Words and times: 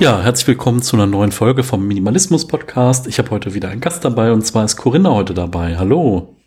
Ja, 0.00 0.22
herzlich 0.22 0.48
willkommen 0.48 0.80
zu 0.80 0.96
einer 0.96 1.06
neuen 1.06 1.30
Folge 1.30 1.62
vom 1.62 1.86
Minimalismus 1.86 2.48
Podcast. 2.48 3.06
Ich 3.06 3.18
habe 3.18 3.28
heute 3.32 3.52
wieder 3.52 3.68
einen 3.68 3.82
Gast 3.82 4.02
dabei 4.02 4.32
und 4.32 4.40
zwar 4.46 4.64
ist 4.64 4.76
Corinna 4.76 5.10
heute 5.10 5.34
dabei. 5.34 5.76
Hallo. 5.76 6.38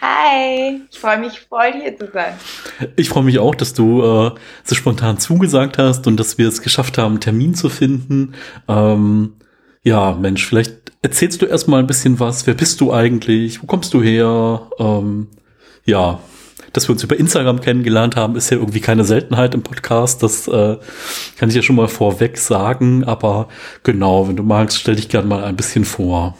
Hi, 0.00 0.80
ich 0.88 1.00
freue 1.00 1.18
mich 1.18 1.40
voll 1.40 1.72
hier 1.82 1.98
zu 1.98 2.08
sein. 2.12 2.34
Ich 2.94 3.08
freue 3.08 3.24
mich 3.24 3.40
auch, 3.40 3.56
dass 3.56 3.74
du 3.74 4.02
äh, 4.04 4.30
so 4.62 4.76
spontan 4.76 5.18
zugesagt 5.18 5.78
hast 5.78 6.06
und 6.06 6.16
dass 6.16 6.38
wir 6.38 6.46
es 6.46 6.62
geschafft 6.62 6.96
haben, 6.96 7.14
einen 7.14 7.20
Termin 7.20 7.56
zu 7.56 7.70
finden. 7.70 8.34
Ähm, 8.68 9.32
ja, 9.82 10.12
Mensch, 10.12 10.46
vielleicht 10.46 10.92
erzählst 11.02 11.42
du 11.42 11.46
erstmal 11.46 11.80
ein 11.80 11.88
bisschen 11.88 12.20
was. 12.20 12.46
Wer 12.46 12.54
bist 12.54 12.80
du 12.80 12.92
eigentlich? 12.92 13.60
Wo 13.60 13.66
kommst 13.66 13.92
du 13.94 14.00
her? 14.00 14.70
Ähm, 14.78 15.26
ja, 15.84 16.20
dass 16.72 16.88
wir 16.88 16.92
uns 16.92 17.02
über 17.04 17.18
Instagram 17.18 17.60
kennengelernt 17.60 18.16
haben, 18.16 18.36
ist 18.36 18.50
ja 18.50 18.56
irgendwie 18.56 18.80
keine 18.80 19.04
Seltenheit 19.04 19.54
im 19.54 19.62
Podcast. 19.62 20.22
Das 20.22 20.48
äh, 20.48 20.76
kann 21.38 21.48
ich 21.48 21.54
ja 21.54 21.62
schon 21.62 21.76
mal 21.76 21.88
vorweg 21.88 22.38
sagen. 22.38 23.04
Aber 23.04 23.48
genau, 23.82 24.28
wenn 24.28 24.36
du 24.36 24.42
magst, 24.42 24.78
stell 24.78 24.96
dich 24.96 25.08
gerne 25.08 25.28
mal 25.28 25.44
ein 25.44 25.56
bisschen 25.56 25.84
vor. 25.84 26.34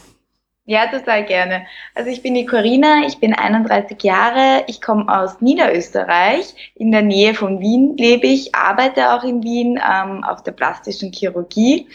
Ja, 0.65 0.87
total 0.87 1.25
gerne. 1.25 1.67
Also 1.95 2.09
ich 2.09 2.23
bin 2.23 2.35
die 2.35 2.47
Corinna, 2.47 3.05
ich 3.07 3.19
bin 3.19 3.35
31 3.35 4.01
Jahre, 4.05 4.65
ich 4.69 4.81
komme 4.81 5.09
aus 5.09 5.41
Niederösterreich, 5.41 6.73
in 6.77 6.93
der 6.93 7.03
Nähe 7.03 7.35
von 7.35 7.59
Wien 7.59 7.97
lebe 7.97 8.29
ich, 8.29 8.55
arbeite 8.55 9.13
auch 9.13 9.25
in 9.25 9.43
Wien 9.43 9.80
ähm, 9.85 10.23
auf 10.23 10.45
der 10.45 10.53
plastischen 10.53 11.13
Chirurgie. 11.13 11.89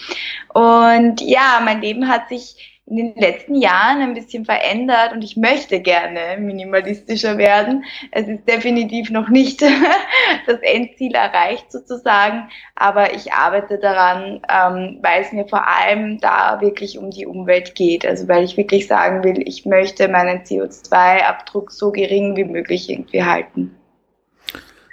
Und 0.53 1.21
ja, 1.21 1.61
mein 1.63 1.81
Leben 1.81 2.09
hat 2.09 2.27
sich 2.27 2.76
in 2.87 2.95
den 2.95 3.15
letzten 3.15 3.55
Jahren 3.55 4.01
ein 4.01 4.13
bisschen 4.13 4.45
verändert 4.45 5.11
und 5.11 5.21
ich 5.21 5.35
möchte 5.35 5.81
gerne 5.81 6.37
minimalistischer 6.39 7.37
werden. 7.37 7.83
Es 8.11 8.27
ist 8.29 8.47
definitiv 8.47 9.09
noch 9.09 9.27
nicht 9.27 9.61
das 10.47 10.59
Endziel 10.61 11.13
erreicht 11.13 11.69
sozusagen, 11.69 12.49
aber 12.75 13.13
ich 13.13 13.33
arbeite 13.33 13.77
daran, 13.77 14.41
ähm, 14.49 14.99
weil 15.01 15.21
es 15.21 15.33
mir 15.33 15.45
vor 15.47 15.67
allem 15.67 16.19
da 16.19 16.61
wirklich 16.61 16.97
um 16.97 17.11
die 17.11 17.25
Umwelt 17.25 17.75
geht. 17.75 18.05
Also 18.05 18.29
weil 18.29 18.45
ich 18.45 18.55
wirklich 18.55 18.87
sagen 18.87 19.21
will, 19.23 19.45
ich 19.45 19.65
möchte 19.65 20.07
meinen 20.07 20.43
CO2-Abdruck 20.43 21.71
so 21.71 21.91
gering 21.91 22.37
wie 22.37 22.45
möglich 22.45 22.89
irgendwie 22.89 23.23
halten. 23.23 23.76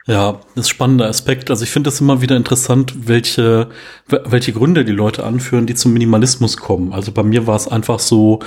Ja, 0.06 0.32
das 0.32 0.42
ist 0.42 0.56
ein 0.56 0.64
spannender 0.64 1.08
Aspekt. 1.08 1.50
Also 1.50 1.64
ich 1.64 1.70
finde 1.70 1.88
es 1.88 2.00
immer 2.00 2.20
wieder 2.20 2.36
interessant, 2.36 3.08
welche, 3.08 3.68
welche 4.06 4.52
Gründe 4.52 4.84
die 4.84 4.92
Leute 4.92 5.24
anführen, 5.24 5.66
die 5.66 5.74
zum 5.74 5.92
Minimalismus 5.94 6.58
kommen. 6.58 6.92
Also 6.92 7.10
bei 7.12 7.22
mir 7.22 7.46
war 7.46 7.56
es 7.56 7.68
einfach 7.68 7.98
so, 7.98 8.40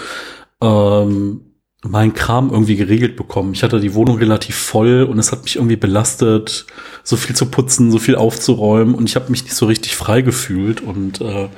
ähm, 0.61 1.47
mein 1.83 2.13
Kram 2.13 2.49
irgendwie 2.49 2.75
geregelt 2.75 3.15
bekommen. 3.15 3.53
Ich 3.53 3.63
hatte 3.63 3.79
die 3.79 3.93
Wohnung 3.93 4.17
relativ 4.17 4.55
voll 4.55 5.03
und 5.03 5.19
es 5.19 5.31
hat 5.31 5.43
mich 5.43 5.57
irgendwie 5.57 5.75
belastet, 5.75 6.65
so 7.03 7.15
viel 7.15 7.35
zu 7.35 7.47
putzen, 7.47 7.91
so 7.91 7.99
viel 7.99 8.15
aufzuräumen 8.15 8.95
und 8.95 9.07
ich 9.07 9.15
habe 9.15 9.29
mich 9.29 9.43
nicht 9.43 9.55
so 9.55 9.67
richtig 9.67 9.95
frei 9.95 10.21
gefühlt 10.21 10.81
und 10.81 11.21
äh, 11.21 11.49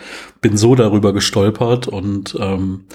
bin 0.42 0.58
so 0.58 0.76
darüber 0.76 1.14
gestolpert 1.14 1.88
und 1.88 2.38
ähm, 2.40 2.86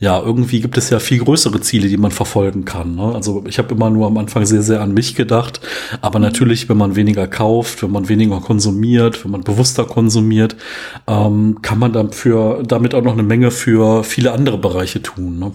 ja, 0.00 0.20
irgendwie 0.20 0.60
gibt 0.60 0.78
es 0.78 0.90
ja 0.90 1.00
viel 1.00 1.18
größere 1.18 1.60
Ziele, 1.60 1.88
die 1.88 1.96
man 1.96 2.12
verfolgen 2.12 2.64
kann. 2.64 2.94
Ne? 2.94 3.14
Also 3.14 3.44
ich 3.48 3.58
habe 3.58 3.74
immer 3.74 3.90
nur 3.90 4.06
am 4.06 4.16
Anfang 4.16 4.46
sehr, 4.46 4.62
sehr 4.62 4.80
an 4.80 4.94
mich 4.94 5.16
gedacht. 5.16 5.60
Aber 6.00 6.20
natürlich, 6.20 6.68
wenn 6.68 6.76
man 6.76 6.94
weniger 6.94 7.26
kauft, 7.26 7.82
wenn 7.82 7.90
man 7.90 8.08
weniger 8.08 8.40
konsumiert, 8.40 9.24
wenn 9.24 9.32
man 9.32 9.42
bewusster 9.42 9.84
konsumiert, 9.84 10.54
ähm, 11.08 11.58
kann 11.62 11.80
man 11.80 11.92
dafür, 11.92 12.62
damit 12.64 12.94
auch 12.94 13.02
noch 13.02 13.14
eine 13.14 13.24
Menge 13.24 13.50
für 13.50 14.04
viele 14.04 14.30
andere 14.32 14.58
Bereiche 14.58 15.02
tun. 15.02 15.40
Ne? 15.40 15.52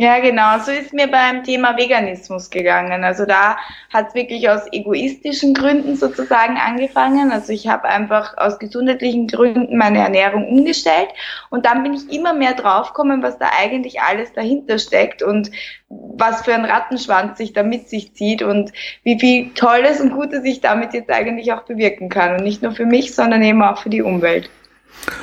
Ja, 0.00 0.18
genau. 0.18 0.58
So 0.64 0.70
ist 0.70 0.94
mir 0.94 1.08
beim 1.08 1.44
Thema 1.44 1.76
Veganismus 1.76 2.48
gegangen. 2.48 3.04
Also 3.04 3.26
da 3.26 3.58
hat 3.92 4.08
es 4.08 4.14
wirklich 4.14 4.48
aus 4.48 4.62
egoistischen 4.72 5.52
Gründen 5.52 5.94
sozusagen 5.94 6.56
angefangen. 6.56 7.30
Also 7.30 7.52
ich 7.52 7.68
habe 7.68 7.84
einfach 7.84 8.34
aus 8.38 8.58
gesundheitlichen 8.58 9.26
Gründen 9.26 9.76
meine 9.76 9.98
Ernährung 9.98 10.48
umgestellt 10.48 11.08
und 11.50 11.66
dann 11.66 11.82
bin 11.82 11.92
ich 11.92 12.10
immer 12.10 12.32
mehr 12.32 12.54
draufgekommen, 12.54 13.22
was 13.22 13.38
da 13.38 13.50
eigentlich 13.60 14.00
alles 14.00 14.32
dahinter 14.32 14.78
steckt 14.78 15.22
und 15.22 15.50
was 15.90 16.40
für 16.46 16.54
ein 16.54 16.64
Rattenschwanz 16.64 17.36
sich 17.36 17.52
da 17.52 17.62
mit 17.62 17.90
sich 17.90 18.14
zieht 18.14 18.42
und 18.42 18.72
wie 19.02 19.20
viel 19.20 19.50
Tolles 19.50 20.00
und 20.00 20.12
Gutes 20.12 20.44
ich 20.44 20.62
damit 20.62 20.94
jetzt 20.94 21.10
eigentlich 21.10 21.52
auch 21.52 21.64
bewirken 21.64 22.08
kann. 22.08 22.36
Und 22.36 22.44
nicht 22.44 22.62
nur 22.62 22.72
für 22.72 22.86
mich, 22.86 23.14
sondern 23.14 23.42
eben 23.42 23.62
auch 23.62 23.82
für 23.82 23.90
die 23.90 24.00
Umwelt. 24.00 24.48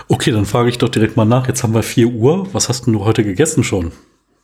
Okay, 0.07 0.31
dann 0.31 0.45
frage 0.45 0.69
ich 0.69 0.77
doch 0.77 0.89
direkt 0.89 1.17
mal 1.17 1.25
nach. 1.25 1.47
Jetzt 1.47 1.63
haben 1.63 1.73
wir 1.73 1.81
vier 1.81 2.09
Uhr. 2.09 2.53
Was 2.53 2.69
hast 2.69 2.85
denn 2.85 2.93
du 2.93 3.05
heute 3.05 3.23
gegessen 3.23 3.63
schon? 3.63 3.91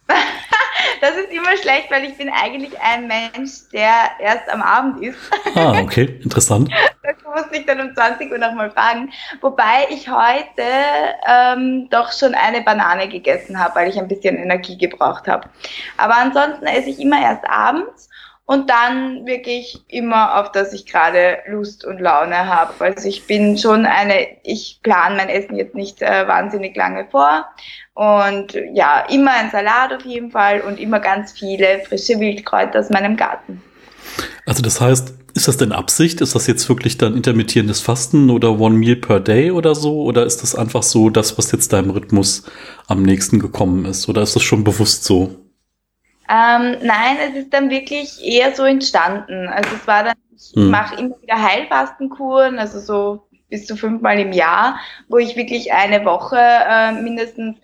das 1.02 1.12
ist 1.12 1.32
immer 1.32 1.56
schlecht, 1.58 1.90
weil 1.90 2.04
ich 2.06 2.18
bin 2.18 2.30
eigentlich 2.30 2.80
ein 2.80 3.08
Mensch, 3.08 3.70
der 3.72 4.12
erst 4.20 4.50
am 4.50 4.62
Abend 4.62 5.02
isst. 5.02 5.20
Ah, 5.56 5.80
okay, 5.80 6.20
interessant. 6.24 6.70
Das 7.04 7.16
musste 7.44 7.58
ich 7.58 7.66
dann 7.66 7.82
um 7.82 7.94
20 7.94 8.32
Uhr 8.32 8.38
nochmal 8.38 8.72
fragen. 8.72 9.12
Wobei 9.42 9.88
ich 9.90 10.10
heute 10.10 10.64
ähm, 11.28 11.90
doch 11.90 12.14
schon 12.14 12.34
eine 12.34 12.62
Banane 12.62 13.10
gegessen 13.10 13.60
habe, 13.60 13.76
weil 13.76 13.90
ich 13.90 13.98
ein 13.98 14.08
bisschen 14.08 14.38
Energie 14.38 14.78
gebraucht 14.78 15.28
habe. 15.28 15.50
Aber 15.98 16.16
ansonsten 16.16 16.66
esse 16.66 16.92
ich 16.92 17.00
immer 17.02 17.22
erst 17.22 17.44
abends 17.50 18.10
und 18.46 18.70
dann 18.70 19.26
wirklich 19.26 19.82
immer, 19.88 20.40
auf 20.40 20.52
das 20.52 20.74
ich 20.74 20.86
gerade 20.86 21.38
Lust 21.48 21.86
und 21.86 22.00
Laune 22.00 22.48
habe. 22.48 22.74
Also 22.80 23.08
ich 23.08 23.26
bin 23.26 23.58
schon 23.58 23.86
eine, 23.86 24.28
ich 24.44 24.80
plane 24.84 25.16
mein 25.16 25.30
Essen 25.30 25.56
jetzt 25.56 25.76
nicht 25.76 26.02
äh, 26.02 26.28
wahnsinnig 26.28 26.76
lange 26.76 27.08
vor. 27.10 27.48
Und 27.94 28.54
ja, 28.74 29.06
immer 29.10 29.32
ein 29.32 29.50
Salat 29.50 29.94
auf 29.94 30.04
jeden 30.04 30.32
Fall 30.32 30.62
und 30.62 30.80
immer 30.80 31.00
ganz 31.00 31.32
viele 31.32 31.80
frische 31.88 32.20
Wildkräuter 32.20 32.80
aus 32.80 32.90
meinem 32.90 33.16
Garten. 33.16 33.62
Also 34.46 34.62
das 34.62 34.82
heißt, 34.82 35.14
ist 35.36 35.48
das 35.48 35.58
denn 35.58 35.72
Absicht? 35.72 36.20
Ist 36.20 36.36
das 36.36 36.46
jetzt 36.48 36.68
wirklich 36.68 36.98
dann 36.98 37.16
intermittierendes 37.16 37.80
Fasten 37.80 38.30
oder 38.30 38.60
One 38.60 38.78
Meal 38.78 38.98
per 38.98 39.22
Day 39.22 39.52
oder 39.52 39.74
so? 39.74 40.04
Oder 40.04 40.26
ist 40.26 40.44
das 40.44 40.54
einfach 40.54 40.84
so 40.84 41.10
das, 41.10 41.38
was 41.38 41.52
jetzt 41.54 41.72
deinem 41.72 41.92
Rhythmus 41.92 42.44
am 42.88 43.04
nächsten 43.04 43.40
gekommen 43.40 43.86
ist? 43.86 44.10
Oder 44.10 44.22
ist 44.22 44.36
das 44.36 44.44
schon 44.44 44.66
bewusst 44.66 45.06
so? 45.06 45.43
Ähm, 46.30 46.78
nein, 46.82 47.18
es 47.30 47.36
ist 47.36 47.54
dann 47.54 47.70
wirklich 47.70 48.24
eher 48.24 48.56
so 48.56 48.64
entstanden. 48.64 49.48
Also 49.48 49.76
es 49.76 49.88
war 49.88 50.04
dann, 50.04 50.16
ich 50.36 50.54
hm. 50.56 50.72
mache 50.72 50.96
immer 50.96 51.22
wieder 51.22 51.42
Heilfastenkuren, 51.42 52.60
also 52.60 52.80
so 52.80 53.28
bis 53.54 53.68
zu 53.68 53.78
fünfmal 53.78 54.20
im 54.20 54.32
Jahr, 54.32 54.80
wo 55.10 55.20
ich 55.20 55.36
wirklich 55.36 55.72
eine 55.72 56.04
Woche 56.06 56.40
äh, 56.40 56.92
mindestens 56.94 57.58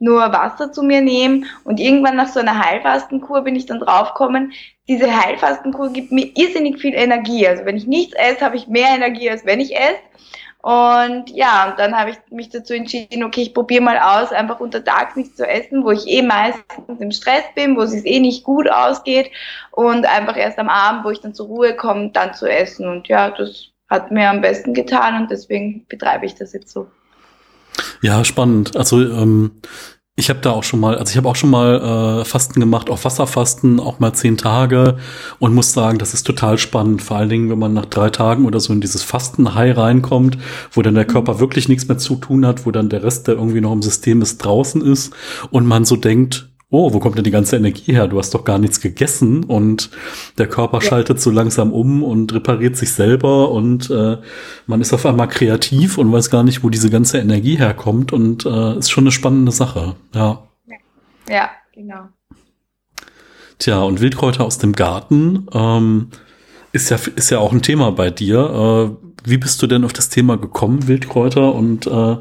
nur 0.00 0.32
Wasser 0.32 0.72
zu 0.72 0.82
mir 0.82 1.00
nehme. 1.00 1.46
Und 1.62 1.78
irgendwann 1.78 2.16
nach 2.16 2.26
so 2.26 2.40
einer 2.40 2.58
Heilfastenkur 2.58 3.42
bin 3.42 3.54
ich 3.54 3.66
dann 3.66 3.78
draufgekommen, 3.78 4.52
diese 4.88 5.06
Heilfastenkur 5.06 5.92
gibt 5.92 6.10
mir 6.10 6.32
irrsinnig 6.34 6.80
viel 6.80 6.94
Energie. 6.94 7.46
Also 7.46 7.64
wenn 7.64 7.76
ich 7.76 7.86
nichts 7.86 8.14
esse, 8.16 8.40
habe 8.40 8.56
ich 8.56 8.66
mehr 8.66 8.88
Energie, 8.88 9.30
als 9.30 9.46
wenn 9.46 9.60
ich 9.60 9.76
esse. 9.76 10.00
Und 10.66 11.30
ja, 11.30 11.76
dann 11.76 11.96
habe 11.96 12.10
ich 12.10 12.16
mich 12.32 12.48
dazu 12.48 12.74
entschieden, 12.74 13.22
okay, 13.22 13.42
ich 13.42 13.54
probiere 13.54 13.84
mal 13.84 13.98
aus, 13.98 14.32
einfach 14.32 14.58
untertags 14.58 15.14
nichts 15.14 15.36
zu 15.36 15.46
essen, 15.46 15.84
wo 15.84 15.92
ich 15.92 16.08
eh 16.08 16.22
meistens 16.22 16.98
im 16.98 17.12
Stress 17.12 17.44
bin, 17.54 17.76
wo 17.76 17.82
es 17.82 18.04
eh 18.04 18.18
nicht 18.18 18.42
gut 18.42 18.68
ausgeht 18.68 19.30
und 19.70 20.06
einfach 20.06 20.36
erst 20.36 20.58
am 20.58 20.68
Abend, 20.68 21.04
wo 21.04 21.10
ich 21.10 21.20
dann 21.20 21.34
zur 21.34 21.46
Ruhe 21.46 21.76
komme, 21.76 22.10
dann 22.12 22.34
zu 22.34 22.50
essen. 22.50 22.88
Und 22.88 23.06
ja, 23.06 23.30
das 23.30 23.66
hat 23.88 24.10
mir 24.10 24.28
am 24.28 24.40
besten 24.40 24.74
getan 24.74 25.22
und 25.22 25.30
deswegen 25.30 25.86
betreibe 25.86 26.26
ich 26.26 26.34
das 26.34 26.52
jetzt 26.52 26.72
so. 26.72 26.88
Ja, 28.02 28.24
spannend. 28.24 28.76
Also 28.76 29.00
ähm, 29.00 29.60
ich 30.18 30.30
habe 30.30 30.40
da 30.40 30.50
auch 30.50 30.64
schon 30.64 30.80
mal, 30.80 30.96
also 30.96 31.10
ich 31.10 31.18
habe 31.18 31.28
auch 31.28 31.36
schon 31.36 31.50
mal 31.50 32.20
äh, 32.20 32.24
Fasten 32.24 32.58
gemacht, 32.58 32.88
auch 32.88 33.04
Wasserfasten, 33.04 33.78
auch 33.78 33.98
mal 33.98 34.14
zehn 34.14 34.38
Tage 34.38 34.96
und 35.38 35.54
muss 35.54 35.74
sagen, 35.74 35.98
das 35.98 36.14
ist 36.14 36.26
total 36.26 36.56
spannend. 36.56 37.02
Vor 37.02 37.18
allen 37.18 37.28
Dingen, 37.28 37.50
wenn 37.50 37.58
man 37.58 37.74
nach 37.74 37.84
drei 37.84 38.08
Tagen 38.08 38.46
oder 38.46 38.58
so 38.58 38.72
in 38.72 38.80
dieses 38.80 39.02
Fasten-High 39.02 39.76
reinkommt, 39.76 40.38
wo 40.72 40.80
dann 40.80 40.94
der 40.94 41.04
Körper 41.04 41.38
wirklich 41.38 41.68
nichts 41.68 41.86
mehr 41.86 41.98
zu 41.98 42.16
tun 42.16 42.46
hat, 42.46 42.64
wo 42.64 42.70
dann 42.70 42.88
der 42.88 43.02
Rest, 43.02 43.28
der 43.28 43.34
irgendwie 43.34 43.60
noch 43.60 43.72
im 43.72 43.82
System 43.82 44.22
ist, 44.22 44.38
draußen 44.38 44.80
ist 44.80 45.12
und 45.50 45.66
man 45.66 45.84
so 45.84 45.96
denkt, 45.96 46.48
oh, 46.70 46.92
wo 46.92 46.98
kommt 46.98 47.16
denn 47.16 47.24
die 47.24 47.30
ganze 47.30 47.56
Energie 47.56 47.92
her? 47.92 48.08
Du 48.08 48.18
hast 48.18 48.34
doch 48.34 48.44
gar 48.44 48.58
nichts 48.58 48.80
gegessen 48.80 49.44
und 49.44 49.90
der 50.38 50.48
Körper 50.48 50.78
ja. 50.78 50.88
schaltet 50.88 51.20
so 51.20 51.30
langsam 51.30 51.72
um 51.72 52.02
und 52.02 52.34
repariert 52.34 52.76
sich 52.76 52.92
selber 52.92 53.50
und 53.50 53.88
äh, 53.90 54.18
man 54.66 54.80
ist 54.80 54.92
auf 54.92 55.06
einmal 55.06 55.28
kreativ 55.28 55.98
und 55.98 56.10
weiß 56.12 56.30
gar 56.30 56.42
nicht, 56.42 56.64
wo 56.64 56.70
diese 56.70 56.90
ganze 56.90 57.18
Energie 57.18 57.56
herkommt 57.56 58.12
und 58.12 58.44
äh, 58.44 58.78
ist 58.78 58.90
schon 58.90 59.04
eine 59.04 59.12
spannende 59.12 59.52
Sache, 59.52 59.94
ja. 60.14 60.42
Ja, 61.28 61.50
genau. 61.72 62.08
Tja, 63.58 63.80
und 63.82 64.00
Wildkräuter 64.00 64.44
aus 64.44 64.58
dem 64.58 64.74
Garten 64.74 65.46
ähm, 65.52 66.10
ist 66.72 66.90
ja 66.90 66.98
ist 67.16 67.30
ja 67.30 67.38
auch 67.38 67.52
ein 67.52 67.62
Thema 67.62 67.90
bei 67.90 68.10
dir. 68.10 68.98
Äh, 69.00 69.06
wie 69.28 69.38
bist 69.38 69.60
du 69.60 69.66
denn 69.66 69.84
auf 69.84 69.92
das 69.92 70.08
Thema 70.08 70.36
gekommen, 70.36 70.86
Wildkräuter, 70.86 71.52
und 71.52 71.86
äh, 71.86 72.16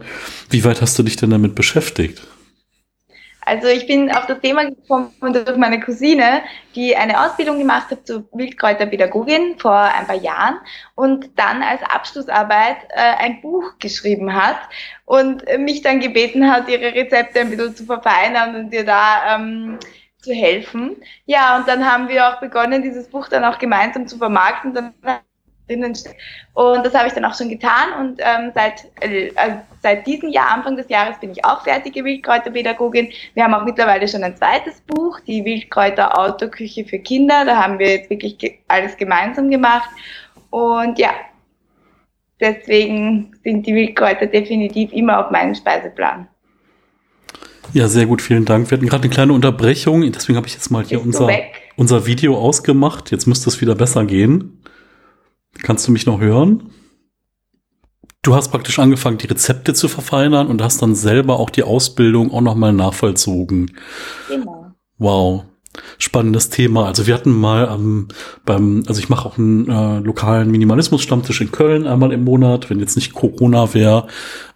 wie 0.50 0.64
weit 0.64 0.82
hast 0.82 0.98
du 0.98 1.04
dich 1.04 1.18
denn 1.18 1.30
damit 1.30 1.54
beschäftigt? 1.54 2.26
Also 3.46 3.68
ich 3.68 3.86
bin 3.88 4.12
auf 4.12 4.26
das 4.26 4.40
Thema 4.40 4.66
gekommen 4.66 5.12
durch 5.22 5.58
meine 5.58 5.80
Cousine, 5.80 6.42
die 6.74 6.96
eine 6.96 7.24
Ausbildung 7.24 7.60
gemacht 7.60 7.92
hat 7.92 8.08
zur 8.08 8.28
Wildkräuterpädagogin 8.34 9.58
vor 9.60 9.78
ein 9.78 10.08
paar 10.08 10.16
Jahren 10.16 10.58
und 10.96 11.30
dann 11.38 11.62
als 11.62 11.82
Abschlussarbeit 11.84 12.78
äh, 12.90 13.24
ein 13.24 13.42
Buch 13.42 13.78
geschrieben 13.80 14.34
hat 14.34 14.58
und 15.06 15.44
mich 15.60 15.82
dann 15.82 16.00
gebeten 16.00 16.52
hat, 16.52 16.68
ihre 16.68 16.94
Rezepte 16.94 17.42
ein 17.42 17.52
bisschen 17.52 17.76
zu 17.76 17.86
verfeinern 17.86 18.56
und 18.56 18.74
ihr 18.74 18.84
da 18.84 19.36
ähm, 19.36 19.78
zu 20.26 20.34
helfen. 20.34 20.98
Ja, 21.26 21.56
und 21.56 21.68
dann 21.68 21.86
haben 21.86 22.10
wir 22.10 22.28
auch 22.28 22.40
begonnen, 22.40 22.82
dieses 22.82 23.08
Buch 23.08 23.30
dann 23.30 23.46
auch 23.46 23.60
gemeinsam 23.60 24.08
zu 24.08 24.18
vermarkten. 24.18 24.74
Dann 24.74 24.94
drinnen 25.68 25.96
steckt. 25.96 26.20
Und 26.54 26.86
das 26.86 26.94
habe 26.94 27.08
ich 27.08 27.14
dann 27.14 27.26
auch 27.26 27.36
schon 27.36 27.50
getan 27.50 27.94
und 28.00 28.20
ähm, 28.20 28.52
seit, 28.54 28.86
äh, 29.02 29.32
also 29.36 29.58
seit 29.82 30.08
diesem 30.08 30.30
Jahr, 30.30 30.52
Anfang 30.52 30.78
des 30.78 30.90
Jahres, 30.90 31.20
bin 31.20 31.32
ich 31.32 31.44
auch 31.44 31.64
fertige 31.64 32.04
Wildkräuterpädagogin. 32.04 33.10
Wir 33.34 33.44
haben 33.44 33.54
auch 33.54 33.66
mittlerweile 33.66 34.08
schon 34.08 34.24
ein 34.24 34.36
zweites 34.36 34.82
Buch, 34.82 35.20
die 35.22 35.44
Wildkräuter 35.46 36.18
Autoküche 36.18 36.86
für 36.86 37.00
Kinder. 37.00 37.46
Da 37.46 37.58
haben 37.58 37.80
wir 37.80 37.90
jetzt 37.90 38.10
wirklich 38.10 38.60
alles 38.68 38.98
gemeinsam 38.98 39.50
gemacht. 39.50 39.90
Und 40.50 40.98
ja, 40.98 41.12
deswegen 42.40 43.36
sind 43.44 43.66
die 43.66 43.76
Wildkräuter 43.76 44.28
definitiv 44.28 44.92
immer 44.94 45.26
auf 45.26 45.32
meinem 45.32 45.56
Speiseplan. 45.56 46.28
Ja, 47.74 47.88
sehr 47.88 48.06
gut, 48.06 48.22
vielen 48.22 48.46
Dank. 48.46 48.70
Wir 48.70 48.78
hatten 48.78 48.88
gerade 48.88 49.04
eine 49.04 49.14
kleine 49.14 49.34
Unterbrechung, 49.34 50.10
deswegen 50.12 50.38
habe 50.38 50.48
ich 50.48 50.54
jetzt 50.54 50.70
mal 50.70 50.84
hier 50.84 51.02
unser, 51.02 51.30
unser 51.76 52.06
Video 52.06 52.38
ausgemacht. 52.38 53.12
Jetzt 53.12 53.26
müsste 53.26 53.50
es 53.50 53.60
wieder 53.60 53.76
besser 53.76 54.06
gehen. 54.06 54.62
Kannst 55.66 55.88
du 55.88 55.92
mich 55.92 56.06
noch 56.06 56.20
hören? 56.20 56.70
Du 58.22 58.36
hast 58.36 58.50
praktisch 58.50 58.78
angefangen, 58.78 59.18
die 59.18 59.26
Rezepte 59.26 59.74
zu 59.74 59.88
verfeinern 59.88 60.46
und 60.46 60.62
hast 60.62 60.80
dann 60.84 60.94
selber 60.94 61.40
auch 61.40 61.50
die 61.50 61.64
Ausbildung 61.64 62.32
auch 62.32 62.42
nochmal 62.42 62.72
nachvollzogen. 62.72 63.72
Genau. 64.30 64.76
Wow. 65.00 65.46
Spannendes 65.98 66.52
Thema. 66.52 66.86
Also 66.86 67.08
wir 67.08 67.16
hatten 67.16 67.32
mal 67.32 67.68
ähm, 67.74 68.10
beim, 68.46 68.84
also 68.86 69.00
ich 69.00 69.10
mache 69.10 69.28
auch 69.28 69.40
einen 69.40 69.68
äh, 69.68 70.00
lokalen 70.02 70.52
Minimalismus-Stammtisch 70.52 71.42
in 71.42 71.52
Köln 71.52 71.88
einmal 71.88 72.12
im 72.12 72.24
Monat, 72.24 72.70
wenn 72.70 72.80
jetzt 72.80 72.96
nicht 72.96 73.16
Corona 73.16 73.74
wäre, 73.74 74.06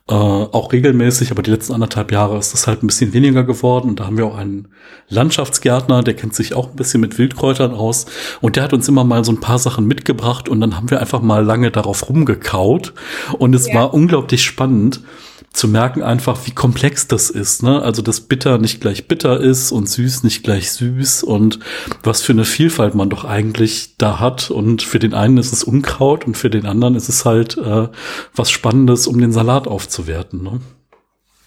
äh, 0.09 0.13
auch 0.13 0.73
regelmäßig, 0.73 1.29
aber 1.29 1.43
die 1.43 1.51
letzten 1.51 1.73
anderthalb 1.73 2.11
Jahre 2.11 2.39
ist 2.39 2.53
das 2.53 2.65
halt 2.65 2.81
ein 2.81 2.87
bisschen 2.87 3.13
weniger 3.13 3.43
geworden. 3.43 3.89
Und 3.89 3.99
da 3.99 4.07
haben 4.07 4.17
wir 4.17 4.25
auch 4.25 4.37
einen 4.37 4.67
Landschaftsgärtner, 5.07 6.01
der 6.01 6.15
kennt 6.15 6.33
sich 6.33 6.55
auch 6.55 6.71
ein 6.71 6.75
bisschen 6.75 6.99
mit 6.99 7.17
Wildkräutern 7.19 7.73
aus. 7.73 8.07
Und 8.41 8.55
der 8.55 8.63
hat 8.63 8.73
uns 8.73 8.87
immer 8.87 9.03
mal 9.03 9.23
so 9.23 9.31
ein 9.31 9.39
paar 9.39 9.59
Sachen 9.59 9.85
mitgebracht 9.85 10.49
und 10.49 10.61
dann 10.61 10.75
haben 10.75 10.89
wir 10.89 10.99
einfach 10.99 11.21
mal 11.21 11.45
lange 11.45 11.69
darauf 11.69 12.09
rumgekaut. 12.09 12.93
Und 13.37 13.53
es 13.53 13.67
ja. 13.67 13.75
war 13.75 13.93
unglaublich 13.93 14.43
spannend 14.43 15.01
zu 15.51 15.67
merken 15.67 16.03
einfach, 16.03 16.45
wie 16.45 16.51
komplex 16.51 17.07
das 17.07 17.29
ist. 17.29 17.63
Ne? 17.63 17.81
Also, 17.81 18.01
dass 18.01 18.21
bitter 18.21 18.57
nicht 18.57 18.81
gleich 18.81 19.07
bitter 19.07 19.39
ist 19.39 19.71
und 19.71 19.87
süß 19.87 20.23
nicht 20.23 20.43
gleich 20.43 20.71
süß 20.71 21.23
und 21.23 21.59
was 22.03 22.21
für 22.21 22.33
eine 22.33 22.45
Vielfalt 22.45 22.95
man 22.95 23.09
doch 23.09 23.25
eigentlich 23.25 23.97
da 23.97 24.19
hat. 24.19 24.51
Und 24.51 24.81
für 24.81 24.99
den 24.99 25.13
einen 25.13 25.37
ist 25.37 25.51
es 25.51 25.63
Unkraut 25.63 26.25
und 26.25 26.37
für 26.37 26.49
den 26.49 26.65
anderen 26.65 26.95
ist 26.95 27.09
es 27.09 27.25
halt 27.25 27.57
äh, 27.57 27.89
was 28.35 28.51
Spannendes, 28.51 29.07
um 29.07 29.19
den 29.19 29.31
Salat 29.31 29.67
aufzuwerten. 29.67 30.43
Ne? 30.43 30.61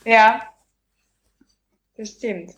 Ja, 0.05 0.43
das 1.97 2.11
stimmt. 2.11 2.51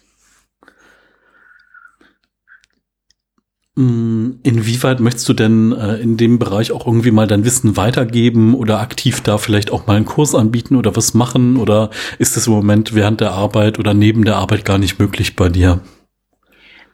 Inwieweit 3.76 5.00
möchtest 5.00 5.29
du 5.29 5.32
denn 5.32 5.73
äh, 5.73 5.97
in 5.97 6.17
dem 6.17 6.38
Bereich 6.38 6.71
auch 6.71 6.87
irgendwie 6.87 7.11
mal 7.11 7.26
dein 7.26 7.44
Wissen 7.44 7.76
weitergeben 7.76 8.55
oder 8.55 8.81
aktiv 8.81 9.21
da 9.21 9.37
vielleicht 9.37 9.73
auch 9.73 9.88
mal 9.88 9.97
einen 9.97 10.05
Kurs 10.05 10.35
anbieten 10.35 10.76
oder 10.76 10.94
was 10.94 11.12
machen? 11.12 11.56
Oder 11.56 11.91
ist 12.19 12.37
das 12.37 12.47
im 12.47 12.53
Moment 12.53 12.94
während 12.94 13.21
der 13.21 13.32
Arbeit 13.32 13.81
oder 13.81 13.93
neben 13.93 14.25
der 14.25 14.37
Arbeit 14.37 14.65
gar 14.65 14.79
nicht 14.79 15.00
möglich 15.00 15.35
bei 15.35 15.49
dir? 15.49 15.81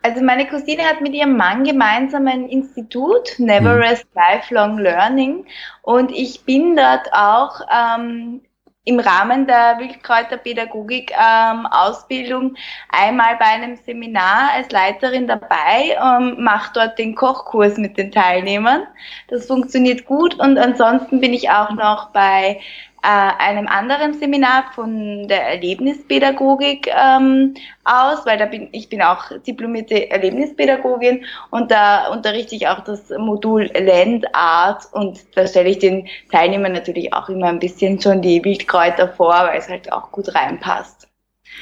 Also 0.02 0.22
meine 0.22 0.48
Cousine 0.48 0.82
hat 0.84 1.02
mit 1.02 1.12
ihrem 1.12 1.36
Mann 1.36 1.64
gemeinsam 1.64 2.26
ein 2.26 2.48
Institut, 2.48 3.38
Never 3.38 3.74
hm. 3.74 3.82
Rest 3.82 4.06
Lifelong 4.14 4.78
Learning. 4.78 5.44
Und 5.82 6.10
ich 6.10 6.44
bin 6.46 6.76
dort 6.76 7.12
auch 7.12 7.60
ähm, 7.70 8.40
im 8.84 8.98
Rahmen 8.98 9.46
der 9.46 9.78
Wildkräuterpädagogik 9.78 11.12
ähm, 11.12 11.66
Ausbildung 11.66 12.54
einmal 12.88 13.36
bei 13.36 13.44
einem 13.44 13.76
Seminar 13.76 14.52
als 14.54 14.70
Leiterin 14.70 15.28
dabei, 15.28 15.98
ähm, 16.02 16.42
mache 16.42 16.72
dort 16.74 16.98
den 16.98 17.14
Kochkurs 17.14 17.76
mit 17.76 17.98
den 17.98 18.10
Teilnehmern. 18.10 18.86
Das 19.28 19.46
funktioniert 19.46 20.06
gut 20.06 20.34
und 20.38 20.56
ansonsten 20.58 21.20
bin 21.20 21.34
ich 21.34 21.50
auch 21.50 21.70
noch 21.72 22.10
bei 22.12 22.60
einem 23.08 23.66
anderen 23.66 24.14
Seminar 24.14 24.72
von 24.74 25.26
der 25.28 25.46
Erlebnispädagogik 25.48 26.88
ähm, 26.88 27.54
aus, 27.84 28.26
weil 28.26 28.38
da 28.38 28.46
bin 28.46 28.68
ich 28.72 28.88
bin 28.88 29.02
auch 29.02 29.24
diplomierte 29.46 30.10
Erlebnispädagogin 30.10 31.24
und 31.50 31.70
da 31.70 32.08
unterrichte 32.08 32.54
ich 32.54 32.68
auch 32.68 32.80
das 32.80 33.10
Modul 33.10 33.70
Landart 33.74 34.86
und 34.92 35.20
da 35.34 35.46
stelle 35.46 35.70
ich 35.70 35.78
den 35.78 36.08
Teilnehmern 36.30 36.72
natürlich 36.72 37.12
auch 37.12 37.28
immer 37.28 37.48
ein 37.48 37.58
bisschen 37.58 38.00
schon 38.00 38.22
die 38.22 38.44
Wildkräuter 38.44 39.08
vor, 39.08 39.32
weil 39.32 39.58
es 39.58 39.68
halt 39.68 39.92
auch 39.92 40.10
gut 40.12 40.34
reinpasst. 40.34 41.08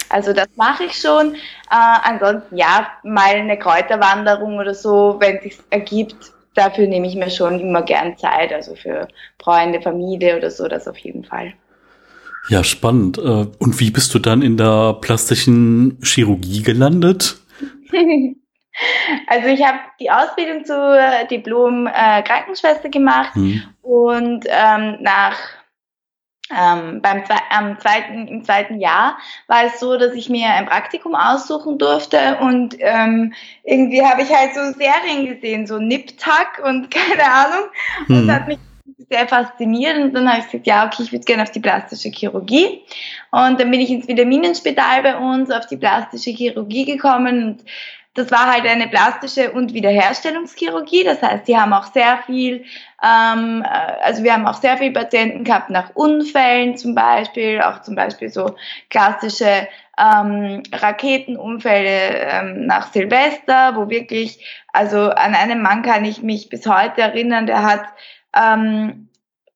Also 0.08 0.32
das 0.32 0.48
mache 0.56 0.84
ich 0.84 0.94
schon. 0.94 1.34
Äh, 1.34 1.38
ansonsten 1.70 2.56
ja, 2.56 2.88
mal 3.02 3.34
eine 3.34 3.58
Kräuterwanderung 3.58 4.58
oder 4.58 4.74
so, 4.74 5.16
wenn 5.18 5.36
es 5.36 5.42
sich 5.42 5.58
ergibt, 5.70 6.32
dafür 6.58 6.86
nehme 6.86 7.06
ich 7.06 7.14
mir 7.14 7.30
schon 7.30 7.60
immer 7.60 7.82
gern 7.82 8.16
Zeit, 8.16 8.52
also 8.52 8.74
für 8.74 9.08
Freunde, 9.42 9.80
Familie 9.80 10.36
oder 10.36 10.50
so, 10.50 10.68
das 10.68 10.88
auf 10.88 10.98
jeden 10.98 11.24
Fall. 11.24 11.54
Ja, 12.48 12.64
spannend. 12.64 13.18
Äh, 13.18 13.46
und 13.58 13.80
wie 13.80 13.90
bist 13.90 14.14
du 14.14 14.18
dann 14.18 14.42
in 14.42 14.56
der 14.56 14.94
plastischen 15.00 15.98
Chirurgie 16.02 16.62
gelandet? 16.62 17.36
Also 19.26 19.48
ich 19.48 19.60
habe 19.64 19.78
die 19.98 20.08
Ausbildung 20.08 20.64
zur 20.64 20.96
Diplom-Krankenschwester 21.28 22.88
gemacht 22.88 23.34
hm. 23.34 23.62
und 23.82 24.44
ähm, 24.46 24.98
nach 25.00 25.36
ähm, 26.50 27.00
beim 27.02 27.22
am 27.50 27.78
zweiten, 27.78 28.28
im 28.28 28.44
zweiten 28.44 28.80
Jahr 28.80 29.18
war 29.46 29.64
es 29.64 29.80
so, 29.80 29.98
dass 29.98 30.14
ich 30.14 30.28
mir 30.28 30.48
ein 30.48 30.66
Praktikum 30.66 31.14
aussuchen 31.14 31.78
durfte 31.78 32.38
und 32.40 32.76
ähm, 32.78 33.34
irgendwie 33.64 34.04
habe 34.04 34.22
ich 34.22 34.34
halt 34.34 34.54
so 34.54 34.60
Serien 34.78 35.26
gesehen, 35.26 35.66
so 35.66 35.78
Nip-Tuck 35.78 36.64
und 36.64 36.90
keine 36.90 37.24
Ahnung. 37.24 37.68
Und 38.08 38.16
hm. 38.20 38.26
das 38.26 38.36
hat 38.36 38.48
mich 38.48 38.58
sehr 39.10 39.28
fasziniert 39.28 39.96
und 39.98 40.12
dann 40.12 40.28
habe 40.28 40.40
ich 40.40 40.46
gesagt, 40.46 40.66
ja, 40.66 40.86
okay, 40.86 41.02
ich 41.02 41.12
würde 41.12 41.24
gerne 41.24 41.42
auf 41.42 41.50
die 41.50 41.60
plastische 41.60 42.10
Chirurgie. 42.10 42.82
Und 43.30 43.60
dann 43.60 43.70
bin 43.70 43.80
ich 43.80 43.90
ins 43.90 44.08
Vitaminenspital 44.08 45.02
bei 45.02 45.16
uns 45.16 45.50
auf 45.50 45.66
die 45.66 45.76
plastische 45.76 46.30
Chirurgie 46.30 46.84
gekommen 46.84 47.44
und 47.44 47.64
das 48.18 48.32
war 48.32 48.52
halt 48.52 48.66
eine 48.66 48.88
plastische 48.88 49.52
und 49.52 49.72
Wiederherstellungschirurgie. 49.72 51.04
Das 51.04 51.22
heißt, 51.22 51.46
die 51.46 51.56
haben 51.56 51.72
auch 51.72 51.92
sehr 51.92 52.18
viel, 52.26 52.64
ähm, 53.02 53.64
äh, 53.64 54.02
also 54.02 54.24
wir 54.24 54.32
haben 54.32 54.46
auch 54.46 54.60
sehr 54.60 54.76
viele 54.76 54.92
Patienten 54.92 55.44
gehabt 55.44 55.70
nach 55.70 55.90
Unfällen 55.94 56.76
zum 56.76 56.96
Beispiel, 56.96 57.62
auch 57.62 57.82
zum 57.82 57.94
Beispiel 57.94 58.28
so 58.28 58.56
klassische 58.90 59.68
ähm, 59.96 60.64
Raketenunfälle 60.72 62.28
ähm, 62.30 62.66
nach 62.66 62.92
Silvester, 62.92 63.76
wo 63.76 63.88
wirklich, 63.88 64.44
also 64.72 65.10
an 65.10 65.34
einen 65.34 65.62
Mann 65.62 65.82
kann 65.82 66.04
ich 66.04 66.20
mich 66.20 66.48
bis 66.48 66.66
heute 66.66 67.00
erinnern, 67.00 67.46
der 67.46 67.62
hat 67.62 67.84
ähm, 68.36 69.07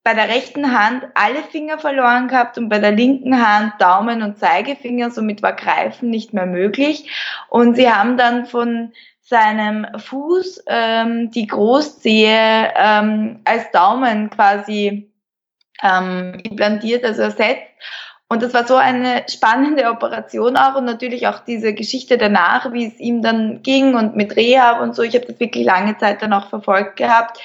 bei 0.03 0.13
der 0.13 0.27
rechten 0.27 0.77
Hand 0.77 1.05
alle 1.13 1.43
Finger 1.43 1.79
verloren 1.79 2.27
gehabt 2.27 2.57
und 2.57 2.67
bei 2.67 2.79
der 2.79 2.91
linken 2.91 3.45
Hand 3.45 3.73
Daumen 3.79 4.21
und 4.21 4.37
Zeigefinger, 4.37 5.11
somit 5.11 5.41
war 5.41 5.53
Greifen 5.53 6.09
nicht 6.09 6.33
mehr 6.33 6.45
möglich. 6.45 7.09
Und 7.49 7.75
sie 7.75 7.89
haben 7.89 8.17
dann 8.17 8.45
von 8.45 8.91
seinem 9.21 9.87
Fuß 9.97 10.65
ähm, 10.67 11.31
die 11.31 11.47
Großzehe 11.47 12.73
ähm, 12.75 13.39
als 13.45 13.71
Daumen 13.71 14.29
quasi 14.29 15.09
ähm, 15.81 16.37
implantiert, 16.43 17.05
also 17.05 17.21
ersetzt. 17.21 17.63
Und 18.27 18.41
das 18.41 18.53
war 18.53 18.65
so 18.65 18.75
eine 18.75 19.23
spannende 19.29 19.89
Operation 19.89 20.57
auch 20.57 20.75
und 20.75 20.85
natürlich 20.85 21.27
auch 21.27 21.39
diese 21.39 21.73
Geschichte 21.73 22.17
danach, 22.17 22.73
wie 22.73 22.87
es 22.87 22.99
ihm 22.99 23.21
dann 23.21 23.61
ging 23.61 23.95
und 23.95 24.15
mit 24.15 24.35
Rehab 24.35 24.81
und 24.81 24.95
so. 24.95 25.03
Ich 25.03 25.13
habe 25.15 25.27
das 25.27 25.39
wirklich 25.39 25.65
lange 25.65 25.97
Zeit 25.97 26.21
dann 26.21 26.33
auch 26.33 26.49
verfolgt 26.49 26.97
gehabt 26.97 27.39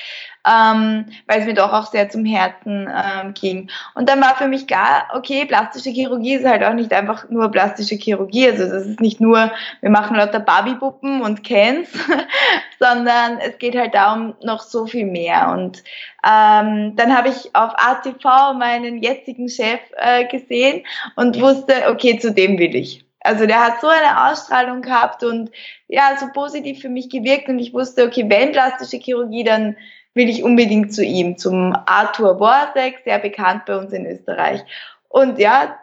ähm, 0.47 1.07
weil 1.27 1.41
es 1.41 1.47
mir 1.47 1.55
doch 1.55 1.73
auch 1.73 1.87
sehr 1.87 2.09
zum 2.09 2.25
Herzen 2.25 2.89
ähm, 2.89 3.35
ging. 3.35 3.71
Und 3.95 4.09
dann 4.09 4.21
war 4.21 4.37
für 4.37 4.49
mich 4.49 4.67
klar, 4.67 5.09
okay, 5.15 5.45
plastische 5.45 5.91
Chirurgie 5.91 6.35
ist 6.35 6.47
halt 6.47 6.63
auch 6.65 6.75
nicht 6.75 6.93
einfach 6.93 7.29
nur 7.29 7.51
plastische 7.51 7.97
Chirurgie. 7.97 8.51
Also 8.51 8.65
das 8.65 8.87
ist 8.87 9.01
nicht 9.01 9.21
nur, 9.21 9.51
wir 9.81 9.91
machen 9.91 10.17
lauter 10.17 10.41
Barbie-Puppen 10.41 11.23
und 11.23 11.45
Cans, 11.45 11.89
sondern 12.79 13.39
es 13.39 13.59
geht 13.59 13.77
halt 13.77 13.95
darum 13.95 14.35
noch 14.43 14.61
so 14.61 14.87
viel 14.87 15.07
mehr. 15.07 15.51
Und 15.51 15.83
ähm, 16.25 16.97
dann 16.97 17.17
habe 17.17 17.29
ich 17.29 17.55
auf 17.55 17.73
ATV 17.77 18.55
meinen 18.59 19.03
jetzigen 19.03 19.49
Chef 19.49 19.81
äh, 19.97 20.27
gesehen 20.27 20.85
und 21.17 21.41
wusste, 21.41 21.75
okay, 21.91 22.19
zu 22.19 22.33
dem 22.33 22.59
will 22.59 22.75
ich. 22.75 23.05
Also 23.21 23.47
der 23.47 23.63
hat 23.63 23.81
so 23.81 23.89
eine 23.89 24.31
Ausstrahlung 24.31 24.81
gehabt 24.81 25.25
und 25.25 25.51
ja, 25.89 26.17
so 26.19 26.29
positiv 26.33 26.81
für 26.81 26.89
mich 26.89 27.11
gewirkt 27.11 27.49
und 27.49 27.59
ich 27.59 27.75
wusste, 27.75 28.05
okay, 28.05 28.25
wenn 28.29 28.53
plastische 28.53 28.99
Chirurgie, 28.99 29.45
dann 29.45 29.77
will 30.15 30.29
ich 30.29 30.43
unbedingt 30.43 30.93
zu 30.93 31.05
ihm, 31.05 31.39
zum 31.39 31.77
Arthur 31.87 32.35
Borsek, 32.39 33.03
sehr 33.05 33.19
bekannt 33.19 33.65
bei 33.67 33.77
uns 33.77 33.93
in 33.93 34.07
Österreich. 34.07 34.63
Und 35.09 35.39
ja, 35.39 35.79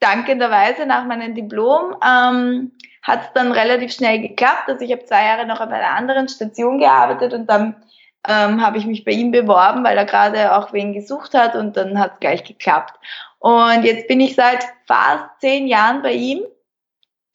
dankenderweise 0.00 0.86
nach 0.86 1.04
meinem 1.04 1.34
Diplom 1.34 1.96
ähm, 2.04 2.72
hat 3.02 3.22
es 3.22 3.32
dann 3.34 3.52
relativ 3.52 3.92
schnell 3.92 4.20
geklappt. 4.20 4.68
Also 4.68 4.84
ich 4.84 4.92
habe 4.92 5.04
zwei 5.04 5.24
Jahre 5.26 5.46
noch 5.46 5.60
auf 5.60 5.70
einer 5.70 5.90
anderen 5.90 6.28
Station 6.28 6.78
gearbeitet 6.78 7.32
und 7.34 7.48
dann 7.48 7.76
ähm, 8.28 8.64
habe 8.64 8.78
ich 8.78 8.86
mich 8.86 9.04
bei 9.04 9.12
ihm 9.12 9.32
beworben, 9.32 9.84
weil 9.84 9.96
er 9.96 10.04
gerade 10.04 10.56
auch 10.56 10.72
wen 10.72 10.92
gesucht 10.92 11.34
hat 11.34 11.56
und 11.56 11.76
dann 11.76 11.98
hat 11.98 12.14
es 12.14 12.20
gleich 12.20 12.44
geklappt. 12.44 12.98
Und 13.38 13.82
jetzt 13.84 14.06
bin 14.06 14.20
ich 14.20 14.34
seit 14.36 14.64
fast 14.86 15.24
zehn 15.40 15.66
Jahren 15.66 16.02
bei 16.02 16.12
ihm 16.12 16.44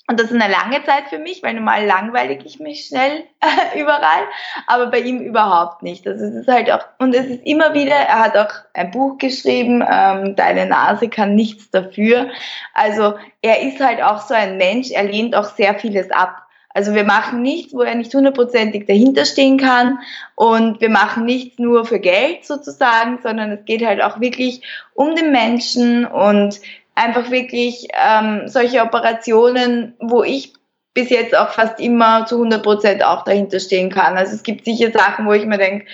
Und 0.09 0.21
das 0.21 0.31
ist 0.31 0.41
eine 0.41 0.51
lange 0.51 0.81
Zeit 0.85 1.09
für 1.09 1.19
mich, 1.19 1.43
weil 1.43 1.53
normal 1.53 1.85
langweilig 1.85 2.39
ich 2.45 2.59
mich 2.59 2.85
schnell 2.85 3.25
äh, 3.41 3.79
überall, 3.79 4.23
aber 4.65 4.87
bei 4.87 4.99
ihm 4.99 5.19
überhaupt 5.19 5.83
nicht. 5.83 6.07
Also 6.07 6.25
es 6.25 6.33
ist 6.33 6.47
halt 6.47 6.71
auch, 6.71 6.85
und 6.97 7.13
es 7.13 7.25
ist 7.25 7.45
immer 7.45 7.73
wieder, 7.73 7.95
er 7.95 8.19
hat 8.19 8.37
auch 8.37 8.53
ein 8.73 8.91
Buch 8.91 9.17
geschrieben, 9.17 9.83
ähm, 9.87 10.35
Deine 10.37 10.65
Nase 10.65 11.09
kann 11.09 11.35
nichts 11.35 11.71
dafür. 11.71 12.29
Also 12.73 13.15
er 13.41 13.61
ist 13.61 13.81
halt 13.81 14.01
auch 14.01 14.21
so 14.21 14.33
ein 14.33 14.55
Mensch, 14.55 14.91
er 14.91 15.03
lehnt 15.03 15.35
auch 15.35 15.55
sehr 15.55 15.75
vieles 15.75 16.09
ab. 16.09 16.47
Also 16.69 16.93
wir 16.93 17.03
machen 17.03 17.41
nichts, 17.41 17.73
wo 17.73 17.81
er 17.81 17.95
nicht 17.95 18.13
hundertprozentig 18.13 18.85
dahinter 18.85 19.25
stehen 19.25 19.57
kann 19.57 19.99
und 20.35 20.79
wir 20.79 20.89
machen 20.89 21.25
nichts 21.25 21.57
nur 21.57 21.85
für 21.85 21.99
Geld 21.99 22.45
sozusagen, 22.45 23.19
sondern 23.23 23.51
es 23.51 23.65
geht 23.65 23.83
halt 23.83 24.01
auch 24.01 24.19
wirklich 24.21 24.61
um 24.93 25.15
den 25.15 25.31
Menschen 25.31 26.05
und 26.05 26.61
einfach 26.97 27.29
wirklich 27.29 27.87
ähm, 27.93 28.47
solche 28.47 28.81
Operationen, 28.81 29.95
wo 29.99 30.23
ich 30.23 30.53
bis 30.93 31.11
jetzt 31.11 31.37
auch 31.37 31.49
fast 31.49 31.79
immer 31.79 32.25
zu 32.25 32.35
100 32.35 32.63
Prozent 32.63 33.03
auch 33.05 33.23
dahinter 33.23 33.59
stehen 33.59 33.91
kann. 33.91 34.17
Also 34.17 34.33
es 34.33 34.41
gibt 34.41 34.65
sicher 34.65 34.91
Sachen, 34.91 35.27
wo 35.27 35.33
ich 35.33 35.45
mir 35.45 35.59
denke, 35.59 35.85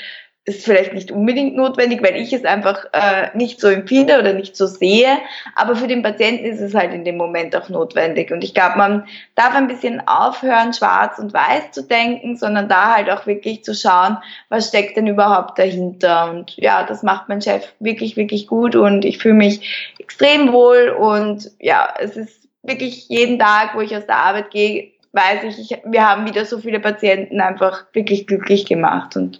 ist 0.45 0.65
vielleicht 0.65 0.93
nicht 0.93 1.09
unbedingt 1.09 1.55
notwendig, 1.55 2.03
weil 2.03 2.17
ich 2.17 2.33
es 2.33 2.43
einfach 2.43 2.85
äh, 2.91 3.29
nicht 3.33 3.61
so 3.61 3.69
empfinde 3.69 4.19
oder 4.19 4.33
nicht 4.33 4.57
so 4.57 4.67
sehe. 4.67 5.17
Aber 5.55 5.77
für 5.77 5.87
den 5.87 6.03
Patienten 6.03 6.43
ist 6.45 6.59
es 6.59 6.75
halt 6.75 6.93
in 6.93 7.05
dem 7.05 7.15
Moment 7.15 7.55
auch 7.55 7.69
notwendig. 7.69 8.29
Und 8.31 8.43
ich 8.43 8.53
glaube, 8.53 8.77
man 8.77 9.07
darf 9.35 9.55
ein 9.55 9.69
bisschen 9.69 10.05
aufhören, 10.05 10.73
schwarz 10.73 11.17
und 11.17 11.33
weiß 11.33 11.71
zu 11.71 11.83
denken, 11.83 12.35
sondern 12.35 12.67
da 12.67 12.93
halt 12.95 13.09
auch 13.09 13.25
wirklich 13.25 13.63
zu 13.63 13.73
schauen, 13.73 14.17
was 14.49 14.67
steckt 14.67 14.97
denn 14.97 15.07
überhaupt 15.07 15.57
dahinter. 15.57 16.29
Und 16.31 16.57
ja, 16.57 16.83
das 16.83 17.03
macht 17.03 17.29
mein 17.29 17.41
Chef 17.41 17.73
wirklich, 17.79 18.17
wirklich 18.17 18.47
gut 18.47 18.75
und 18.75 19.05
ich 19.05 19.19
fühle 19.19 19.35
mich 19.35 19.93
extrem 19.97 20.51
wohl. 20.51 20.89
Und 20.89 21.51
ja, 21.59 21.93
es 21.99 22.17
ist 22.17 22.49
wirklich 22.63 23.07
jeden 23.07 23.39
Tag, 23.39 23.75
wo 23.75 23.79
ich 23.79 23.95
aus 23.95 24.05
der 24.07 24.17
Arbeit 24.17 24.51
gehe, 24.51 24.91
weiß 25.13 25.43
ich, 25.43 25.71
ich 25.71 25.79
wir 25.85 26.09
haben 26.09 26.27
wieder 26.27 26.43
so 26.43 26.57
viele 26.57 26.81
Patienten 26.81 27.39
einfach 27.39 27.85
wirklich 27.93 28.27
glücklich 28.27 28.65
gemacht. 28.65 29.15
Und 29.15 29.39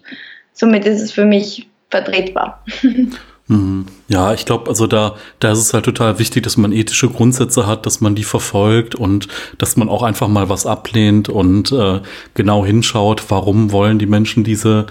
somit 0.54 0.86
ist 0.86 1.02
es 1.02 1.12
für 1.12 1.26
mich 1.26 1.68
vertretbar. 1.90 2.64
Mhm. 3.48 3.88
Ja, 4.08 4.34
ich 4.34 4.46
glaube, 4.46 4.70
also 4.70 4.88
da, 4.88 5.16
da 5.40 5.52
ist 5.52 5.60
es 5.60 5.74
halt 5.74 5.84
total 5.84 6.18
wichtig, 6.18 6.44
dass 6.44 6.56
man 6.56 6.72
ethische 6.72 7.10
Grundsätze 7.10 7.68
hat, 7.68 7.86
dass 7.86 8.00
man 8.00 8.16
die 8.16 8.24
verfolgt 8.24 8.96
und 8.96 9.28
dass 9.58 9.76
man 9.76 9.90
auch 9.90 10.02
einfach 10.02 10.30
mal 10.30 10.48
was 10.48 10.66
ablehnt 10.66 11.28
und 11.28 11.72
äh, 11.74 12.00
genau 12.36 12.66
hinschaut, 12.66 13.24
warum 13.28 13.74
wollen 13.74 14.00
die 14.00 14.06
Menschen 14.06 14.46
diese 14.46 14.88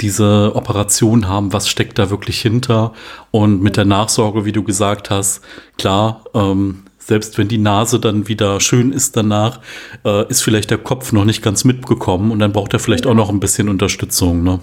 diese 0.00 0.52
Operation 0.54 1.26
haben, 1.26 1.54
was 1.54 1.68
steckt 1.68 1.98
da 1.98 2.10
wirklich 2.10 2.40
hinter 2.40 2.92
und 3.30 3.62
mit 3.62 3.76
der 3.78 3.86
Nachsorge, 3.86 4.44
wie 4.44 4.52
du 4.52 4.62
gesagt 4.62 5.08
hast, 5.08 5.40
klar, 5.78 6.24
ähm, 6.34 6.82
selbst 6.98 7.38
wenn 7.38 7.48
die 7.48 7.58
Nase 7.58 7.98
dann 7.98 8.28
wieder 8.28 8.60
schön 8.60 8.92
ist 8.92 9.16
danach, 9.16 9.60
äh, 10.04 10.28
ist 10.28 10.42
vielleicht 10.42 10.70
der 10.70 10.78
Kopf 10.78 11.12
noch 11.12 11.24
nicht 11.24 11.42
ganz 11.42 11.64
mitgekommen 11.64 12.30
und 12.30 12.40
dann 12.40 12.52
braucht 12.52 12.74
er 12.74 12.78
vielleicht 12.78 13.06
auch 13.06 13.14
noch 13.14 13.30
ein 13.30 13.40
bisschen 13.40 13.68
Unterstützung, 13.68 14.42
ne? 14.42 14.60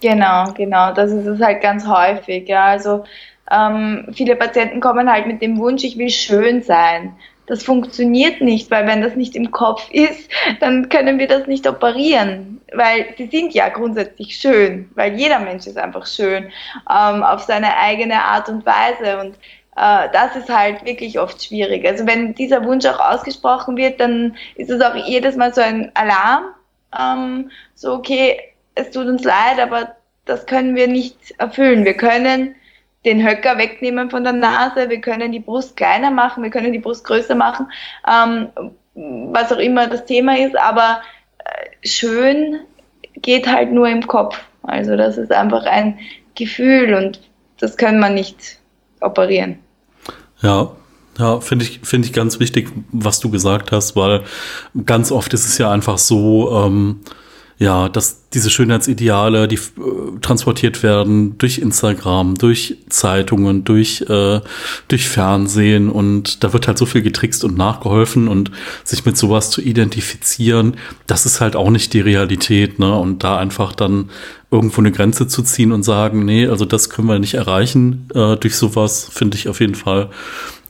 Genau, 0.00 0.52
genau. 0.54 0.92
Das 0.94 1.10
ist 1.12 1.26
es 1.26 1.40
halt 1.40 1.60
ganz 1.62 1.86
häufig. 1.86 2.48
Ja, 2.48 2.64
also 2.66 3.04
ähm, 3.50 4.06
viele 4.14 4.36
Patienten 4.36 4.80
kommen 4.80 5.10
halt 5.10 5.26
mit 5.26 5.42
dem 5.42 5.58
Wunsch, 5.58 5.84
ich 5.84 5.98
will 5.98 6.10
schön 6.10 6.62
sein. 6.62 7.16
Das 7.46 7.62
funktioniert 7.64 8.40
nicht, 8.40 8.70
weil 8.70 8.86
wenn 8.86 9.02
das 9.02 9.16
nicht 9.16 9.34
im 9.34 9.50
Kopf 9.50 9.90
ist, 9.90 10.30
dann 10.60 10.88
können 10.88 11.18
wir 11.18 11.26
das 11.26 11.46
nicht 11.48 11.66
operieren, 11.66 12.60
weil 12.72 13.06
sie 13.18 13.26
sind 13.26 13.52
ja 13.52 13.68
grundsätzlich 13.68 14.36
schön, 14.36 14.88
weil 14.94 15.14
jeder 15.18 15.40
Mensch 15.40 15.66
ist 15.66 15.76
einfach 15.76 16.06
schön 16.06 16.44
ähm, 16.88 17.22
auf 17.24 17.40
seine 17.42 17.76
eigene 17.76 18.22
Art 18.22 18.48
und 18.48 18.64
Weise 18.64 19.18
und 19.20 19.34
äh, 19.76 20.08
das 20.12 20.36
ist 20.36 20.48
halt 20.48 20.84
wirklich 20.84 21.18
oft 21.18 21.42
schwierig. 21.42 21.84
Also 21.86 22.06
wenn 22.06 22.34
dieser 22.34 22.64
Wunsch 22.64 22.86
auch 22.86 23.00
ausgesprochen 23.00 23.76
wird, 23.76 24.00
dann 24.00 24.36
ist 24.54 24.70
es 24.70 24.80
auch 24.80 24.94
jedes 24.94 25.36
Mal 25.36 25.52
so 25.52 25.60
ein 25.60 25.90
Alarm, 25.94 26.44
ähm, 26.96 27.50
so 27.74 27.94
okay, 27.94 28.38
es 28.80 28.90
tut 28.90 29.06
uns 29.06 29.24
leid, 29.24 29.60
aber 29.60 29.96
das 30.24 30.46
können 30.46 30.74
wir 30.74 30.88
nicht 30.88 31.16
erfüllen. 31.38 31.84
Wir 31.84 31.94
können 31.94 32.54
den 33.04 33.26
Höcker 33.26 33.56
wegnehmen 33.58 34.10
von 34.10 34.24
der 34.24 34.32
Nase, 34.32 34.90
wir 34.90 35.00
können 35.00 35.32
die 35.32 35.40
Brust 35.40 35.76
kleiner 35.76 36.10
machen, 36.10 36.42
wir 36.42 36.50
können 36.50 36.72
die 36.72 36.78
Brust 36.78 37.04
größer 37.04 37.34
machen, 37.34 37.66
ähm, 38.06 38.48
was 38.94 39.52
auch 39.52 39.58
immer 39.58 39.86
das 39.86 40.04
Thema 40.04 40.36
ist, 40.36 40.56
aber 40.56 41.00
äh, 41.38 41.88
schön 41.88 42.60
geht 43.16 43.46
halt 43.46 43.72
nur 43.72 43.88
im 43.88 44.06
Kopf. 44.06 44.38
Also 44.62 44.96
das 44.96 45.16
ist 45.16 45.32
einfach 45.32 45.64
ein 45.64 45.98
Gefühl 46.34 46.94
und 46.94 47.20
das 47.58 47.76
kann 47.76 47.98
man 47.98 48.14
nicht 48.14 48.58
operieren. 49.00 49.58
Ja, 50.42 50.70
ja, 51.18 51.40
finde 51.40 51.64
ich, 51.64 51.80
finde 51.82 52.06
ich 52.06 52.12
ganz 52.12 52.38
wichtig, 52.38 52.70
was 52.92 53.20
du 53.20 53.30
gesagt 53.30 53.72
hast, 53.72 53.96
weil 53.96 54.22
ganz 54.84 55.10
oft 55.10 55.32
ist 55.34 55.46
es 55.46 55.58
ja 55.58 55.70
einfach 55.70 55.98
so, 55.98 56.64
ähm, 56.64 57.00
ja, 57.60 57.90
dass 57.90 58.30
diese 58.30 58.48
Schönheitsideale, 58.48 59.46
die 59.46 59.56
äh, 59.56 59.60
transportiert 60.22 60.82
werden 60.82 61.36
durch 61.36 61.58
Instagram, 61.58 62.36
durch 62.36 62.78
Zeitungen, 62.88 63.64
durch, 63.64 64.00
äh, 64.08 64.40
durch 64.88 65.08
Fernsehen 65.10 65.90
und 65.90 66.42
da 66.42 66.54
wird 66.54 66.68
halt 66.68 66.78
so 66.78 66.86
viel 66.86 67.02
getrickst 67.02 67.44
und 67.44 67.58
nachgeholfen 67.58 68.28
und 68.28 68.50
sich 68.82 69.04
mit 69.04 69.18
sowas 69.18 69.50
zu 69.50 69.60
identifizieren, 69.60 70.78
das 71.06 71.26
ist 71.26 71.42
halt 71.42 71.54
auch 71.54 71.68
nicht 71.68 71.92
die 71.92 72.00
Realität, 72.00 72.78
ne? 72.78 72.96
Und 72.96 73.24
da 73.24 73.36
einfach 73.36 73.74
dann 73.74 74.08
irgendwo 74.50 74.80
eine 74.80 74.90
Grenze 74.90 75.28
zu 75.28 75.42
ziehen 75.42 75.72
und 75.72 75.82
sagen, 75.82 76.24
nee, 76.24 76.46
also 76.46 76.64
das 76.64 76.88
können 76.88 77.08
wir 77.08 77.18
nicht 77.18 77.34
erreichen 77.34 78.08
äh, 78.14 78.36
durch 78.36 78.56
sowas, 78.56 79.10
finde 79.12 79.36
ich 79.36 79.50
auf 79.50 79.60
jeden 79.60 79.74
Fall 79.74 80.08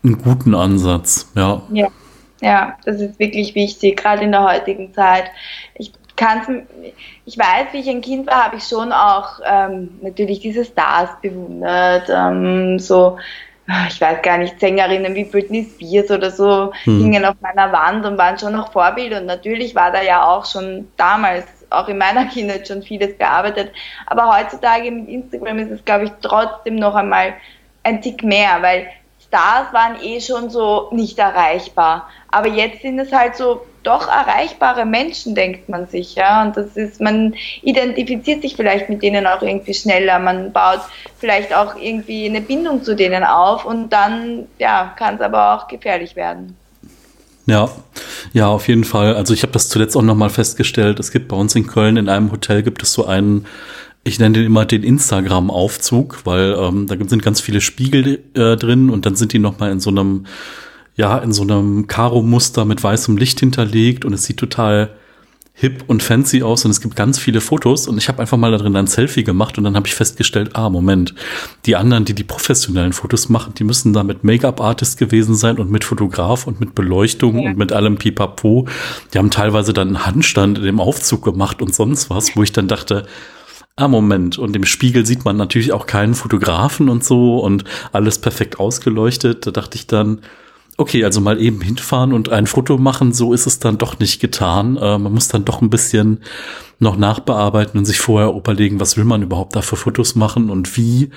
einen 0.02 0.18
guten 0.18 0.56
Ansatz, 0.56 1.30
ja. 1.36 1.62
Ja. 1.72 1.86
Ja, 2.42 2.78
das 2.86 3.02
ist 3.02 3.18
wirklich 3.18 3.54
wichtig, 3.54 3.98
gerade 3.98 4.24
in 4.24 4.32
der 4.32 4.42
heutigen 4.42 4.94
Zeit. 4.94 5.24
Ich 5.74 5.92
kann's, 6.20 6.46
ich 7.24 7.38
weiß, 7.38 7.68
wie 7.72 7.78
ich 7.78 7.88
ein 7.88 8.02
Kind 8.02 8.26
war, 8.26 8.44
habe 8.44 8.56
ich 8.56 8.64
schon 8.64 8.92
auch 8.92 9.40
ähm, 9.44 9.98
natürlich 10.02 10.40
diese 10.40 10.64
Stars 10.64 11.10
bewundert. 11.22 12.08
Ähm, 12.10 12.78
so, 12.78 13.18
ich 13.88 14.00
weiß 14.00 14.20
gar 14.20 14.36
nicht, 14.36 14.60
Sängerinnen 14.60 15.14
wie 15.14 15.24
Britney 15.24 15.64
Spears 15.64 16.10
oder 16.10 16.30
so 16.30 16.72
hm. 16.84 17.00
hingen 17.00 17.24
auf 17.24 17.36
meiner 17.40 17.72
Wand 17.72 18.04
und 18.04 18.18
waren 18.18 18.38
schon 18.38 18.52
noch 18.52 18.70
Vorbild. 18.70 19.14
Und 19.14 19.26
natürlich 19.26 19.74
war 19.74 19.90
da 19.90 20.02
ja 20.02 20.26
auch 20.26 20.44
schon 20.44 20.88
damals, 20.98 21.46
auch 21.70 21.88
in 21.88 21.96
meiner 21.96 22.26
Kindheit, 22.26 22.68
schon 22.68 22.82
vieles 22.82 23.16
bearbeitet. 23.16 23.72
Aber 24.06 24.36
heutzutage 24.36 24.90
mit 24.90 25.08
Instagram 25.08 25.58
ist 25.60 25.70
es, 25.70 25.84
glaube 25.84 26.04
ich, 26.04 26.10
trotzdem 26.20 26.76
noch 26.76 26.94
einmal 26.94 27.34
ein 27.82 28.02
Tick 28.02 28.22
mehr, 28.22 28.60
weil 28.60 28.88
Stars 29.26 29.72
waren 29.72 29.96
eh 30.02 30.20
schon 30.20 30.50
so 30.50 30.88
nicht 30.92 31.18
erreichbar. 31.18 32.08
Aber 32.30 32.48
jetzt 32.48 32.82
sind 32.82 32.98
es 32.98 33.10
halt 33.10 33.36
so 33.36 33.64
doch 33.82 34.08
erreichbare 34.08 34.84
Menschen, 34.84 35.34
denkt 35.34 35.68
man 35.68 35.86
sich, 35.86 36.14
ja. 36.14 36.42
Und 36.42 36.56
das 36.56 36.76
ist, 36.76 37.00
man 37.00 37.34
identifiziert 37.62 38.42
sich 38.42 38.56
vielleicht 38.56 38.88
mit 38.88 39.02
denen 39.02 39.26
auch 39.26 39.42
irgendwie 39.42 39.74
schneller. 39.74 40.18
Man 40.18 40.52
baut 40.52 40.80
vielleicht 41.18 41.54
auch 41.54 41.76
irgendwie 41.76 42.26
eine 42.26 42.40
Bindung 42.40 42.82
zu 42.82 42.94
denen 42.94 43.24
auf 43.24 43.64
und 43.64 43.90
dann, 43.90 44.46
ja, 44.58 44.94
kann 44.98 45.16
es 45.16 45.20
aber 45.20 45.54
auch 45.54 45.68
gefährlich 45.68 46.16
werden. 46.16 46.56
Ja, 47.46 47.68
ja, 48.32 48.48
auf 48.48 48.68
jeden 48.68 48.84
Fall. 48.84 49.16
Also 49.16 49.34
ich 49.34 49.42
habe 49.42 49.52
das 49.52 49.68
zuletzt 49.68 49.96
auch 49.96 50.02
nochmal 50.02 50.30
festgestellt. 50.30 51.00
Es 51.00 51.10
gibt 51.10 51.28
bei 51.28 51.36
uns 51.36 51.54
in 51.54 51.66
Köln 51.66 51.96
in 51.96 52.08
einem 52.08 52.30
Hotel 52.30 52.62
gibt 52.62 52.82
es 52.82 52.92
so 52.92 53.06
einen 53.06 53.46
ich 54.02 54.18
nenne 54.18 54.34
den 54.34 54.46
immer 54.46 54.64
den 54.64 54.82
Instagram-Aufzug, 54.82 56.24
weil 56.24 56.56
ähm, 56.58 56.86
da 56.86 56.96
sind 57.06 57.22
ganz 57.22 57.40
viele 57.40 57.60
Spiegel 57.60 58.20
äh, 58.34 58.56
drin 58.56 58.88
und 58.88 59.04
dann 59.04 59.14
sind 59.14 59.32
die 59.32 59.38
nochmal 59.38 59.70
in 59.72 59.80
so 59.80 59.90
einem, 59.90 60.26
ja, 61.00 61.16
in 61.16 61.32
so 61.32 61.42
einem 61.42 61.86
Karo-Muster 61.86 62.66
mit 62.66 62.84
weißem 62.84 63.16
Licht 63.16 63.40
hinterlegt 63.40 64.04
und 64.04 64.12
es 64.12 64.24
sieht 64.24 64.36
total 64.36 64.90
hip 65.54 65.84
und 65.86 66.02
fancy 66.02 66.42
aus 66.42 66.66
und 66.66 66.72
es 66.72 66.82
gibt 66.82 66.94
ganz 66.94 67.18
viele 67.18 67.40
Fotos 67.40 67.88
und 67.88 67.96
ich 67.96 68.08
habe 68.08 68.20
einfach 68.20 68.36
mal 68.36 68.50
da 68.50 68.58
drin 68.58 68.76
ein 68.76 68.86
Selfie 68.86 69.24
gemacht 69.24 69.56
und 69.56 69.64
dann 69.64 69.76
habe 69.76 69.86
ich 69.86 69.94
festgestellt, 69.94 70.50
ah, 70.56 70.68
Moment, 70.68 71.14
die 71.64 71.74
anderen, 71.74 72.04
die 72.04 72.14
die 72.14 72.24
professionellen 72.24 72.92
Fotos 72.92 73.30
machen, 73.30 73.54
die 73.54 73.64
müssen 73.64 73.94
da 73.94 74.02
mit 74.02 74.24
Make-up-Artist 74.24 74.98
gewesen 74.98 75.34
sein 75.34 75.58
und 75.58 75.70
mit 75.70 75.84
Fotograf 75.84 76.46
und 76.46 76.60
mit 76.60 76.74
Beleuchtung 76.74 77.38
ja. 77.38 77.48
und 77.48 77.56
mit 77.56 77.72
allem 77.72 77.96
Pipapo. 77.96 78.68
Die 79.14 79.18
haben 79.18 79.30
teilweise 79.30 79.72
dann 79.72 79.88
einen 79.88 80.04
Handstand 80.06 80.58
in 80.58 80.64
dem 80.64 80.80
Aufzug 80.80 81.24
gemacht 81.24 81.62
und 81.62 81.74
sonst 81.74 82.10
was, 82.10 82.36
wo 82.36 82.42
ich 82.42 82.52
dann 82.52 82.68
dachte, 82.68 83.06
ah 83.76 83.88
Moment, 83.88 84.36
und 84.36 84.54
im 84.54 84.66
Spiegel 84.66 85.06
sieht 85.06 85.24
man 85.24 85.38
natürlich 85.38 85.72
auch 85.72 85.86
keinen 85.86 86.14
Fotografen 86.14 86.90
und 86.90 87.04
so 87.04 87.38
und 87.38 87.64
alles 87.92 88.18
perfekt 88.18 88.60
ausgeleuchtet. 88.60 89.46
Da 89.46 89.50
dachte 89.50 89.76
ich 89.76 89.86
dann, 89.86 90.20
okay, 90.80 91.04
also 91.04 91.20
mal 91.20 91.40
eben 91.40 91.60
hinfahren 91.60 92.12
und 92.12 92.30
ein 92.30 92.46
Foto 92.46 92.78
machen, 92.78 93.12
so 93.12 93.34
ist 93.34 93.46
es 93.46 93.58
dann 93.58 93.76
doch 93.76 93.98
nicht 93.98 94.20
getan. 94.20 94.76
Äh, 94.76 94.98
man 94.98 95.12
muss 95.12 95.28
dann 95.28 95.44
doch 95.44 95.60
ein 95.60 95.68
bisschen 95.68 96.22
noch 96.78 96.96
nachbearbeiten 96.96 97.78
und 97.78 97.84
sich 97.84 98.00
vorher 98.00 98.30
überlegen, 98.30 98.80
was 98.80 98.96
will 98.96 99.04
man 99.04 99.22
überhaupt 99.22 99.54
da 99.54 99.60
für 99.60 99.76
Fotos 99.76 100.14
machen 100.14 100.48
und 100.48 100.76
wie. 100.78 101.10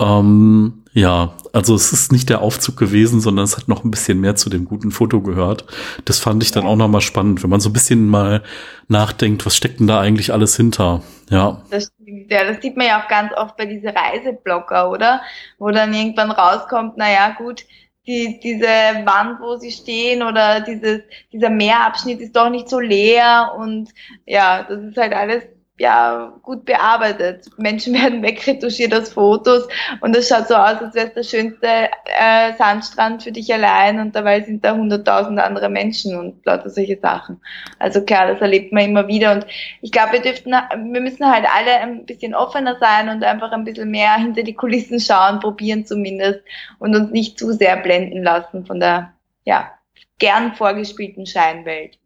Ähm, 0.00 0.82
ja, 0.92 1.34
also 1.52 1.74
es 1.74 1.92
ist 1.92 2.10
nicht 2.10 2.30
der 2.30 2.40
Aufzug 2.40 2.78
gewesen, 2.78 3.20
sondern 3.20 3.44
es 3.44 3.56
hat 3.56 3.68
noch 3.68 3.84
ein 3.84 3.90
bisschen 3.90 4.20
mehr 4.20 4.34
zu 4.34 4.48
dem 4.48 4.64
guten 4.64 4.90
Foto 4.90 5.20
gehört. 5.20 5.66
Das 6.06 6.18
fand 6.18 6.42
ich 6.42 6.50
dann 6.50 6.64
auch 6.64 6.76
nochmal 6.76 7.02
spannend, 7.02 7.42
wenn 7.42 7.50
man 7.50 7.60
so 7.60 7.68
ein 7.68 7.74
bisschen 7.74 8.08
mal 8.08 8.42
nachdenkt, 8.88 9.44
was 9.44 9.54
steckt 9.54 9.80
denn 9.80 9.86
da 9.86 10.00
eigentlich 10.00 10.32
alles 10.32 10.56
hinter? 10.56 11.02
Ja. 11.28 11.62
Das 11.70 11.92
stimmt, 11.94 12.32
ja, 12.32 12.44
das 12.44 12.62
sieht 12.62 12.76
man 12.76 12.86
ja 12.86 13.02
auch 13.02 13.08
ganz 13.08 13.32
oft 13.36 13.56
bei 13.58 13.66
diesen 13.66 13.90
Reiseblogger, 13.90 14.90
oder? 14.90 15.20
Wo 15.58 15.70
dann 15.70 15.92
irgendwann 15.92 16.30
rauskommt, 16.30 16.96
naja, 16.96 17.36
gut, 17.36 17.66
die, 18.06 18.40
diese 18.40 18.66
Wand, 18.66 19.40
wo 19.40 19.56
sie 19.56 19.70
stehen 19.70 20.22
oder 20.22 20.60
dieses, 20.60 21.02
dieser 21.32 21.50
Meerabschnitt 21.50 22.20
ist 22.20 22.34
doch 22.36 22.50
nicht 22.50 22.68
so 22.68 22.80
leer 22.80 23.54
und 23.58 23.90
ja, 24.26 24.64
das 24.64 24.82
ist 24.82 24.96
halt 24.96 25.12
alles 25.12 25.44
ja 25.80 26.38
gut 26.42 26.66
bearbeitet. 26.66 27.46
Menschen 27.56 27.94
werden 28.00 28.22
wegretuschiert 28.22 28.94
aus 28.94 29.12
Fotos 29.12 29.66
und 30.02 30.14
es 30.14 30.28
schaut 30.28 30.46
so 30.46 30.54
aus, 30.54 30.76
als 30.80 30.94
wäre 30.94 31.08
es 31.08 31.14
der 31.14 31.22
schönste 31.22 31.66
äh, 31.66 32.52
Sandstrand 32.58 33.22
für 33.22 33.32
dich 33.32 33.52
allein 33.52 33.98
und 33.98 34.14
dabei 34.14 34.42
sind 34.42 34.62
da 34.62 34.76
hunderttausend 34.76 35.40
andere 35.40 35.70
Menschen 35.70 36.18
und 36.18 36.44
lauter 36.44 36.68
solche 36.68 36.98
Sachen. 37.00 37.40
Also 37.78 38.02
klar, 38.02 38.26
das 38.26 38.42
erlebt 38.42 38.72
man 38.72 38.84
immer 38.84 39.08
wieder 39.08 39.32
und 39.32 39.46
ich 39.80 39.90
glaube, 39.90 40.12
wir 40.12 40.20
dürften, 40.20 40.50
wir 40.50 41.00
müssen 41.00 41.26
halt 41.26 41.46
alle 41.50 41.80
ein 41.80 42.04
bisschen 42.04 42.34
offener 42.34 42.76
sein 42.78 43.08
und 43.08 43.24
einfach 43.24 43.50
ein 43.52 43.64
bisschen 43.64 43.90
mehr 43.90 44.16
hinter 44.16 44.42
die 44.42 44.54
Kulissen 44.54 45.00
schauen, 45.00 45.40
probieren 45.40 45.86
zumindest 45.86 46.40
und 46.78 46.94
uns 46.94 47.10
nicht 47.10 47.38
zu 47.38 47.52
sehr 47.52 47.78
blenden 47.78 48.22
lassen 48.22 48.66
von 48.66 48.80
der, 48.80 49.14
ja, 49.44 49.70
gern 50.18 50.54
vorgespielten 50.54 51.24
Scheinwelt. 51.24 51.98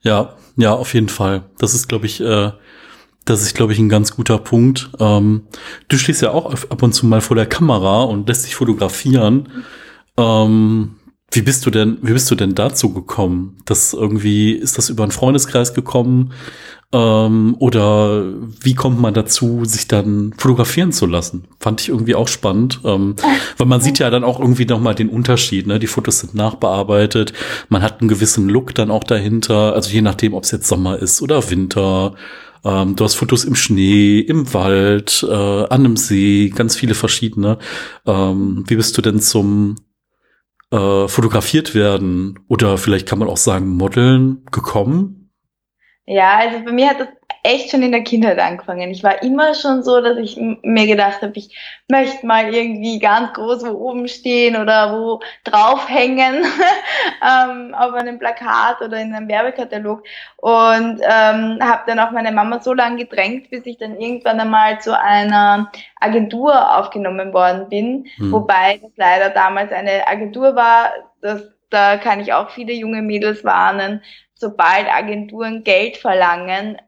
Ja, 0.00 0.36
ja, 0.56 0.72
auf 0.72 0.94
jeden 0.94 1.08
Fall. 1.08 1.42
Das 1.58 1.74
ist, 1.74 1.88
glaube 1.88 2.06
ich, 2.06 2.20
äh, 2.20 2.52
das 3.26 3.42
ist, 3.42 3.54
glaube 3.54 3.72
ich, 3.72 3.78
ein 3.78 3.88
ganz 3.88 4.16
guter 4.16 4.38
Punkt. 4.38 4.90
Ähm, 4.98 5.42
du 5.88 5.98
stehst 5.98 6.22
ja 6.22 6.30
auch 6.30 6.54
ab 6.70 6.82
und 6.82 6.92
zu 6.92 7.06
mal 7.06 7.20
vor 7.20 7.36
der 7.36 7.46
Kamera 7.46 8.04
und 8.04 8.28
lässt 8.28 8.46
dich 8.46 8.54
fotografieren. 8.54 9.48
Ähm, 10.16 10.96
wie 11.32 11.42
bist 11.42 11.66
du 11.66 11.70
denn, 11.70 11.98
wie 12.02 12.12
bist 12.12 12.30
du 12.30 12.36
denn 12.36 12.54
dazu 12.54 12.92
gekommen? 12.92 13.58
Das 13.64 13.92
irgendwie, 13.92 14.52
ist 14.52 14.78
das 14.78 14.88
über 14.88 15.02
einen 15.02 15.12
Freundeskreis 15.12 15.74
gekommen? 15.74 16.32
Ähm, 16.92 17.56
oder 17.58 18.24
wie 18.62 18.74
kommt 18.74 19.00
man 19.00 19.12
dazu, 19.12 19.64
sich 19.64 19.88
dann 19.88 20.32
fotografieren 20.38 20.92
zu 20.92 21.06
lassen? 21.06 21.48
Fand 21.58 21.80
ich 21.80 21.88
irgendwie 21.88 22.14
auch 22.14 22.28
spannend, 22.28 22.80
ähm, 22.84 23.16
weil 23.58 23.66
man 23.66 23.80
sieht 23.80 23.98
ja 23.98 24.08
dann 24.08 24.22
auch 24.22 24.38
irgendwie 24.38 24.66
nochmal 24.66 24.94
den 24.94 25.08
Unterschied. 25.08 25.66
Ne? 25.66 25.80
Die 25.80 25.88
Fotos 25.88 26.20
sind 26.20 26.36
nachbearbeitet, 26.36 27.32
man 27.68 27.82
hat 27.82 28.00
einen 28.00 28.08
gewissen 28.08 28.48
Look 28.48 28.72
dann 28.76 28.92
auch 28.92 29.02
dahinter, 29.02 29.74
also 29.74 29.90
je 29.90 30.00
nachdem, 30.00 30.32
ob 30.32 30.44
es 30.44 30.52
jetzt 30.52 30.68
Sommer 30.68 30.96
ist 30.96 31.20
oder 31.22 31.50
Winter. 31.50 32.14
Ähm, 32.66 32.96
du 32.96 33.04
hast 33.04 33.14
Fotos 33.14 33.44
im 33.44 33.54
Schnee, 33.54 34.18
im 34.18 34.52
Wald, 34.52 35.24
äh, 35.28 35.32
an 35.32 35.70
einem 35.70 35.96
See, 35.96 36.48
ganz 36.48 36.74
viele 36.74 36.94
verschiedene. 36.94 37.58
Ähm, 38.04 38.64
wie 38.66 38.74
bist 38.74 38.98
du 38.98 39.02
denn 39.02 39.20
zum 39.20 39.76
äh, 40.72 41.06
fotografiert 41.06 41.76
werden 41.76 42.40
oder 42.48 42.76
vielleicht 42.76 43.06
kann 43.06 43.20
man 43.20 43.28
auch 43.28 43.36
sagen 43.36 43.68
Modeln 43.68 44.44
gekommen? 44.50 45.30
Ja, 46.06 46.38
also 46.38 46.64
bei 46.64 46.72
mir 46.72 46.90
hat 46.90 47.00
das 47.00 47.08
echt 47.46 47.70
schon 47.70 47.82
in 47.82 47.92
der 47.92 48.02
Kindheit 48.02 48.38
angefangen. 48.38 48.90
Ich 48.90 49.04
war 49.04 49.22
immer 49.22 49.54
schon 49.54 49.82
so, 49.82 50.00
dass 50.00 50.18
ich 50.18 50.36
mir 50.36 50.86
gedacht 50.86 51.22
habe, 51.22 51.32
ich 51.36 51.56
möchte 51.88 52.26
mal 52.26 52.52
irgendwie 52.52 52.98
ganz 52.98 53.32
groß 53.34 53.64
wo 53.64 53.90
oben 53.90 54.08
stehen 54.08 54.56
oder 54.56 54.92
wo 54.92 55.20
draufhängen 55.44 56.44
ähm, 57.22 57.74
auf 57.74 57.94
einem 57.94 58.18
Plakat 58.18 58.82
oder 58.82 59.00
in 59.00 59.14
einem 59.14 59.28
Werbekatalog 59.28 60.02
und 60.38 61.00
ähm, 61.02 61.58
habe 61.62 61.82
dann 61.86 62.00
auch 62.00 62.10
meine 62.10 62.32
Mama 62.32 62.60
so 62.60 62.74
lange 62.74 63.04
gedrängt, 63.04 63.50
bis 63.50 63.64
ich 63.64 63.78
dann 63.78 64.00
irgendwann 64.00 64.40
einmal 64.40 64.80
zu 64.80 64.98
einer 64.98 65.70
Agentur 66.00 66.76
aufgenommen 66.76 67.32
worden 67.32 67.68
bin, 67.68 68.06
hm. 68.16 68.32
wobei 68.32 68.80
das 68.82 68.90
leider 68.96 69.30
damals 69.30 69.70
eine 69.72 70.06
Agentur 70.08 70.56
war, 70.56 70.90
das 71.20 71.42
da 71.70 71.96
kann 71.96 72.20
ich 72.20 72.32
auch 72.32 72.50
viele 72.50 72.72
junge 72.72 73.02
Mädels 73.02 73.44
warnen, 73.44 74.00
sobald 74.34 74.86
Agenturen 74.88 75.64
Geld 75.64 75.96
verlangen, 75.96 76.78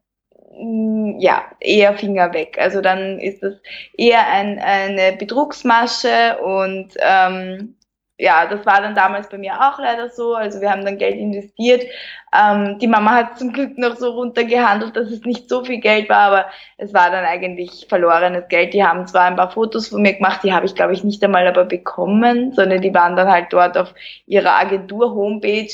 ja, 1.19 1.45
eher 1.61 1.97
Finger 1.97 2.33
weg. 2.33 2.57
Also 2.59 2.81
dann 2.81 3.19
ist 3.19 3.43
das 3.43 3.55
eher 3.97 4.27
ein, 4.29 4.59
eine 4.59 5.17
Betrugsmasche 5.17 6.39
und 6.43 6.95
ähm, 7.01 7.77
ja, 8.21 8.47
das 8.47 8.67
war 8.67 8.81
dann 8.83 8.97
damals 8.97 9.29
bei 9.29 9.39
mir 9.39 9.55
auch 9.61 9.79
leider 9.79 10.11
so. 10.11 10.35
Also 10.35 10.61
wir 10.61 10.71
haben 10.71 10.85
dann 10.85 10.99
Geld 10.99 11.17
investiert. 11.17 11.85
Ähm, 12.37 12.79
die 12.81 12.89
Mama 12.89 13.13
hat 13.13 13.39
zum 13.39 13.53
Glück 13.53 13.79
noch 13.79 13.97
so 13.97 14.11
runtergehandelt, 14.11 14.97
dass 14.97 15.11
es 15.11 15.23
nicht 15.23 15.49
so 15.49 15.65
viel 15.65 15.79
Geld 15.79 16.09
war, 16.09 16.33
aber 16.33 16.47
es 16.79 16.93
war 16.93 17.11
dann 17.13 17.25
eigentlich 17.25 17.87
verlorenes 17.89 18.49
Geld. 18.49 18.75
Die 18.75 18.85
haben 18.85 19.07
zwar 19.07 19.27
ein 19.27 19.37
paar 19.37 19.53
Fotos 19.53 19.89
von 19.89 20.03
mir 20.03 20.15
gemacht, 20.15 20.41
die 20.43 20.53
habe 20.53 20.67
ich 20.67 20.75
glaube 20.75 20.95
ich 20.95 21.05
nicht 21.05 21.23
einmal 21.23 21.47
aber 21.47 21.65
bekommen, 21.65 22.53
sondern 22.55 22.81
die 22.83 22.93
waren 22.93 23.15
dann 23.15 23.31
halt 23.31 23.53
dort 23.53 23.79
auf 23.79 23.95
ihrer 24.27 24.57
Agentur-Homepage. 24.57 25.71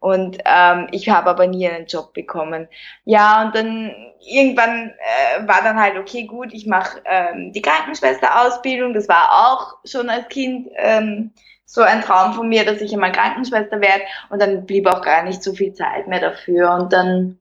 Und 0.00 0.38
ähm, 0.44 0.86
ich 0.92 1.08
habe 1.08 1.30
aber 1.30 1.46
nie 1.46 1.68
einen 1.68 1.86
Job 1.86 2.12
bekommen. 2.12 2.68
Ja, 3.04 3.42
und 3.42 3.54
dann 3.54 3.92
irgendwann 4.20 4.90
äh, 4.90 5.48
war 5.48 5.62
dann 5.62 5.80
halt, 5.80 5.96
okay, 5.96 6.24
gut, 6.24 6.52
ich 6.52 6.66
mache 6.66 7.00
ähm, 7.04 7.52
die 7.52 7.62
Krankenschwesterausbildung. 7.62 8.94
Das 8.94 9.08
war 9.08 9.30
auch 9.32 9.78
schon 9.84 10.08
als 10.08 10.28
Kind 10.28 10.68
ähm, 10.76 11.32
so 11.64 11.82
ein 11.82 12.02
Traum 12.02 12.32
von 12.34 12.48
mir, 12.48 12.64
dass 12.64 12.80
ich 12.80 12.92
einmal 12.92 13.12
Krankenschwester 13.12 13.80
werde. 13.80 14.04
Und 14.30 14.40
dann 14.40 14.66
blieb 14.66 14.86
auch 14.86 15.02
gar 15.02 15.24
nicht 15.24 15.42
so 15.42 15.52
viel 15.52 15.72
Zeit 15.72 16.06
mehr 16.06 16.20
dafür. 16.20 16.74
Und 16.74 16.92
dann 16.92 17.40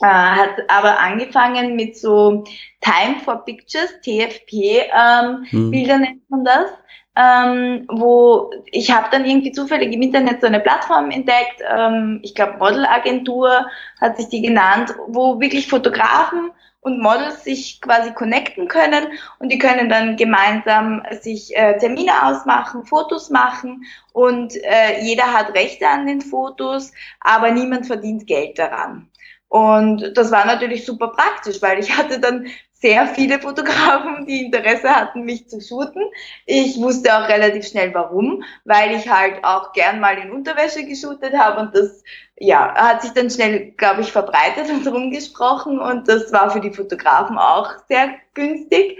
äh, 0.00 0.06
hat 0.06 0.56
aber 0.68 0.98
angefangen 0.98 1.76
mit 1.76 1.96
so 1.96 2.42
Time 2.80 3.20
for 3.24 3.44
Pictures, 3.44 4.00
TFP, 4.00 4.90
ähm, 4.92 5.46
hm. 5.48 5.70
Bilder 5.70 5.98
nennt 5.98 6.28
man 6.28 6.44
das 6.44 6.70
ähm, 7.14 7.86
wo 7.90 8.50
ich 8.70 8.90
habe 8.90 9.08
dann 9.10 9.24
irgendwie 9.24 9.52
zufällig 9.52 9.92
im 9.92 10.02
Internet 10.02 10.40
so 10.40 10.46
eine 10.46 10.60
Plattform 10.60 11.10
entdeckt, 11.10 11.62
ähm, 11.68 12.20
ich 12.22 12.34
glaube 12.34 12.58
Modelagentur 12.58 13.66
hat 14.00 14.16
sich 14.16 14.28
die 14.28 14.42
genannt, 14.42 14.94
wo 15.08 15.38
wirklich 15.40 15.68
Fotografen 15.68 16.50
und 16.80 17.00
Models 17.00 17.44
sich 17.44 17.80
quasi 17.80 18.12
connecten 18.12 18.66
können 18.66 19.06
und 19.38 19.50
die 19.52 19.58
können 19.58 19.88
dann 19.88 20.16
gemeinsam 20.16 21.02
sich 21.20 21.56
äh, 21.56 21.78
Termine 21.78 22.26
ausmachen, 22.26 22.84
Fotos 22.84 23.30
machen 23.30 23.84
und 24.12 24.54
äh, 24.56 25.00
jeder 25.02 25.32
hat 25.32 25.54
Rechte 25.54 25.86
an 25.88 26.06
den 26.06 26.20
Fotos, 26.20 26.92
aber 27.20 27.50
niemand 27.52 27.86
verdient 27.86 28.26
Geld 28.26 28.58
daran. 28.58 29.08
Und 29.48 30.16
das 30.16 30.32
war 30.32 30.46
natürlich 30.46 30.86
super 30.86 31.08
praktisch, 31.08 31.60
weil 31.60 31.78
ich 31.78 31.94
hatte 31.96 32.18
dann 32.18 32.46
sehr 32.82 33.06
viele 33.06 33.38
Fotografen, 33.38 34.26
die 34.26 34.44
Interesse 34.44 34.90
hatten, 34.90 35.24
mich 35.24 35.48
zu 35.48 35.60
shooten. 35.60 36.02
Ich 36.46 36.78
wusste 36.78 37.16
auch 37.16 37.28
relativ 37.28 37.66
schnell 37.66 37.94
warum, 37.94 38.42
weil 38.64 38.96
ich 38.96 39.08
halt 39.08 39.44
auch 39.44 39.72
gern 39.72 40.00
mal 40.00 40.18
in 40.18 40.32
Unterwäsche 40.32 40.84
geshootet 40.84 41.32
habe 41.32 41.60
und 41.60 41.74
das 41.76 42.02
ja, 42.36 42.74
hat 42.74 43.02
sich 43.02 43.12
dann 43.12 43.30
schnell, 43.30 43.70
glaube 43.76 44.00
ich, 44.00 44.10
verbreitet 44.10 44.68
und 44.68 44.86
rumgesprochen 44.86 45.78
und 45.78 46.08
das 46.08 46.32
war 46.32 46.50
für 46.50 46.60
die 46.60 46.72
Fotografen 46.72 47.38
auch 47.38 47.70
sehr 47.88 48.14
günstig. 48.34 48.98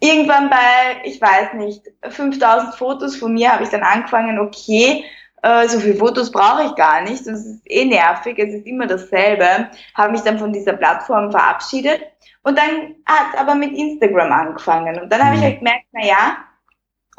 Irgendwann 0.00 0.48
bei, 0.48 1.02
ich 1.04 1.20
weiß 1.20 1.52
nicht, 1.54 1.82
5000 2.08 2.74
Fotos 2.74 3.16
von 3.16 3.34
mir 3.34 3.52
habe 3.52 3.64
ich 3.64 3.68
dann 3.68 3.82
angefangen, 3.82 4.38
okay, 4.38 5.04
äh, 5.42 5.68
so 5.68 5.78
viele 5.78 5.96
Fotos 5.96 6.30
brauche 6.30 6.64
ich 6.64 6.74
gar 6.74 7.02
nicht, 7.02 7.26
das 7.26 7.44
ist 7.44 7.60
eh 7.66 7.84
nervig, 7.84 8.38
es 8.38 8.54
ist 8.54 8.66
immer 8.66 8.86
dasselbe, 8.86 9.68
habe 9.94 10.12
mich 10.12 10.22
dann 10.22 10.38
von 10.38 10.54
dieser 10.54 10.72
Plattform 10.72 11.30
verabschiedet 11.30 12.00
und 12.42 12.58
dann 12.58 12.94
hat 13.06 13.34
es 13.34 13.38
aber 13.38 13.54
mit 13.54 13.72
Instagram 13.72 14.32
angefangen. 14.32 15.00
Und 15.00 15.12
dann 15.12 15.22
habe 15.22 15.34
ich 15.34 15.40
mhm. 15.40 15.44
halt 15.44 15.58
gemerkt, 15.58 15.86
na 15.92 16.04
ja, 16.04 16.36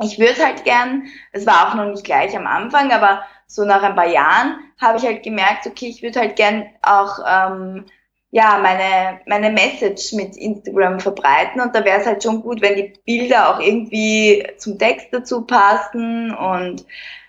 ich 0.01 0.19
würde 0.19 0.43
halt 0.43 0.63
gern, 0.63 1.03
es 1.31 1.45
war 1.45 1.67
auch 1.67 1.75
noch 1.75 1.85
nicht 1.85 2.03
gleich 2.03 2.35
am 2.35 2.47
Anfang, 2.47 2.91
aber 2.91 3.21
so 3.47 3.65
nach 3.65 3.83
ein 3.83 3.95
paar 3.95 4.07
Jahren 4.07 4.59
habe 4.79 4.97
ich 4.97 5.05
halt 5.05 5.23
gemerkt, 5.23 5.67
okay, 5.67 5.87
ich 5.87 6.01
würde 6.01 6.19
halt 6.19 6.35
gern 6.35 6.65
auch 6.81 7.19
ähm, 7.27 7.85
ja 8.31 8.57
meine 8.61 9.19
meine 9.27 9.51
Message 9.51 10.13
mit 10.13 10.37
Instagram 10.37 11.01
verbreiten 11.01 11.61
und 11.61 11.75
da 11.75 11.83
wäre 11.83 11.99
es 11.99 12.07
halt 12.07 12.23
schon 12.23 12.41
gut, 12.41 12.61
wenn 12.61 12.77
die 12.77 12.93
Bilder 13.05 13.49
auch 13.49 13.59
irgendwie 13.59 14.47
zum 14.57 14.79
Text 14.79 15.07
dazu 15.11 15.45
passen 15.45 16.33
und 16.33 16.85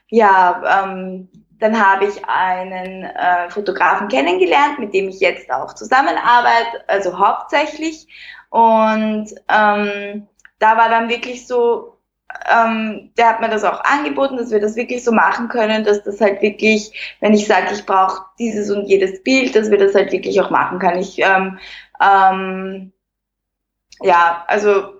ja 0.09 0.85
ähm, 0.85 1.29
dann 1.63 1.81
habe 1.81 2.07
ich 2.07 2.25
einen 2.27 3.05
äh, 3.05 3.49
Fotografen 3.49 4.09
kennengelernt, 4.09 4.81
mit 4.81 4.93
dem 4.93 5.09
ich 5.09 5.21
jetzt 5.21 5.51
auch 5.53 5.75
zusammenarbeite, 5.75 6.89
also 6.89 7.19
hauptsächlich. 7.19 8.09
Und 8.51 9.29
ähm, 9.49 10.27
da 10.59 10.77
war 10.77 10.89
dann 10.89 11.09
wirklich 11.09 11.47
so, 11.47 11.99
ähm, 12.51 13.13
der 13.17 13.29
hat 13.29 13.41
mir 13.41 13.49
das 13.49 13.63
auch 13.63 13.85
angeboten, 13.85 14.37
dass 14.37 14.51
wir 14.51 14.61
das 14.61 14.75
wirklich 14.75 15.05
so 15.05 15.13
machen 15.13 15.49
können, 15.49 15.85
dass 15.85 16.03
das 16.03 16.21
halt 16.21 16.43
wirklich, 16.43 17.17
wenn 17.21 17.33
ich 17.33 17.47
sage, 17.47 17.73
ich 17.73 17.87
brauche 17.87 18.25
dieses 18.41 18.69
und 18.69 18.87
jedes 18.87 19.23
Bild, 19.23 19.55
dass 19.55 19.71
wir 19.71 19.79
das 19.79 19.95
halt 19.95 20.11
wirklich 20.11 20.41
auch 20.41 20.51
machen 20.51 20.81
können. 20.81 20.99
Ich, 20.99 21.21
ähm, 21.21 21.61
ähm, 22.01 22.93
ja, 24.01 24.45
also 24.49 24.95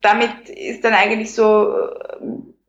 damit 0.00 0.48
ist 0.48 0.84
dann 0.84 0.94
eigentlich 0.94 1.34
so 1.34 1.90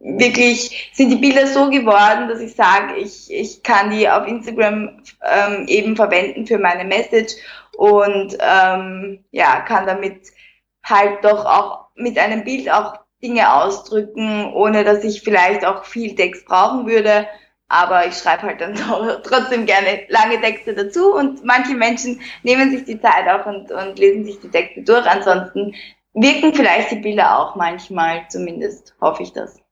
wirklich 0.03 0.91
sind 0.93 1.09
die 1.09 1.15
Bilder 1.15 1.47
so 1.47 1.69
geworden, 1.69 2.27
dass 2.27 2.41
ich 2.41 2.55
sage, 2.55 2.95
ich, 2.97 3.31
ich 3.31 3.63
kann 3.63 3.89
die 3.89 4.09
auf 4.09 4.27
Instagram 4.27 5.01
ähm, 5.23 5.65
eben 5.67 5.95
verwenden 5.95 6.45
für 6.45 6.57
meine 6.57 6.83
Message 6.83 7.35
und 7.77 8.37
ähm, 8.39 9.23
ja, 9.31 9.61
kann 9.61 9.87
damit 9.87 10.27
halt 10.83 11.23
doch 11.23 11.45
auch 11.45 11.87
mit 11.95 12.17
einem 12.17 12.43
Bild 12.43 12.69
auch 12.69 12.99
Dinge 13.21 13.53
ausdrücken, 13.53 14.51
ohne 14.53 14.83
dass 14.83 15.03
ich 15.05 15.21
vielleicht 15.21 15.65
auch 15.65 15.85
viel 15.85 16.13
Text 16.15 16.45
brauchen 16.45 16.85
würde. 16.85 17.25
Aber 17.69 18.05
ich 18.05 18.15
schreibe 18.15 18.43
halt 18.43 18.61
dann 18.61 18.75
trotzdem 19.23 19.65
gerne 19.65 20.01
lange 20.09 20.39
Texte 20.41 20.75
dazu 20.75 21.15
und 21.15 21.45
manche 21.45 21.73
Menschen 21.73 22.21
nehmen 22.43 22.71
sich 22.71 22.83
die 22.83 22.99
Zeit 22.99 23.27
auch 23.29 23.45
und, 23.45 23.71
und 23.71 23.97
lesen 23.97 24.25
sich 24.25 24.39
die 24.41 24.49
Texte 24.49 24.81
durch. 24.81 25.07
Ansonsten 25.07 25.73
wirken 26.13 26.53
vielleicht 26.53 26.91
die 26.91 26.97
Bilder 26.97 27.39
auch 27.39 27.55
manchmal, 27.55 28.25
zumindest 28.29 28.93
hoffe 28.99 29.23
ich 29.23 29.31
das. 29.31 29.63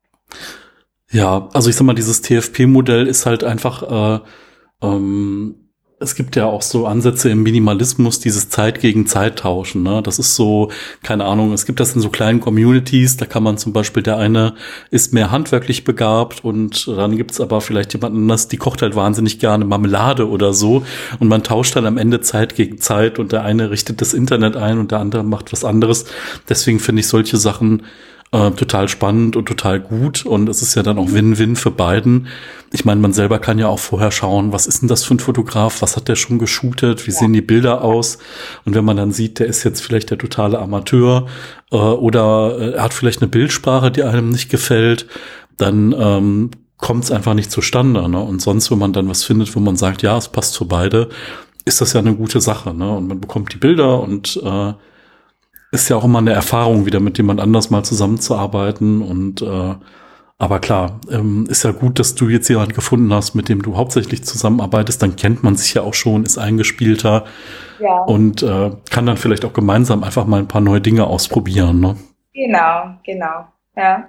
Ja, 1.12 1.50
also 1.54 1.70
ich 1.70 1.76
sag 1.76 1.86
mal, 1.86 1.94
dieses 1.94 2.22
TFP-Modell 2.22 3.06
ist 3.08 3.26
halt 3.26 3.44
einfach, 3.44 4.20
äh, 4.20 4.20
ähm, 4.82 5.56
es 6.02 6.16
gibt 6.16 6.36
ja 6.36 6.46
auch 6.46 6.64
so 6.64 6.88
Ansätze 6.88 7.30
im 7.30 7.44
Minimalismus, 7.44 8.20
dieses 8.20 8.50
Zeit 8.50 8.80
gegen 8.80 9.06
Zeit 9.06 9.40
tauschen. 9.40 9.84
Ne? 9.84 10.02
Das 10.02 10.18
ist 10.18 10.36
so, 10.36 10.72
keine 11.04 11.26
Ahnung, 11.26 11.54
es 11.54 11.68
gibt 11.68 11.80
das 11.80 11.94
in 11.94 12.02
so 12.02 12.10
kleinen 12.10 12.40
Communities, 12.40 13.18
da 13.18 13.28
kann 13.28 13.44
man 13.44 13.60
zum 13.60 13.72
Beispiel, 13.72 14.02
der 14.02 14.18
eine 14.18 14.56
ist 14.90 15.14
mehr 15.14 15.30
handwerklich 15.30 15.84
begabt 15.84 16.44
und 16.44 16.88
dann 16.88 17.18
gibt's 17.18 17.40
aber 17.40 17.62
vielleicht 17.62 17.94
jemanden 17.94 18.18
anders, 18.20 18.48
die 18.48 18.58
kocht 18.58 18.82
halt 18.82 18.96
wahnsinnig 18.96 19.38
gerne 19.38 19.64
Marmelade 19.64 20.28
oder 20.28 20.54
so 20.54 20.84
und 21.20 21.28
man 21.28 21.44
tauscht 21.44 21.76
dann 21.76 21.86
am 21.86 21.98
Ende 21.98 22.22
Zeit 22.22 22.56
gegen 22.56 22.80
Zeit 22.80 23.20
und 23.20 23.32
der 23.32 23.44
eine 23.44 23.70
richtet 23.70 24.02
das 24.02 24.16
Internet 24.16 24.56
ein 24.56 24.80
und 24.80 24.92
der 24.92 25.00
andere 25.00 25.24
macht 25.24 25.54
was 25.54 25.64
anderes. 25.64 26.06
Deswegen 26.50 26.80
finde 26.80 27.02
ich 27.02 27.08
solche 27.08 27.38
Sachen 27.38 27.84
äh, 28.32 28.52
total 28.52 28.88
spannend 28.88 29.36
und 29.36 29.46
total 29.48 29.80
gut. 29.80 30.26
Und 30.26 30.48
es 30.48 30.62
ist 30.62 30.76
ja 30.76 30.84
dann 30.84 30.98
auch 30.98 31.12
Win-Win 31.12 31.56
für 31.56 31.72
beiden. 31.72 32.28
Ich 32.72 32.86
meine, 32.86 33.02
man 33.02 33.14
selber 33.14 33.40
kann 33.40 33.60
ja 33.60 33.68
auch 33.68 33.80
vorher 33.80 34.12
schauen, 34.12 34.54
was 34.54 34.68
ist 34.68 34.82
denn 34.82 34.88
das 34.88 35.04
für 35.04 35.16
ein 35.16 35.20
Fotograf? 35.20 35.82
Was 35.82 35.98
hat 35.98 36.08
der 36.08 36.16
schon 36.16 36.40
geshootet? 36.40 37.06
Wie 37.06 37.12
ja. 37.12 37.18
sehen 37.18 37.34
die 37.34 37.42
Bilder 37.42 37.84
aus? 37.84 38.20
Und 38.64 38.74
wenn 38.76 38.86
man 38.86 38.98
dann 38.98 39.12
sieht, 39.12 39.40
der 39.40 39.48
ist 39.48 39.64
jetzt 39.64 39.82
vielleicht 39.82 40.12
der 40.12 40.18
totale 40.18 40.60
Amateur 40.60 41.28
äh, 41.72 41.76
oder 41.76 42.58
äh, 42.58 42.72
er 42.72 42.84
hat 42.84 42.94
vielleicht 42.94 43.22
eine 43.22 43.30
Bildsprache, 43.30 43.92
die 43.92 44.04
einem 44.04 44.30
nicht 44.30 44.50
gefällt, 44.50 45.08
dann 45.58 45.94
ähm, 45.98 46.52
kommt 46.78 47.04
es 47.04 47.12
einfach 47.12 47.34
nicht 47.34 47.52
zustande. 47.52 48.08
Ne? 48.08 48.20
Und 48.20 48.42
sonst, 48.42 48.72
wenn 48.72 48.80
man 48.80 48.94
dann 48.94 49.10
was 49.10 49.24
findet, 49.26 49.54
wo 49.56 49.60
man 49.60 49.76
sagt, 49.76 50.02
ja, 50.04 50.18
es 50.18 50.30
passt 50.30 50.58
für 50.58 50.66
beide, 50.66 51.10
ist 51.66 51.82
das 51.82 51.94
ja 51.94 52.00
eine 52.00 52.16
gute 52.16 52.40
Sache. 52.40 52.74
Ne? 52.74 52.90
Und 52.90 53.08
man 53.08 53.20
bekommt 53.20 53.54
die 53.54 53.58
Bilder 53.58 54.02
und 54.02 54.42
äh, 54.44 54.74
ist 55.72 55.90
ja 55.90 55.96
auch 55.96 56.04
immer 56.04 56.20
eine 56.20 56.34
Erfahrung, 56.34 56.86
wieder 56.86 57.00
mit 57.00 57.18
jemand 57.18 57.40
anders 57.40 57.70
mal 57.70 57.84
zusammenzuarbeiten. 57.84 59.02
Und 59.02 59.42
äh, 59.42 59.76
aber 60.38 60.60
klar, 60.60 61.00
ähm, 61.12 61.48
ist 61.50 61.64
ja 61.64 61.72
gut, 61.72 62.00
dass 62.00 62.16
du 62.16 62.28
jetzt 62.28 62.50
jemanden 62.50 62.74
gefunden 62.74 63.14
hast, 63.14 63.36
mit 63.36 63.48
dem 63.48 63.62
du 63.62 63.78
hauptsächlich 63.78 64.24
zusammenarbeitest. 64.24 65.02
Dann 65.02 65.16
kennt 65.16 65.44
man 65.44 65.56
sich 65.56 65.74
ja 65.74 65.84
auch 65.84 65.94
schon, 65.94 66.24
ist 66.26 66.38
eingespielter 66.38 67.26
ja. 67.80 68.02
und 68.04 68.44
äh, 68.44 68.72
kann 68.90 69.06
dann 69.06 69.18
vielleicht 69.18 69.46
auch 69.46 69.54
gemeinsam 69.54 70.04
einfach 70.04 70.26
mal 70.26 70.40
ein 70.40 70.48
paar 70.48 70.62
neue 70.62 70.82
Dinge 70.82 71.08
ausprobieren. 71.08 71.80
Ne? 71.80 71.96
Genau, 72.34 72.96
genau. 73.06 73.46
Ja. 73.78 74.08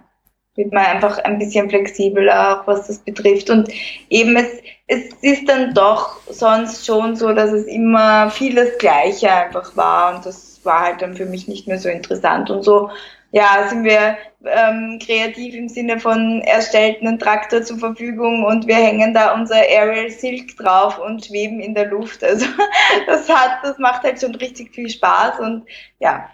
Wird 0.55 0.72
man 0.72 0.85
einfach 0.85 1.18
ein 1.18 1.38
bisschen 1.38 1.70
flexibler, 1.70 2.61
auch 2.61 2.66
was 2.66 2.87
das 2.87 2.98
betrifft. 2.98 3.48
Und 3.48 3.68
eben 4.11 4.37
es, 4.37 4.48
es 4.87 5.14
ist 5.22 5.48
dann 5.48 5.72
doch 5.75 6.20
sonst 6.29 6.85
schon 6.85 7.14
so, 7.14 7.33
dass 7.33 7.53
es 7.53 7.66
immer 7.66 8.31
vieles 8.31 8.77
Gleiche 8.79 9.31
einfach 9.31 9.77
war 9.77 10.16
und 10.16 10.27
das 10.27 10.51
war 10.64 10.81
halt 10.81 11.03
dann 11.03 11.14
für 11.14 11.27
mich 11.27 11.48
nicht 11.48 11.66
mehr 11.66 11.79
so 11.79 11.88
interessant. 11.88 12.51
Und 12.51 12.62
so, 12.62 12.90
ja, 13.33 13.66
sind 13.68 13.85
wir 13.85 14.16
ähm, 14.44 14.98
kreativ 15.03 15.55
im 15.55 15.68
Sinne 15.68 15.98
von 15.98 16.42
erstellten 16.42 17.09
einen 17.09 17.18
Traktor 17.18 17.62
zur 17.62 17.79
Verfügung 17.79 18.44
und 18.44 18.66
wir 18.66 18.77
hängen 18.77 19.14
da 19.14 19.35
unser 19.35 19.57
Aerial 19.57 20.11
Silk 20.11 20.57
drauf 20.59 20.98
und 20.98 21.25
schweben 21.25 21.61
in 21.61 21.75
der 21.75 21.87
Luft. 21.87 22.22
Also 22.22 22.46
das 23.07 23.29
hat, 23.29 23.59
das 23.62 23.79
macht 23.79 24.03
halt 24.03 24.20
schon 24.20 24.35
richtig 24.35 24.75
viel 24.75 24.90
Spaß 24.90 25.40
und 25.40 25.64
ja, 25.98 26.29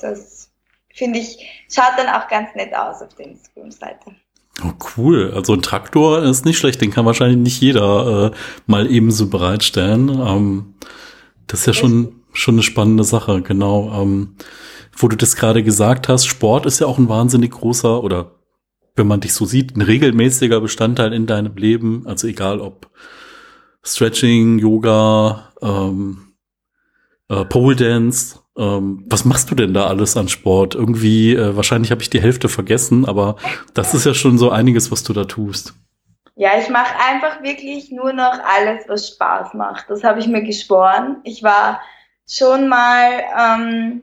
das 0.00 0.50
finde 0.94 1.18
ich, 1.18 1.38
schaut 1.70 1.98
dann 1.98 2.08
auch 2.08 2.28
ganz 2.28 2.54
nett 2.54 2.74
aus 2.74 3.02
auf 3.02 3.14
der 3.14 3.26
Instagram-Seite. 3.26 4.16
Oh, 4.64 4.72
cool. 4.96 5.32
Also 5.34 5.52
ein 5.52 5.60
Traktor 5.60 6.22
ist 6.22 6.46
nicht 6.46 6.56
schlecht, 6.56 6.80
den 6.80 6.90
kann 6.90 7.04
wahrscheinlich 7.04 7.36
nicht 7.36 7.60
jeder 7.60 8.32
äh, 8.32 8.36
mal 8.66 8.90
ebenso 8.90 9.28
bereitstellen. 9.28 10.08
Ähm, 10.08 10.74
das 11.46 11.60
ist 11.60 11.66
ja 11.66 11.72
schon 11.74 12.22
schon 12.36 12.56
eine 12.56 12.62
spannende 12.62 13.04
Sache, 13.04 13.42
genau. 13.42 14.02
Ähm, 14.02 14.36
wo 14.96 15.08
du 15.08 15.16
das 15.16 15.36
gerade 15.36 15.62
gesagt 15.62 16.08
hast, 16.08 16.26
Sport 16.26 16.66
ist 16.66 16.80
ja 16.80 16.86
auch 16.86 16.98
ein 16.98 17.08
wahnsinnig 17.08 17.52
großer 17.52 18.02
oder 18.02 18.32
wenn 18.94 19.06
man 19.06 19.20
dich 19.20 19.34
so 19.34 19.44
sieht, 19.44 19.76
ein 19.76 19.82
regelmäßiger 19.82 20.60
Bestandteil 20.60 21.12
in 21.12 21.26
deinem 21.26 21.56
Leben. 21.56 22.06
Also 22.06 22.26
egal 22.26 22.60
ob 22.60 22.90
Stretching, 23.84 24.58
Yoga, 24.58 25.52
ähm, 25.60 26.34
äh, 27.28 27.44
Pole 27.44 27.76
Dance. 27.76 28.40
Ähm, 28.56 29.04
was 29.08 29.26
machst 29.26 29.50
du 29.50 29.54
denn 29.54 29.74
da 29.74 29.86
alles 29.86 30.16
an 30.16 30.28
Sport? 30.28 30.74
Irgendwie, 30.74 31.34
äh, 31.34 31.56
wahrscheinlich 31.56 31.90
habe 31.90 32.00
ich 32.00 32.10
die 32.10 32.22
Hälfte 32.22 32.48
vergessen, 32.48 33.04
aber 33.04 33.36
das 33.74 33.92
ist 33.92 34.06
ja 34.06 34.14
schon 34.14 34.38
so 34.38 34.50
einiges, 34.50 34.90
was 34.90 35.02
du 35.02 35.12
da 35.12 35.24
tust. 35.24 35.74
Ja, 36.36 36.50
ich 36.58 36.68
mache 36.68 36.94
einfach 36.98 37.42
wirklich 37.42 37.90
nur 37.90 38.12
noch 38.12 38.38
alles, 38.44 38.84
was 38.88 39.08
Spaß 39.08 39.54
macht. 39.54 39.86
Das 39.88 40.04
habe 40.04 40.20
ich 40.20 40.26
mir 40.26 40.42
geschworen. 40.42 41.18
Ich 41.24 41.42
war 41.42 41.80
schon 42.26 42.68
mal 42.68 43.22
ähm, 43.38 44.02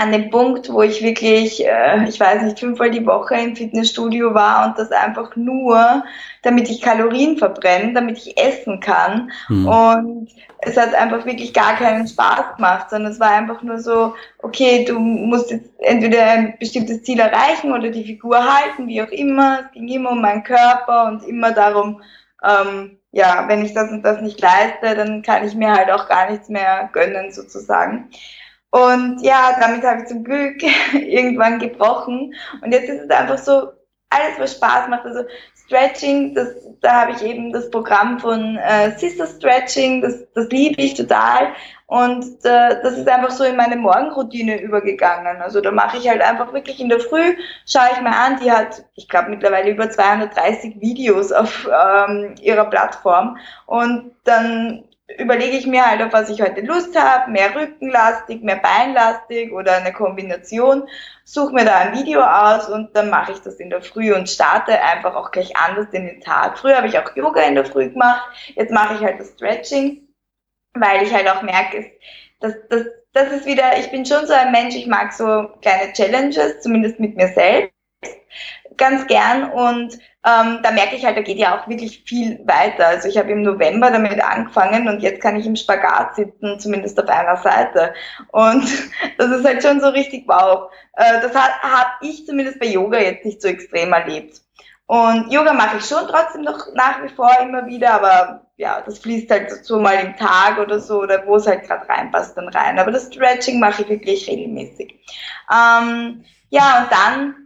an 0.00 0.12
dem 0.12 0.30
Punkt, 0.30 0.72
wo 0.72 0.80
ich 0.80 1.02
wirklich, 1.02 1.64
äh, 1.66 2.08
ich 2.08 2.18
weiß 2.18 2.42
nicht, 2.42 2.58
fünfmal 2.58 2.90
die 2.90 3.04
Woche 3.06 3.34
im 3.34 3.54
Fitnessstudio 3.54 4.32
war 4.32 4.66
und 4.66 4.78
das 4.78 4.90
einfach 4.92 5.36
nur, 5.36 6.02
damit 6.42 6.70
ich 6.70 6.80
Kalorien 6.80 7.36
verbrenne, 7.36 7.92
damit 7.92 8.16
ich 8.16 8.38
essen 8.38 8.80
kann. 8.80 9.30
Mhm. 9.50 9.68
Und 9.68 10.30
es 10.60 10.78
hat 10.78 10.94
einfach 10.94 11.26
wirklich 11.26 11.52
gar 11.52 11.74
keinen 11.76 12.08
Spaß 12.08 12.56
gemacht, 12.56 12.88
sondern 12.88 13.12
es 13.12 13.20
war 13.20 13.32
einfach 13.32 13.62
nur 13.62 13.78
so, 13.78 14.14
okay, 14.38 14.86
du 14.86 14.98
musst 14.98 15.50
jetzt 15.50 15.68
entweder 15.80 16.24
ein 16.24 16.54
bestimmtes 16.58 17.02
Ziel 17.02 17.20
erreichen 17.20 17.72
oder 17.72 17.90
die 17.90 18.04
Figur 18.04 18.38
halten, 18.38 18.88
wie 18.88 19.02
auch 19.02 19.08
immer. 19.08 19.60
Es 19.66 19.72
ging 19.72 19.88
immer 19.88 20.12
um 20.12 20.22
meinen 20.22 20.44
Körper 20.44 21.06
und 21.08 21.24
immer 21.24 21.52
darum, 21.52 22.00
ähm, 22.42 22.99
ja, 23.12 23.46
wenn 23.48 23.64
ich 23.64 23.74
das 23.74 23.90
und 23.90 24.02
das 24.02 24.20
nicht 24.20 24.40
leiste, 24.40 24.94
dann 24.94 25.22
kann 25.22 25.46
ich 25.46 25.54
mir 25.54 25.72
halt 25.72 25.90
auch 25.90 26.08
gar 26.08 26.30
nichts 26.30 26.48
mehr 26.48 26.90
gönnen 26.92 27.32
sozusagen. 27.32 28.10
Und 28.70 29.20
ja, 29.22 29.56
damit 29.60 29.82
habe 29.82 30.02
ich 30.02 30.08
zum 30.08 30.22
Glück 30.22 30.62
irgendwann 30.92 31.58
gebrochen. 31.58 32.34
Und 32.62 32.72
jetzt 32.72 32.88
ist 32.88 33.02
es 33.02 33.10
einfach 33.10 33.38
so, 33.38 33.72
alles 34.10 34.38
was 34.38 34.54
Spaß 34.56 34.88
macht, 34.88 35.04
also 35.04 35.24
Stretching, 35.54 36.34
das, 36.34 36.48
da 36.80 37.02
habe 37.02 37.12
ich 37.12 37.22
eben 37.22 37.52
das 37.52 37.70
Programm 37.70 38.18
von 38.18 38.56
äh, 38.56 38.98
Sister 38.98 39.26
Stretching, 39.26 40.02
das, 40.02 40.24
das 40.34 40.48
liebe 40.48 40.82
ich 40.82 40.94
total. 40.94 41.54
Und 41.90 42.44
äh, 42.44 42.80
das 42.84 42.98
ist 42.98 43.08
einfach 43.08 43.32
so 43.32 43.42
in 43.42 43.56
meine 43.56 43.74
Morgenroutine 43.74 44.60
übergegangen. 44.60 45.42
Also 45.42 45.60
da 45.60 45.72
mache 45.72 45.96
ich 45.96 46.08
halt 46.08 46.22
einfach 46.22 46.52
wirklich 46.52 46.78
in 46.78 46.88
der 46.88 47.00
Früh, 47.00 47.34
schaue 47.66 47.88
ich 47.92 48.00
mir 48.00 48.16
an, 48.16 48.38
die 48.40 48.52
hat, 48.52 48.84
ich 48.94 49.08
glaube, 49.08 49.30
mittlerweile 49.30 49.70
über 49.70 49.90
230 49.90 50.80
Videos 50.80 51.32
auf 51.32 51.68
ähm, 51.68 52.36
ihrer 52.40 52.66
Plattform. 52.66 53.38
Und 53.66 54.12
dann 54.22 54.84
überlege 55.18 55.56
ich 55.56 55.66
mir 55.66 55.84
halt, 55.84 56.00
auf 56.00 56.12
was 56.12 56.30
ich 56.30 56.40
heute 56.40 56.60
Lust 56.60 56.96
habe, 56.96 57.32
mehr 57.32 57.52
rückenlastig, 57.56 58.40
mehr 58.44 58.60
beinlastig 58.62 59.52
oder 59.52 59.78
eine 59.78 59.92
Kombination, 59.92 60.84
suche 61.24 61.52
mir 61.52 61.64
da 61.64 61.76
ein 61.76 61.98
Video 61.98 62.22
aus 62.22 62.68
und 62.68 62.94
dann 62.94 63.10
mache 63.10 63.32
ich 63.32 63.40
das 63.40 63.56
in 63.56 63.68
der 63.68 63.82
Früh 63.82 64.14
und 64.14 64.30
starte 64.30 64.80
einfach 64.80 65.16
auch 65.16 65.32
gleich 65.32 65.56
anders 65.56 65.88
in 65.90 66.06
den 66.06 66.20
Tag. 66.20 66.56
Früher 66.56 66.76
habe 66.76 66.86
ich 66.86 66.96
auch 66.96 67.16
Yoga 67.16 67.40
in 67.40 67.56
der 67.56 67.64
Früh 67.64 67.90
gemacht, 67.90 68.22
jetzt 68.54 68.70
mache 68.70 68.94
ich 68.94 69.00
halt 69.00 69.18
das 69.18 69.30
Stretching 69.30 70.06
weil 70.74 71.02
ich 71.02 71.12
halt 71.12 71.28
auch 71.28 71.42
merke, 71.42 71.90
dass, 72.40 72.54
dass, 72.68 72.84
das 73.12 73.32
ist 73.32 73.46
wieder, 73.46 73.78
ich 73.78 73.90
bin 73.90 74.06
schon 74.06 74.26
so 74.26 74.32
ein 74.32 74.52
Mensch, 74.52 74.74
ich 74.76 74.86
mag 74.86 75.12
so 75.12 75.48
kleine 75.62 75.92
Challenges, 75.92 76.60
zumindest 76.60 77.00
mit 77.00 77.16
mir 77.16 77.28
selbst, 77.28 77.74
ganz 78.76 79.06
gern 79.06 79.50
und 79.50 79.98
ähm, 80.22 80.60
da 80.62 80.70
merke 80.70 80.96
ich 80.96 81.04
halt, 81.04 81.16
da 81.16 81.22
geht 81.22 81.38
ja 81.38 81.58
auch 81.58 81.68
wirklich 81.68 82.02
viel 82.04 82.40
weiter. 82.46 82.88
Also 82.88 83.08
ich 83.08 83.16
habe 83.16 83.30
im 83.30 83.42
November 83.42 83.90
damit 83.90 84.22
angefangen 84.22 84.86
und 84.86 85.02
jetzt 85.02 85.22
kann 85.22 85.36
ich 85.36 85.46
im 85.46 85.56
Spagat 85.56 86.14
sitzen, 86.16 86.58
zumindest 86.60 87.00
auf 87.00 87.08
einer 87.08 87.36
Seite. 87.38 87.94
Und 88.28 88.64
das 89.18 89.30
ist 89.30 89.44
halt 89.46 89.62
schon 89.62 89.80
so 89.80 89.88
richtig 89.88 90.24
wow. 90.26 90.70
Äh, 90.94 91.20
das 91.22 91.34
habe 91.34 91.52
hab 91.62 92.02
ich 92.02 92.26
zumindest 92.26 92.60
bei 92.60 92.66
Yoga 92.66 92.98
jetzt 92.98 93.24
nicht 93.24 93.40
so 93.40 93.48
extrem 93.48 93.92
erlebt. 93.92 94.40
Und 94.90 95.30
Yoga 95.32 95.52
mache 95.52 95.76
ich 95.76 95.84
schon 95.84 96.08
trotzdem 96.08 96.42
noch 96.42 96.66
nach 96.74 97.00
wie 97.00 97.08
vor 97.10 97.30
immer 97.40 97.64
wieder, 97.64 97.94
aber 97.94 98.46
ja, 98.56 98.80
das 98.80 98.98
fließt 98.98 99.30
halt 99.30 99.64
so 99.64 99.78
mal 99.78 99.94
im 99.94 100.16
Tag 100.16 100.58
oder 100.58 100.80
so, 100.80 101.02
oder 101.02 101.24
wo 101.28 101.36
es 101.36 101.46
halt 101.46 101.62
gerade 101.62 101.88
reinpasst, 101.88 102.36
dann 102.36 102.48
rein. 102.48 102.76
Aber 102.76 102.90
das 102.90 103.06
Stretching 103.06 103.60
mache 103.60 103.82
ich 103.82 103.88
wirklich 103.88 104.26
regelmäßig. 104.28 104.98
Ähm, 105.48 106.24
ja, 106.48 106.82
und 106.82 106.90
dann 106.90 107.36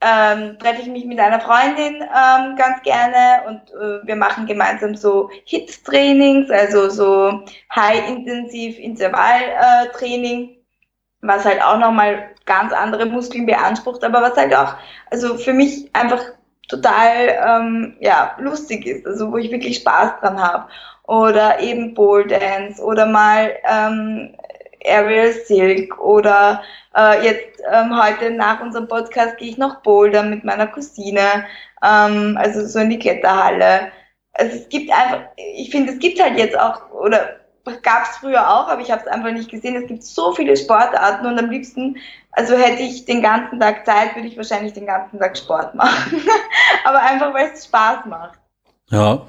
ähm, 0.00 0.58
treffe 0.58 0.82
ich 0.82 0.88
mich 0.88 1.04
mit 1.04 1.20
einer 1.20 1.40
Freundin 1.40 2.02
ähm, 2.02 2.56
ganz 2.56 2.82
gerne 2.82 3.44
und 3.46 3.60
äh, 3.80 4.04
wir 4.04 4.16
machen 4.16 4.46
gemeinsam 4.46 4.96
so 4.96 5.30
HIT-Trainings, 5.44 6.50
also 6.50 6.90
so 6.90 7.44
High-Intensive 7.76 8.80
Intervall-Training, 8.82 10.50
äh, 10.50 10.56
was 11.20 11.44
halt 11.44 11.62
auch 11.62 11.78
nochmal 11.78 12.30
ganz 12.44 12.72
andere 12.72 13.06
Muskeln 13.06 13.46
beansprucht, 13.46 14.02
aber 14.02 14.20
was 14.20 14.36
halt 14.36 14.52
auch, 14.52 14.74
also 15.12 15.36
für 15.36 15.52
mich 15.52 15.88
einfach 15.94 16.24
total 16.68 17.28
ähm, 17.46 17.96
ja, 18.00 18.36
lustig 18.38 18.86
ist, 18.86 19.06
also 19.06 19.32
wo 19.32 19.36
ich 19.36 19.50
wirklich 19.50 19.76
Spaß 19.76 20.20
dran 20.20 20.40
habe. 20.40 20.68
Oder 21.04 21.60
eben 21.60 21.94
Pole 21.94 22.26
Dance 22.26 22.82
oder 22.82 23.06
mal 23.06 23.52
ähm, 23.68 24.34
Aerial 24.84 25.32
Silk 25.32 25.98
oder 26.00 26.62
äh, 26.96 27.24
jetzt 27.24 27.60
ähm, 27.70 28.00
heute 28.00 28.30
nach 28.30 28.60
unserem 28.60 28.88
Podcast 28.88 29.36
gehe 29.38 29.50
ich 29.50 29.58
noch 29.58 29.82
Boulder 29.82 30.22
mit 30.22 30.44
meiner 30.44 30.66
Cousine, 30.66 31.46
ähm, 31.82 32.36
also 32.38 32.64
so 32.66 32.78
in 32.78 32.90
die 32.90 32.98
Kletterhalle. 32.98 33.92
Also 34.34 34.56
es 34.56 34.68
gibt 34.68 34.90
einfach, 34.90 35.22
ich 35.36 35.70
finde, 35.70 35.92
es 35.92 35.98
gibt 35.98 36.22
halt 36.22 36.38
jetzt 36.38 36.58
auch, 36.58 36.90
oder 36.92 37.41
gab 37.82 38.04
es 38.04 38.16
früher 38.18 38.48
auch, 38.48 38.68
aber 38.68 38.80
ich 38.82 38.90
habe 38.90 39.02
es 39.02 39.06
einfach 39.06 39.32
nicht 39.32 39.50
gesehen. 39.50 39.76
Es 39.76 39.86
gibt 39.86 40.02
so 40.02 40.32
viele 40.32 40.56
Sportarten 40.56 41.26
und 41.26 41.38
am 41.38 41.50
liebsten, 41.50 41.96
also 42.32 42.54
hätte 42.54 42.82
ich 42.82 43.04
den 43.04 43.22
ganzen 43.22 43.60
Tag 43.60 43.86
Zeit, 43.86 44.14
würde 44.16 44.28
ich 44.28 44.36
wahrscheinlich 44.36 44.72
den 44.72 44.86
ganzen 44.86 45.18
Tag 45.18 45.36
Sport 45.36 45.74
machen. 45.76 46.22
aber 46.84 47.00
einfach, 47.02 47.32
weil 47.34 47.50
es 47.52 47.64
Spaß 47.64 48.06
macht. 48.06 48.38
Ja, 48.90 49.26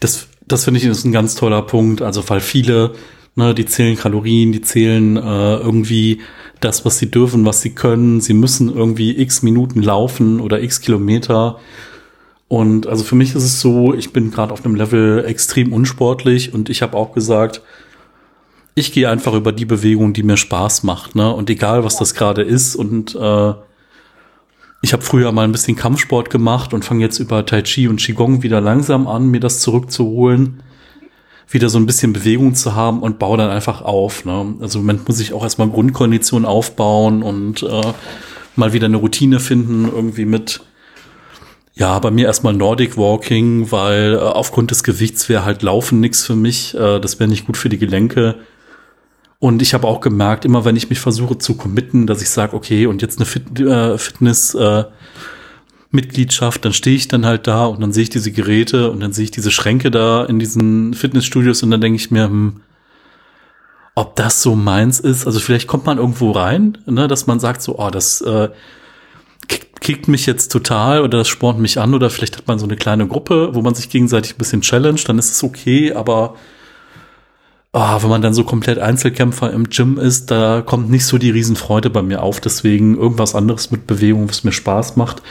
das, 0.00 0.28
das 0.46 0.64
finde 0.64 0.80
ich 0.80 0.86
ist 0.86 1.04
ein 1.04 1.12
ganz 1.12 1.34
toller 1.34 1.62
Punkt. 1.62 2.02
Also 2.02 2.28
weil 2.28 2.40
viele, 2.40 2.94
ne, 3.34 3.54
die 3.54 3.66
zählen 3.66 3.96
Kalorien, 3.96 4.52
die 4.52 4.60
zählen 4.60 5.16
äh, 5.16 5.56
irgendwie 5.56 6.22
das, 6.60 6.84
was 6.84 6.98
sie 6.98 7.10
dürfen, 7.10 7.44
was 7.44 7.60
sie 7.60 7.74
können. 7.74 8.20
Sie 8.20 8.34
müssen 8.34 8.74
irgendwie 8.74 9.18
x 9.20 9.42
Minuten 9.42 9.82
laufen 9.82 10.40
oder 10.40 10.60
x 10.60 10.80
Kilometer. 10.80 11.60
Und 12.48 12.86
also 12.86 13.02
für 13.02 13.16
mich 13.16 13.34
ist 13.34 13.42
es 13.42 13.60
so, 13.60 13.92
ich 13.92 14.12
bin 14.12 14.30
gerade 14.30 14.52
auf 14.52 14.64
einem 14.64 14.76
Level 14.76 15.24
extrem 15.26 15.72
unsportlich 15.72 16.54
und 16.54 16.70
ich 16.70 16.80
habe 16.80 16.96
auch 16.96 17.12
gesagt, 17.12 17.60
ich 18.76 18.92
gehe 18.92 19.08
einfach 19.08 19.32
über 19.34 19.52
die 19.52 19.64
Bewegung, 19.64 20.12
die 20.12 20.22
mir 20.22 20.36
Spaß 20.36 20.82
macht, 20.82 21.14
ne? 21.14 21.32
Und 21.32 21.48
egal, 21.48 21.82
was 21.82 21.96
das 21.96 22.14
gerade 22.14 22.42
ist. 22.42 22.76
Und 22.76 23.14
äh, 23.14 23.54
ich 24.82 24.92
habe 24.92 25.02
früher 25.02 25.32
mal 25.32 25.44
ein 25.44 25.52
bisschen 25.52 25.76
Kampfsport 25.76 26.28
gemacht 26.30 26.74
und 26.74 26.84
fange 26.84 27.00
jetzt 27.00 27.18
über 27.18 27.44
Tai 27.44 27.62
Chi 27.62 27.88
und 27.88 27.96
Qigong 27.96 28.42
wieder 28.42 28.60
langsam 28.60 29.08
an, 29.08 29.28
mir 29.28 29.40
das 29.40 29.60
zurückzuholen, 29.60 30.62
wieder 31.48 31.70
so 31.70 31.78
ein 31.78 31.86
bisschen 31.86 32.12
Bewegung 32.12 32.54
zu 32.54 32.74
haben 32.74 33.00
und 33.00 33.18
baue 33.18 33.38
dann 33.38 33.50
einfach 33.50 33.80
auf. 33.80 34.26
Ne? 34.26 34.56
Also 34.60 34.78
im 34.78 34.84
Moment 34.84 35.08
muss 35.08 35.20
ich 35.20 35.32
auch 35.32 35.42
erstmal 35.42 35.70
Grundkondition 35.70 36.44
aufbauen 36.44 37.22
und 37.22 37.62
äh, 37.62 37.92
mal 38.56 38.74
wieder 38.74 38.86
eine 38.86 38.98
Routine 38.98 39.40
finden, 39.40 39.88
irgendwie 39.88 40.26
mit 40.26 40.60
ja, 41.78 41.98
bei 41.98 42.10
mir 42.10 42.26
erstmal 42.26 42.54
Nordic 42.54 42.96
Walking, 42.96 43.70
weil 43.70 44.14
äh, 44.14 44.18
aufgrund 44.18 44.70
des 44.70 44.82
Gewichts 44.82 45.28
wäre 45.28 45.44
halt 45.44 45.62
Laufen 45.62 46.00
nichts 46.00 46.24
für 46.24 46.34
mich. 46.34 46.74
Äh, 46.74 47.00
das 47.00 47.20
wäre 47.20 47.28
nicht 47.28 47.46
gut 47.46 47.58
für 47.58 47.68
die 47.68 47.78
Gelenke. 47.78 48.36
Und 49.38 49.60
ich 49.60 49.74
habe 49.74 49.86
auch 49.86 50.00
gemerkt, 50.00 50.46
immer 50.46 50.64
wenn 50.64 50.76
ich 50.76 50.88
mich 50.88 50.98
versuche 50.98 51.36
zu 51.36 51.54
committen, 51.56 52.06
dass 52.06 52.22
ich 52.22 52.30
sage, 52.30 52.56
okay, 52.56 52.86
und 52.86 53.02
jetzt 53.02 53.18
eine 53.18 53.26
Fit 53.26 53.60
äh, 53.60 53.98
Fitness 53.98 54.54
äh, 54.54 54.84
Mitgliedschaft, 55.90 56.64
dann 56.64 56.72
stehe 56.72 56.96
ich 56.96 57.08
dann 57.08 57.26
halt 57.26 57.46
da 57.46 57.66
und 57.66 57.80
dann 57.82 57.92
sehe 57.92 58.04
ich 58.04 58.10
diese 58.10 58.32
Geräte 58.32 58.90
und 58.90 59.00
dann 59.00 59.12
sehe 59.12 59.24
ich 59.24 59.30
diese 59.30 59.50
Schränke 59.50 59.90
da 59.90 60.24
in 60.24 60.38
diesen 60.38 60.94
Fitnessstudios 60.94 61.62
und 61.62 61.70
dann 61.70 61.82
denke 61.82 61.96
ich 61.96 62.10
mir, 62.10 62.24
hm, 62.24 62.60
ob 63.94 64.16
das 64.16 64.40
so 64.40 64.56
meins 64.56 64.98
ist. 64.98 65.26
Also 65.26 65.40
vielleicht 65.40 65.68
kommt 65.68 65.84
man 65.84 65.98
irgendwo 65.98 66.30
rein, 66.30 66.78
ne, 66.86 67.06
dass 67.06 67.26
man 67.26 67.38
sagt 67.38 67.60
so, 67.60 67.78
oh, 67.78 67.90
das 67.90 68.22
äh, 68.22 68.48
kickt 69.80 70.08
mich 70.08 70.26
jetzt 70.26 70.48
total 70.48 71.02
oder 71.02 71.18
das 71.18 71.28
spornt 71.28 71.60
mich 71.60 71.78
an 71.78 71.94
oder 71.94 72.10
vielleicht 72.10 72.36
hat 72.36 72.48
man 72.48 72.58
so 72.58 72.66
eine 72.66 72.76
kleine 72.76 73.06
Gruppe, 73.06 73.54
wo 73.54 73.62
man 73.62 73.74
sich 73.74 73.88
gegenseitig 73.88 74.34
ein 74.34 74.38
bisschen 74.38 74.62
challenge, 74.62 75.02
dann 75.06 75.18
ist 75.18 75.30
es 75.30 75.44
okay, 75.44 75.92
aber 75.92 76.34
oh, 77.76 78.02
wenn 78.02 78.10
man 78.10 78.22
dann 78.22 78.34
so 78.34 78.42
komplett 78.42 78.78
Einzelkämpfer 78.78 79.52
im 79.52 79.68
Gym 79.68 79.98
ist, 79.98 80.30
da 80.30 80.62
kommt 80.62 80.90
nicht 80.90 81.04
so 81.04 81.18
die 81.18 81.30
Riesenfreude 81.30 81.90
bei 81.90 82.02
mir 82.02 82.22
auf. 82.22 82.40
Deswegen 82.40 82.96
irgendwas 82.96 83.34
anderes 83.34 83.70
mit 83.70 83.86
Bewegung, 83.86 84.28
was 84.28 84.44
mir 84.44 84.52
Spaß 84.52 84.96
macht. 84.96 85.22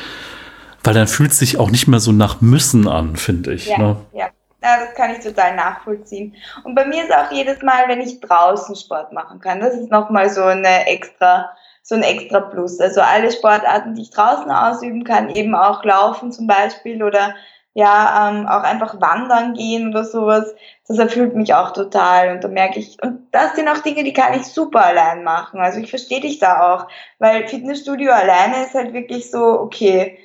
Weil 0.83 0.93
dann 0.93 1.07
fühlt 1.07 1.31
es 1.31 1.39
sich 1.39 1.57
auch 1.57 1.71
nicht 1.71 1.87
mehr 1.87 1.99
so 1.99 2.11
nach 2.11 2.41
Müssen 2.41 2.87
an, 2.87 3.15
finde 3.15 3.53
ich. 3.53 3.67
Ja, 3.67 3.77
ne? 3.79 3.97
ja. 4.13 4.27
Ja, 4.63 4.79
das 4.79 4.95
kann 4.95 5.11
ich 5.11 5.19
total 5.19 5.55
nachvollziehen. 5.55 6.33
Und 6.63 6.73
bei 6.73 6.85
mir 6.85 7.03
ist 7.03 7.13
auch 7.13 7.31
jedes 7.31 7.61
Mal, 7.61 7.87
wenn 7.87 8.01
ich 8.01 8.19
draußen 8.19 8.75
Sport 8.75 9.13
machen 9.13 9.39
kann, 9.39 9.59
das 9.59 9.75
ist 9.75 9.91
nochmal 9.91 10.31
so 10.31 10.41
eine 10.41 10.87
extra 10.87 11.51
so 11.85 11.93
ein 11.93 12.01
extra 12.01 12.39
Plus. 12.39 12.79
Also 12.79 13.01
alle 13.01 13.31
Sportarten, 13.31 13.93
die 13.93 14.01
ich 14.01 14.09
draußen 14.09 14.49
ausüben 14.49 15.03
kann, 15.03 15.29
eben 15.29 15.53
auch 15.53 15.83
laufen 15.83 16.31
zum 16.31 16.47
Beispiel 16.47 17.03
oder 17.03 17.35
ja, 17.75 18.29
ähm, 18.29 18.47
auch 18.47 18.63
einfach 18.63 18.99
wandern 19.01 19.53
gehen 19.53 19.89
oder 19.89 20.05
sowas, 20.05 20.55
das 20.87 20.97
erfüllt 20.97 21.35
mich 21.35 21.53
auch 21.53 21.73
total 21.73 22.31
und 22.31 22.43
da 22.43 22.47
merke 22.47 22.79
ich, 22.79 22.97
und 23.03 23.27
das 23.31 23.55
sind 23.55 23.67
auch 23.67 23.79
Dinge, 23.79 24.03
die 24.05 24.13
kann 24.13 24.33
ich 24.33 24.45
super 24.45 24.85
allein 24.85 25.23
machen. 25.25 25.59
Also 25.59 25.79
ich 25.79 25.89
verstehe 25.89 26.21
dich 26.21 26.39
da 26.39 26.73
auch, 26.73 26.87
weil 27.19 27.47
Fitnessstudio 27.47 28.11
alleine 28.13 28.65
ist 28.65 28.75
halt 28.75 28.93
wirklich 28.93 29.29
so, 29.29 29.43
okay, 29.59 30.17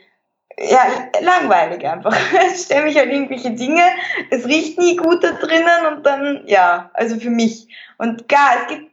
ja, 0.59 0.81
langweilig 1.21 1.87
einfach. 1.87 2.17
Ich 2.55 2.63
stelle 2.63 2.85
mich 2.85 2.97
halt 2.97 3.11
irgendwelche 3.11 3.51
Dinge, 3.51 3.83
es 4.31 4.47
riecht 4.47 4.79
nie 4.79 4.97
gut 4.97 5.23
da 5.25 5.33
drinnen 5.33 5.87
und 5.93 6.07
dann, 6.07 6.45
ja, 6.47 6.91
also 6.95 7.17
für 7.17 7.31
mich. 7.31 7.69
Und 7.99 8.29
klar, 8.29 8.51
es 8.63 8.69
gibt 8.69 8.90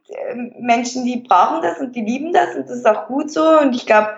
Menschen, 0.59 1.05
die 1.05 1.17
brauchen 1.17 1.61
das 1.61 1.79
und 1.79 1.95
die 1.95 2.01
lieben 2.01 2.33
das 2.33 2.55
und 2.55 2.69
das 2.69 2.77
ist 2.77 2.87
auch 2.87 3.07
gut 3.07 3.31
so. 3.31 3.59
Und 3.59 3.75
ich 3.75 3.85
glaube, 3.85 4.09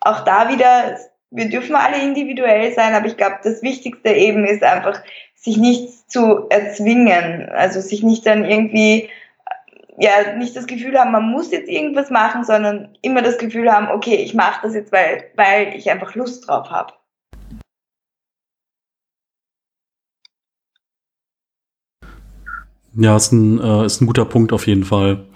auch 0.00 0.20
da 0.20 0.48
wieder, 0.48 0.98
wir 1.30 1.48
dürfen 1.48 1.76
alle 1.76 2.02
individuell 2.02 2.72
sein, 2.72 2.94
aber 2.94 3.06
ich 3.06 3.16
glaube, 3.16 3.38
das 3.42 3.62
Wichtigste 3.62 4.10
eben 4.10 4.44
ist 4.44 4.62
einfach, 4.62 5.00
sich 5.34 5.56
nichts 5.56 6.08
zu 6.08 6.48
erzwingen. 6.48 7.48
Also 7.50 7.80
sich 7.80 8.02
nicht 8.02 8.26
dann 8.26 8.44
irgendwie, 8.44 9.08
ja, 9.96 10.34
nicht 10.36 10.56
das 10.56 10.66
Gefühl 10.66 10.98
haben, 10.98 11.12
man 11.12 11.30
muss 11.30 11.50
jetzt 11.52 11.68
irgendwas 11.68 12.10
machen, 12.10 12.44
sondern 12.44 12.96
immer 13.02 13.22
das 13.22 13.38
Gefühl 13.38 13.72
haben, 13.72 13.88
okay, 13.88 14.16
ich 14.16 14.34
mache 14.34 14.60
das 14.62 14.74
jetzt, 14.74 14.92
weil, 14.92 15.24
weil 15.36 15.74
ich 15.74 15.90
einfach 15.90 16.14
Lust 16.14 16.48
drauf 16.48 16.70
habe. 16.70 16.92
Ja, 22.98 23.16
ist 23.16 23.32
ein, 23.32 23.60
äh, 23.60 23.84
ist 23.84 24.00
ein 24.00 24.06
guter 24.06 24.24
Punkt 24.24 24.52
auf 24.52 24.66
jeden 24.66 24.84
Fall. 24.84 25.26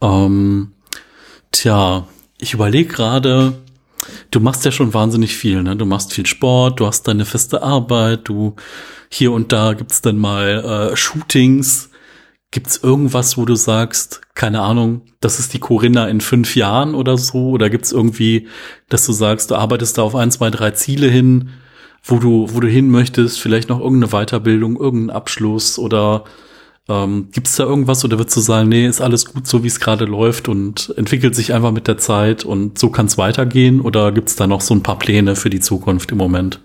Ähm, 0.00 0.72
tja, 1.52 2.06
ich 2.38 2.54
überlege 2.54 2.92
gerade, 2.92 3.54
du 4.30 4.40
machst 4.40 4.64
ja 4.64 4.70
schon 4.70 4.92
wahnsinnig 4.94 5.34
viel, 5.36 5.62
ne? 5.62 5.74
Du 5.76 5.86
machst 5.86 6.12
viel 6.12 6.26
Sport, 6.26 6.80
du 6.80 6.86
hast 6.86 7.08
deine 7.08 7.24
feste 7.24 7.62
Arbeit, 7.62 8.28
du 8.28 8.56
hier 9.08 9.32
und 9.32 9.52
da 9.52 9.72
gibt's 9.72 10.02
dann 10.02 10.18
mal 10.18 10.90
äh, 10.92 10.96
Shootings. 10.96 11.90
Gibt's 12.50 12.78
irgendwas, 12.82 13.36
wo 13.36 13.44
du 13.44 13.54
sagst, 13.56 14.22
keine 14.34 14.62
Ahnung, 14.62 15.02
das 15.20 15.38
ist 15.38 15.52
die 15.52 15.58
Corinna 15.58 16.08
in 16.08 16.20
fünf 16.20 16.56
Jahren 16.56 16.94
oder 16.94 17.18
so? 17.18 17.50
Oder 17.50 17.68
gibt's 17.70 17.92
irgendwie, 17.92 18.48
dass 18.88 19.04
du 19.04 19.12
sagst, 19.12 19.50
du 19.50 19.54
arbeitest 19.56 19.98
da 19.98 20.02
auf 20.02 20.14
ein, 20.14 20.30
zwei, 20.30 20.50
drei 20.50 20.70
Ziele 20.70 21.08
hin, 21.08 21.50
wo 22.02 22.18
du, 22.18 22.48
wo 22.50 22.60
du 22.60 22.68
hin 22.68 22.90
möchtest, 22.90 23.40
vielleicht 23.40 23.68
noch 23.68 23.80
irgendeine 23.80 24.12
Weiterbildung, 24.12 24.76
irgendeinen 24.78 25.16
Abschluss 25.16 25.78
oder 25.78 26.24
ähm, 26.88 27.28
Gibt 27.32 27.48
es 27.48 27.56
da 27.56 27.64
irgendwas 27.64 28.04
oder 28.04 28.18
würdest 28.18 28.36
du 28.36 28.40
sagen, 28.40 28.68
nee, 28.68 28.86
ist 28.86 29.00
alles 29.00 29.26
gut 29.26 29.46
so, 29.46 29.62
wie 29.62 29.68
es 29.68 29.78
gerade 29.78 30.06
läuft 30.06 30.48
und 30.48 30.94
entwickelt 30.96 31.36
sich 31.36 31.52
einfach 31.52 31.70
mit 31.70 31.86
der 31.86 31.98
Zeit 31.98 32.44
und 32.44 32.78
so 32.78 32.90
kann 32.90 33.06
es 33.06 33.18
weitergehen? 33.18 33.80
Oder 33.80 34.10
gibt 34.12 34.28
es 34.28 34.36
da 34.36 34.46
noch 34.46 34.62
so 34.62 34.74
ein 34.74 34.82
paar 34.82 34.98
Pläne 34.98 35.36
für 35.36 35.50
die 35.50 35.60
Zukunft 35.60 36.10
im 36.12 36.18
Moment? 36.18 36.60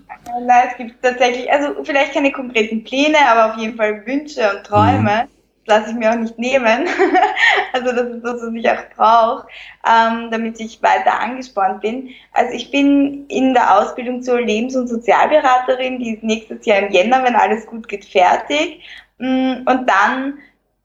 Nein, 0.46 0.68
es 0.70 0.76
gibt 0.76 1.02
tatsächlich, 1.02 1.50
also 1.50 1.84
vielleicht 1.84 2.14
keine 2.14 2.32
konkreten 2.32 2.84
Pläne, 2.84 3.18
aber 3.28 3.52
auf 3.52 3.60
jeden 3.60 3.76
Fall 3.76 4.04
Wünsche 4.06 4.40
und 4.54 4.64
Träume. 4.64 5.26
Mhm. 5.26 5.28
Das 5.66 5.78
lasse 5.78 5.90
ich 5.90 5.96
mir 5.96 6.10
auch 6.10 6.16
nicht 6.16 6.38
nehmen. 6.38 6.86
also 7.72 7.92
das 7.92 8.08
ist 8.08 8.22
das, 8.22 8.42
was 8.42 8.54
ich 8.54 8.68
auch 8.68 8.84
brauche, 8.96 9.46
ähm, 9.86 10.30
damit 10.30 10.60
ich 10.60 10.82
weiter 10.82 11.20
angespornt 11.20 11.80
bin. 11.80 12.10
Also 12.32 12.52
ich 12.52 12.70
bin 12.70 13.26
in 13.28 13.54
der 13.54 13.78
Ausbildung 13.78 14.22
zur 14.22 14.40
Lebens- 14.40 14.76
und 14.76 14.88
Sozialberaterin, 14.88 15.98
die 15.98 16.14
ist 16.14 16.22
nächstes 16.22 16.66
Jahr 16.66 16.80
im 16.80 16.92
Jänner, 16.92 17.24
wenn 17.24 17.34
alles 17.34 17.66
gut 17.66 17.88
geht, 17.88 18.04
fertig. 18.04 18.82
Mm, 19.18 19.66
und 19.66 19.88
dann, 19.88 20.38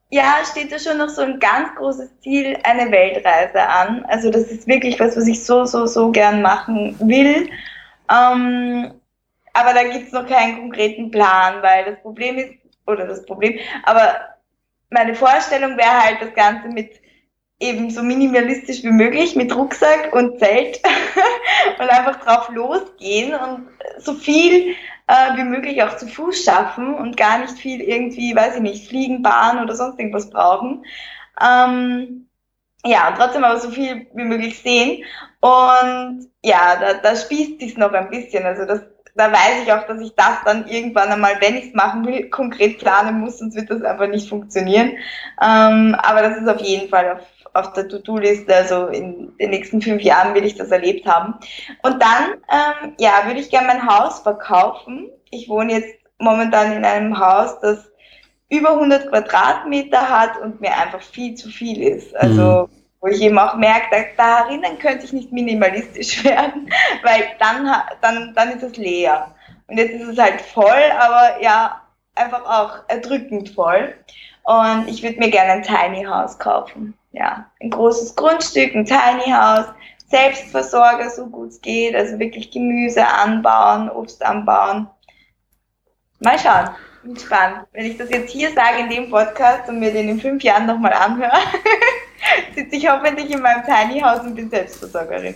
ja, 0.09 0.37
steht 0.49 0.71
da 0.71 0.79
schon 0.79 0.97
noch 0.97 1.09
so 1.09 1.21
ein 1.21 1.39
ganz 1.39 1.75
großes 1.75 2.19
Ziel, 2.21 2.57
eine 2.63 2.91
Weltreise 2.91 3.61
an. 3.67 4.05
Also 4.05 4.29
das 4.31 4.43
ist 4.43 4.67
wirklich 4.67 4.99
was, 4.99 5.15
was 5.17 5.27
ich 5.27 5.43
so, 5.43 5.65
so, 5.65 5.85
so 5.85 6.11
gern 6.11 6.41
machen 6.41 6.95
will. 6.99 7.49
Ähm, 8.11 8.93
aber 9.53 9.73
da 9.73 9.83
gibt 9.83 10.07
es 10.07 10.13
noch 10.13 10.27
keinen 10.27 10.57
konkreten 10.59 11.11
Plan, 11.11 11.61
weil 11.61 11.85
das 11.85 12.01
Problem 12.01 12.37
ist, 12.37 12.53
oder 12.87 13.05
das 13.07 13.25
Problem, 13.25 13.59
aber 13.83 14.15
meine 14.89 15.13
Vorstellung 15.13 15.77
wäre 15.77 16.03
halt 16.03 16.21
das 16.21 16.33
Ganze 16.33 16.69
mit 16.69 16.91
eben 17.59 17.89
so 17.89 18.01
minimalistisch 18.01 18.83
wie 18.83 18.91
möglich, 18.91 19.35
mit 19.35 19.53
Rucksack 19.55 20.13
und 20.13 20.39
Zelt 20.39 20.79
und 21.79 21.89
einfach 21.89 22.23
drauf 22.23 22.49
losgehen 22.49 23.33
und 23.33 23.67
so 23.97 24.13
viel 24.13 24.75
äh, 25.07 25.35
wie 25.35 25.43
möglich 25.43 25.81
auch 25.83 25.97
zu 25.97 26.07
Fuß 26.07 26.43
schaffen 26.43 26.93
und 26.93 27.17
gar 27.17 27.39
nicht 27.39 27.57
viel 27.57 27.81
irgendwie, 27.81 28.35
weiß 28.35 28.55
ich 28.55 28.61
nicht, 28.61 28.87
fliegen, 28.87 29.21
Bahn 29.21 29.61
oder 29.61 29.75
sonst 29.75 29.99
irgendwas 29.99 30.29
brauchen. 30.29 30.85
Ähm, 31.41 32.29
ja, 32.85 33.13
trotzdem 33.17 33.43
aber 33.43 33.59
so 33.59 33.71
viel 33.71 34.07
wie 34.13 34.23
möglich 34.23 34.59
sehen. 34.61 35.03
Und 35.41 36.29
ja, 36.43 36.77
da, 36.79 36.93
da 36.93 37.15
spießt 37.15 37.59
sich 37.59 37.77
noch 37.77 37.91
ein 37.91 38.09
bisschen. 38.09 38.45
Also 38.45 38.65
das, 38.65 38.81
da 39.15 39.31
weiß 39.31 39.63
ich 39.63 39.73
auch, 39.73 39.85
dass 39.85 39.99
ich 39.99 40.15
das 40.15 40.43
dann 40.45 40.67
irgendwann 40.67 41.09
einmal, 41.09 41.41
wenn 41.41 41.57
ich 41.57 41.67
es 41.67 41.73
machen 41.73 42.05
will, 42.05 42.29
konkret 42.29 42.79
planen 42.79 43.19
muss, 43.19 43.39
sonst 43.39 43.55
wird 43.55 43.69
das 43.69 43.81
einfach 43.81 44.07
nicht 44.07 44.29
funktionieren. 44.29 44.91
Ähm, 45.41 45.95
aber 45.95 46.21
das 46.21 46.37
ist 46.37 46.47
auf 46.47 46.61
jeden 46.61 46.87
Fall 46.87 47.11
auf 47.13 47.38
auf 47.53 47.73
der 47.73 47.87
To-Do-Liste, 47.87 48.53
also 48.55 48.87
in 48.87 49.35
den 49.37 49.49
nächsten 49.49 49.81
fünf 49.81 50.01
Jahren 50.01 50.33
will 50.35 50.45
ich 50.45 50.55
das 50.55 50.71
erlebt 50.71 51.05
haben. 51.05 51.35
Und 51.83 52.01
dann, 52.01 52.35
ähm, 52.51 52.93
ja, 52.99 53.25
würde 53.25 53.39
ich 53.39 53.49
gerne 53.49 53.67
mein 53.67 53.87
Haus 53.87 54.19
verkaufen. 54.19 55.09
Ich 55.31 55.49
wohne 55.49 55.73
jetzt 55.73 55.93
momentan 56.17 56.73
in 56.73 56.85
einem 56.85 57.17
Haus, 57.19 57.59
das 57.61 57.89
über 58.49 58.71
100 58.71 59.09
Quadratmeter 59.09 60.09
hat 60.09 60.39
und 60.41 60.59
mir 60.61 60.75
einfach 60.75 61.01
viel 61.01 61.35
zu 61.35 61.49
viel 61.49 61.81
ist. 61.81 62.15
Also, 62.15 62.67
mhm. 62.67 62.69
wo 63.01 63.07
ich 63.07 63.21
eben 63.21 63.37
auch 63.37 63.55
merke, 63.55 63.87
da, 63.91 64.03
darin 64.17 64.63
könnte 64.79 65.05
ich 65.05 65.13
nicht 65.13 65.31
minimalistisch 65.31 66.23
werden, 66.23 66.69
weil 67.03 67.23
dann, 67.39 67.71
dann, 68.01 68.33
dann 68.35 68.51
ist 68.51 68.63
es 68.63 68.77
leer. 68.77 69.33
Und 69.67 69.77
jetzt 69.77 69.93
ist 69.93 70.07
es 70.07 70.17
halt 70.17 70.41
voll, 70.41 70.91
aber 70.99 71.41
ja, 71.41 71.81
einfach 72.15 72.43
auch 72.45 72.79
erdrückend 72.87 73.49
voll. 73.49 73.93
Und 74.43 74.87
ich 74.87 75.03
würde 75.03 75.19
mir 75.19 75.29
gerne 75.29 75.51
ein 75.51 75.63
Tiny 75.63 76.05
House 76.05 76.39
kaufen. 76.39 76.95
Ja, 77.11 77.49
ein 77.59 77.71
großes 77.71 78.15
Grundstück, 78.15 78.75
ein 78.75 78.85
Tiny 78.85 79.31
House, 79.31 79.65
Selbstversorger, 80.09 81.09
so 81.09 81.27
gut 81.27 81.49
es 81.49 81.61
geht. 81.61 81.95
Also 81.95 82.19
wirklich 82.19 82.51
Gemüse 82.51 83.05
anbauen, 83.05 83.89
Obst 83.89 84.23
anbauen. 84.23 84.87
Mal 86.19 86.37
schauen. 86.37 86.69
Bin 87.03 87.13
gespannt. 87.13 87.65
Wenn 87.71 87.85
ich 87.85 87.97
das 87.97 88.09
jetzt 88.09 88.31
hier 88.31 88.49
sage 88.51 88.79
in 88.81 88.89
dem 88.89 89.09
Podcast 89.09 89.69
und 89.69 89.79
mir 89.79 89.91
den 89.91 90.09
in 90.09 90.19
fünf 90.19 90.43
Jahren 90.43 90.65
nochmal 90.65 90.93
anhöre, 90.93 91.31
sitze 92.55 92.75
ich 92.75 92.89
hoffentlich 92.89 93.31
in 93.31 93.41
meinem 93.41 93.63
Tiny 93.63 94.01
House 94.01 94.21
und 94.21 94.35
bin 94.35 94.49
Selbstversorgerin. 94.49 95.35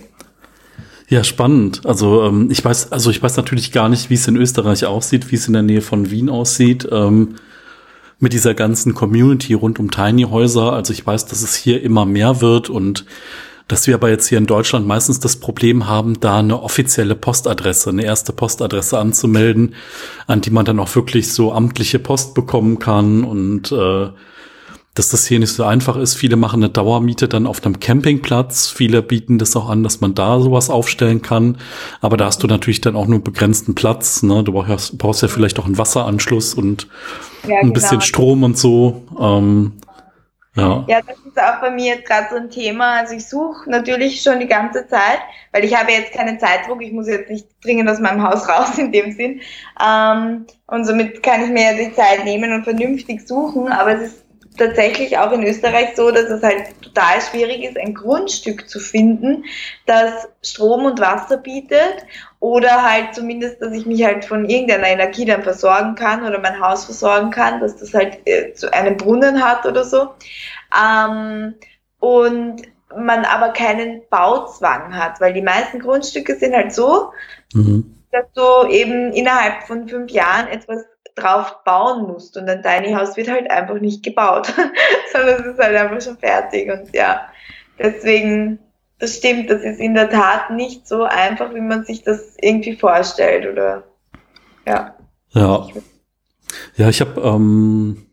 Ja, 1.08 1.22
spannend. 1.22 1.82
Also 1.84 2.24
ähm, 2.24 2.50
ich 2.50 2.64
weiß, 2.64 2.92
also 2.92 3.10
ich 3.10 3.22
weiß 3.22 3.36
natürlich 3.36 3.72
gar 3.72 3.88
nicht, 3.88 4.10
wie 4.10 4.14
es 4.14 4.26
in 4.26 4.36
Österreich 4.36 4.84
aussieht, 4.84 5.30
wie 5.30 5.36
es 5.36 5.46
in 5.46 5.52
der 5.52 5.62
Nähe 5.62 5.80
von 5.80 6.10
Wien 6.10 6.28
aussieht. 6.28 6.88
Ähm, 6.90 7.36
mit 8.18 8.32
dieser 8.32 8.54
ganzen 8.54 8.94
Community 8.94 9.54
rund 9.54 9.78
um 9.78 9.90
Tiny 9.90 10.22
Häuser. 10.22 10.72
Also 10.72 10.92
ich 10.92 11.06
weiß, 11.06 11.26
dass 11.26 11.42
es 11.42 11.54
hier 11.54 11.82
immer 11.82 12.06
mehr 12.06 12.40
wird 12.40 12.70
und 12.70 13.04
dass 13.68 13.86
wir 13.86 13.94
aber 13.94 14.10
jetzt 14.10 14.28
hier 14.28 14.38
in 14.38 14.46
Deutschland 14.46 14.86
meistens 14.86 15.20
das 15.20 15.36
Problem 15.36 15.88
haben, 15.88 16.20
da 16.20 16.38
eine 16.38 16.62
offizielle 16.62 17.14
Postadresse, 17.14 17.90
eine 17.90 18.04
erste 18.04 18.32
Postadresse 18.32 18.98
anzumelden, 18.98 19.74
an 20.26 20.42
die 20.42 20.50
man 20.50 20.66
dann 20.66 20.78
auch 20.78 20.94
wirklich 20.94 21.32
so 21.32 21.52
amtliche 21.52 21.98
Post 21.98 22.34
bekommen 22.34 22.78
kann 22.78 23.24
und 23.24 23.72
äh, 23.72 24.08
dass 24.94 25.08
das 25.08 25.26
hier 25.26 25.40
nicht 25.40 25.52
so 25.52 25.64
einfach 25.64 25.96
ist. 25.96 26.14
Viele 26.14 26.36
machen 26.36 26.62
eine 26.62 26.70
Dauermiete 26.70 27.28
dann 27.28 27.48
auf 27.48 27.64
einem 27.64 27.80
Campingplatz. 27.80 28.70
Viele 28.70 29.02
bieten 29.02 29.38
das 29.38 29.56
auch 29.56 29.68
an, 29.68 29.82
dass 29.82 30.00
man 30.00 30.14
da 30.14 30.40
sowas 30.40 30.70
aufstellen 30.70 31.20
kann. 31.20 31.58
Aber 32.00 32.16
da 32.16 32.26
hast 32.26 32.42
du 32.44 32.46
natürlich 32.46 32.80
dann 32.80 32.94
auch 32.94 33.06
nur 33.06 33.22
begrenzten 33.22 33.74
Platz. 33.74 34.22
Ne? 34.22 34.44
Du 34.44 34.52
brauchst, 34.52 34.96
brauchst 34.96 35.22
ja 35.22 35.28
vielleicht 35.28 35.58
auch 35.58 35.66
einen 35.66 35.78
Wasseranschluss 35.78 36.54
und 36.54 36.88
ja, 37.42 37.56
ein 37.56 37.62
genau. 37.62 37.72
bisschen 37.72 38.00
Strom 38.02 38.44
und 38.44 38.56
so. 38.56 39.02
Ähm, 39.20 39.72
ja. 40.56 40.84
ja, 40.86 41.00
das 41.02 41.16
ist 41.18 41.36
auch 41.36 41.60
bei 41.60 41.70
mir 41.72 41.96
jetzt 41.96 42.06
gerade 42.06 42.28
so 42.30 42.36
ein 42.36 42.48
Thema. 42.48 43.00
Also 43.00 43.16
ich 43.16 43.28
suche 43.28 43.68
natürlich 43.68 44.22
schon 44.22 44.38
die 44.38 44.46
ganze 44.46 44.86
Zeit, 44.86 45.18
weil 45.50 45.64
ich 45.64 45.76
habe 45.76 45.90
jetzt 45.90 46.12
keinen 46.12 46.38
Zeitdruck. 46.38 46.80
Ich 46.80 46.92
muss 46.92 47.08
jetzt 47.08 47.28
nicht 47.28 47.48
dringend 47.64 47.90
aus 47.90 47.98
meinem 47.98 48.22
Haus 48.22 48.48
raus 48.48 48.78
in 48.78 48.92
dem 48.92 49.10
Sinn. 49.10 49.40
Ähm, 49.84 50.46
und 50.68 50.84
somit 50.84 51.24
kann 51.24 51.42
ich 51.42 51.50
mir 51.50 51.72
ja 51.72 51.88
die 51.88 51.92
Zeit 51.92 52.24
nehmen 52.24 52.52
und 52.52 52.62
vernünftig 52.62 53.26
suchen. 53.26 53.66
Aber 53.66 53.96
es 53.96 54.12
ist 54.12 54.23
tatsächlich 54.56 55.18
auch 55.18 55.32
in 55.32 55.42
Österreich 55.42 55.96
so, 55.96 56.10
dass 56.10 56.30
es 56.30 56.42
halt 56.42 56.80
total 56.80 57.20
schwierig 57.20 57.64
ist, 57.64 57.76
ein 57.76 57.94
Grundstück 57.94 58.68
zu 58.68 58.78
finden, 58.78 59.44
das 59.86 60.28
Strom 60.42 60.84
und 60.84 61.00
Wasser 61.00 61.38
bietet 61.38 62.06
oder 62.40 62.82
halt 62.82 63.14
zumindest, 63.14 63.60
dass 63.60 63.72
ich 63.72 63.86
mich 63.86 64.04
halt 64.04 64.24
von 64.24 64.48
irgendeiner 64.48 64.88
Energie 64.88 65.24
dann 65.24 65.42
versorgen 65.42 65.94
kann 65.94 66.24
oder 66.24 66.38
mein 66.38 66.60
Haus 66.60 66.84
versorgen 66.84 67.30
kann, 67.30 67.60
dass 67.60 67.76
das 67.76 67.94
halt 67.94 68.18
äh, 68.26 68.52
zu 68.54 68.72
einem 68.72 68.96
Brunnen 68.96 69.44
hat 69.44 69.66
oder 69.66 69.84
so. 69.84 70.10
Ähm, 70.72 71.54
und 71.98 72.62
man 72.96 73.24
aber 73.24 73.48
keinen 73.48 74.02
Bauzwang 74.08 74.96
hat, 74.96 75.20
weil 75.20 75.32
die 75.32 75.42
meisten 75.42 75.80
Grundstücke 75.80 76.36
sind 76.36 76.54
halt 76.54 76.72
so, 76.72 77.12
mhm. 77.54 77.96
dass 78.12 78.26
du 78.34 78.68
eben 78.68 79.12
innerhalb 79.12 79.64
von 79.64 79.88
fünf 79.88 80.12
Jahren 80.12 80.48
etwas 80.48 80.84
drauf 81.14 81.64
bauen 81.64 82.06
musst. 82.06 82.36
Und 82.36 82.48
ein 82.48 82.62
Tiny 82.62 82.94
House 82.94 83.16
wird 83.16 83.28
halt 83.28 83.50
einfach 83.50 83.80
nicht 83.80 84.02
gebaut, 84.02 84.52
sondern 85.12 85.40
es 85.40 85.46
ist 85.46 85.58
halt 85.58 85.76
einfach 85.76 86.00
schon 86.00 86.18
fertig. 86.18 86.70
Und 86.70 86.94
ja, 86.94 87.28
deswegen, 87.78 88.58
das 88.98 89.16
stimmt, 89.16 89.50
das 89.50 89.62
ist 89.62 89.80
in 89.80 89.94
der 89.94 90.10
Tat 90.10 90.50
nicht 90.50 90.86
so 90.86 91.04
einfach, 91.04 91.54
wie 91.54 91.60
man 91.60 91.84
sich 91.84 92.02
das 92.02 92.34
irgendwie 92.40 92.76
vorstellt. 92.76 93.50
Oder 93.50 93.84
ja. 94.66 94.94
Ja. 95.30 95.66
Ja, 96.76 96.88
ich 96.88 97.00
habe 97.00 97.20
ähm, 97.20 98.06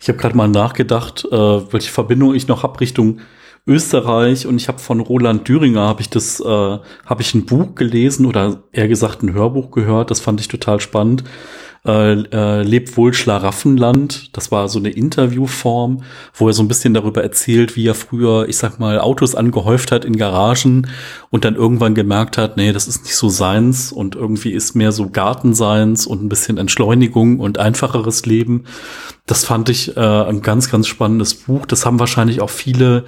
ich 0.00 0.08
habe 0.08 0.18
gerade 0.18 0.36
mal 0.36 0.48
nachgedacht, 0.48 1.24
äh, 1.30 1.72
welche 1.72 1.90
Verbindung 1.90 2.34
ich 2.34 2.48
noch 2.48 2.62
habe 2.62 2.80
Richtung 2.80 3.20
Österreich 3.66 4.46
und 4.46 4.56
ich 4.56 4.68
habe 4.68 4.78
von 4.78 5.00
Roland 5.00 5.46
Düringer 5.46 5.86
habe 5.86 6.00
ich 6.00 6.08
das 6.08 6.40
äh, 6.40 6.44
habe 6.44 7.20
ich 7.20 7.34
ein 7.34 7.44
Buch 7.44 7.74
gelesen 7.74 8.26
oder 8.26 8.62
eher 8.72 8.88
gesagt 8.88 9.22
ein 9.22 9.34
Hörbuch 9.34 9.70
gehört, 9.70 10.10
das 10.10 10.20
fand 10.20 10.40
ich 10.40 10.48
total 10.48 10.80
spannend 10.80 11.24
äh, 11.86 12.12
äh, 12.12 12.62
Lebt 12.62 12.96
wohl 12.96 13.14
Schlaraffenland. 13.14 14.36
Das 14.36 14.52
war 14.52 14.68
so 14.68 14.78
eine 14.78 14.90
Interviewform, 14.90 16.02
wo 16.34 16.48
er 16.48 16.52
so 16.52 16.62
ein 16.62 16.68
bisschen 16.68 16.92
darüber 16.92 17.22
erzählt, 17.22 17.74
wie 17.76 17.86
er 17.86 17.94
früher, 17.94 18.48
ich 18.48 18.58
sag 18.58 18.78
mal, 18.78 19.00
Autos 19.00 19.34
angehäuft 19.34 19.90
hat 19.90 20.04
in 20.04 20.16
Garagen 20.16 20.88
und 21.30 21.44
dann 21.44 21.56
irgendwann 21.56 21.94
gemerkt 21.94 22.36
hat, 22.36 22.56
nee, 22.56 22.72
das 22.72 22.86
ist 22.86 23.04
nicht 23.04 23.16
so 23.16 23.28
seins 23.28 23.92
und 23.92 24.14
irgendwie 24.14 24.52
ist 24.52 24.74
mehr 24.74 24.92
so 24.92 25.08
Gartenseins 25.08 26.06
und 26.06 26.22
ein 26.22 26.28
bisschen 26.28 26.58
Entschleunigung 26.58 27.40
und 27.40 27.58
einfacheres 27.58 28.26
Leben. 28.26 28.64
Das 29.26 29.44
fand 29.44 29.68
ich 29.68 29.96
äh, 29.96 30.00
ein 30.00 30.42
ganz, 30.42 30.70
ganz 30.70 30.86
spannendes 30.86 31.34
Buch. 31.34 31.64
Das 31.64 31.86
haben 31.86 32.00
wahrscheinlich 32.00 32.40
auch 32.40 32.50
viele 32.50 33.04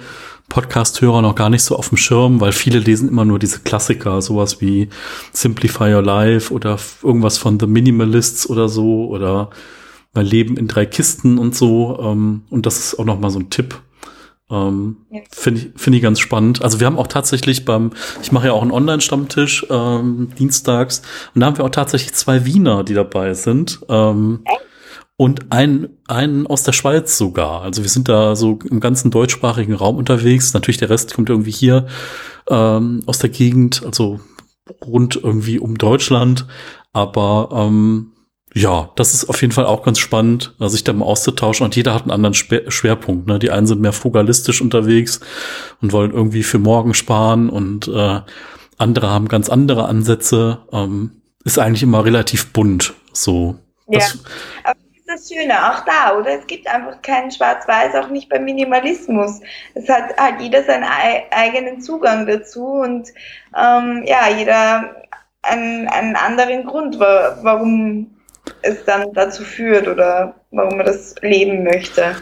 Podcast-Hörer 0.49 1.21
noch 1.21 1.35
gar 1.35 1.49
nicht 1.49 1.63
so 1.63 1.75
auf 1.75 1.89
dem 1.89 1.97
Schirm, 1.97 2.39
weil 2.41 2.51
viele 2.51 2.79
lesen 2.79 3.09
immer 3.09 3.25
nur 3.25 3.39
diese 3.39 3.59
Klassiker, 3.59 4.21
sowas 4.21 4.61
wie 4.61 4.89
Simplify 5.31 5.93
Your 5.93 6.01
Life 6.01 6.53
oder 6.53 6.77
irgendwas 7.01 7.37
von 7.37 7.59
The 7.59 7.67
Minimalists 7.67 8.49
oder 8.49 8.69
so 8.69 9.07
oder 9.07 9.49
mein 10.13 10.25
Leben 10.25 10.57
in 10.57 10.67
drei 10.67 10.85
Kisten 10.85 11.37
und 11.37 11.55
so. 11.55 11.99
Ähm, 12.01 12.43
und 12.49 12.65
das 12.65 12.79
ist 12.79 12.99
auch 12.99 13.05
noch 13.05 13.19
mal 13.19 13.29
so 13.29 13.39
ein 13.39 13.49
Tipp. 13.49 13.81
Ähm. 14.51 14.97
Finde 15.31 15.61
ich, 15.61 15.69
finde 15.75 15.97
ich 15.97 16.03
ganz 16.03 16.19
spannend. 16.19 16.61
Also 16.61 16.79
wir 16.79 16.87
haben 16.87 16.99
auch 16.99 17.07
tatsächlich 17.07 17.65
beim, 17.65 17.91
ich 18.21 18.31
mache 18.31 18.47
ja 18.47 18.53
auch 18.53 18.61
einen 18.61 18.71
Online-Stammtisch 18.71 19.65
ähm, 19.69 20.29
dienstags 20.37 21.01
und 21.33 21.41
da 21.41 21.47
haben 21.47 21.57
wir 21.57 21.65
auch 21.65 21.69
tatsächlich 21.69 22.13
zwei 22.13 22.45
Wiener, 22.45 22.83
die 22.83 22.93
dabei 22.93 23.33
sind. 23.33 23.79
Ähm, 23.89 24.41
Echt? 24.45 24.61
Und 25.17 25.51
einen, 25.51 25.97
einen 26.07 26.47
aus 26.47 26.63
der 26.63 26.73
Schweiz 26.73 27.17
sogar. 27.17 27.61
Also 27.61 27.83
wir 27.83 27.89
sind 27.89 28.09
da 28.09 28.35
so 28.35 28.59
im 28.69 28.79
ganzen 28.79 29.11
deutschsprachigen 29.11 29.73
Raum 29.73 29.97
unterwegs. 29.97 30.53
Natürlich 30.53 30.77
der 30.77 30.89
Rest 30.89 31.13
kommt 31.13 31.29
irgendwie 31.29 31.51
hier 31.51 31.87
ähm, 32.49 33.01
aus 33.05 33.19
der 33.19 33.29
Gegend, 33.29 33.83
also 33.85 34.19
rund 34.83 35.15
irgendwie 35.15 35.59
um 35.59 35.77
Deutschland. 35.77 36.47
Aber 36.93 37.49
ähm, 37.53 38.13
ja, 38.55 38.91
das 38.95 39.13
ist 39.13 39.25
auf 39.29 39.41
jeden 39.41 39.53
Fall 39.53 39.65
auch 39.65 39.83
ganz 39.83 39.99
spannend, 39.99 40.55
äh, 40.59 40.67
sich 40.67 40.83
da 40.83 40.93
mal 40.93 41.05
auszutauschen. 41.05 41.63
Und 41.63 41.75
jeder 41.75 41.93
hat 41.93 42.03
einen 42.03 42.11
anderen 42.11 42.33
Schwerpunkt. 42.33 43.27
Ne? 43.27 43.39
Die 43.39 43.51
einen 43.51 43.67
sind 43.67 43.81
mehr 43.81 43.93
frugalistisch 43.93 44.61
unterwegs 44.61 45.19
und 45.81 45.91
wollen 45.91 46.11
irgendwie 46.11 46.43
für 46.43 46.59
morgen 46.59 46.93
sparen 46.93 47.49
und 47.49 47.87
äh, 47.87 48.21
andere 48.77 49.09
haben 49.09 49.27
ganz 49.27 49.49
andere 49.49 49.85
Ansätze. 49.85 50.59
Ähm, 50.71 51.21
ist 51.45 51.59
eigentlich 51.59 51.83
immer 51.83 52.03
relativ 52.03 52.51
bunt. 52.51 52.93
So. 53.11 53.59
Ja 53.89 53.99
das 53.99 54.17
Schöne, 55.17 55.71
auch 55.71 55.85
da, 55.85 56.17
oder? 56.17 56.39
Es 56.39 56.47
gibt 56.47 56.67
einfach 56.67 57.01
keinen 57.01 57.31
Schwarz-Weiß, 57.31 57.95
auch 57.95 58.09
nicht 58.09 58.29
beim 58.29 58.45
Minimalismus. 58.45 59.41
Es 59.75 59.87
hat, 59.89 60.15
hat 60.17 60.39
jeder 60.41 60.63
seinen 60.63 60.85
eigenen 61.31 61.81
Zugang 61.81 62.25
dazu 62.25 62.65
und 62.65 63.09
ähm, 63.57 64.03
ja, 64.05 64.29
jeder 64.29 65.03
einen, 65.41 65.87
einen 65.87 66.15
anderen 66.15 66.65
Grund, 66.65 66.99
warum 66.99 68.09
es 68.61 68.83
dann 68.85 69.13
dazu 69.13 69.43
führt 69.43 69.87
oder 69.87 70.35
warum 70.51 70.79
er 70.79 70.85
das 70.85 71.15
leben 71.21 71.63
möchte. 71.63 72.15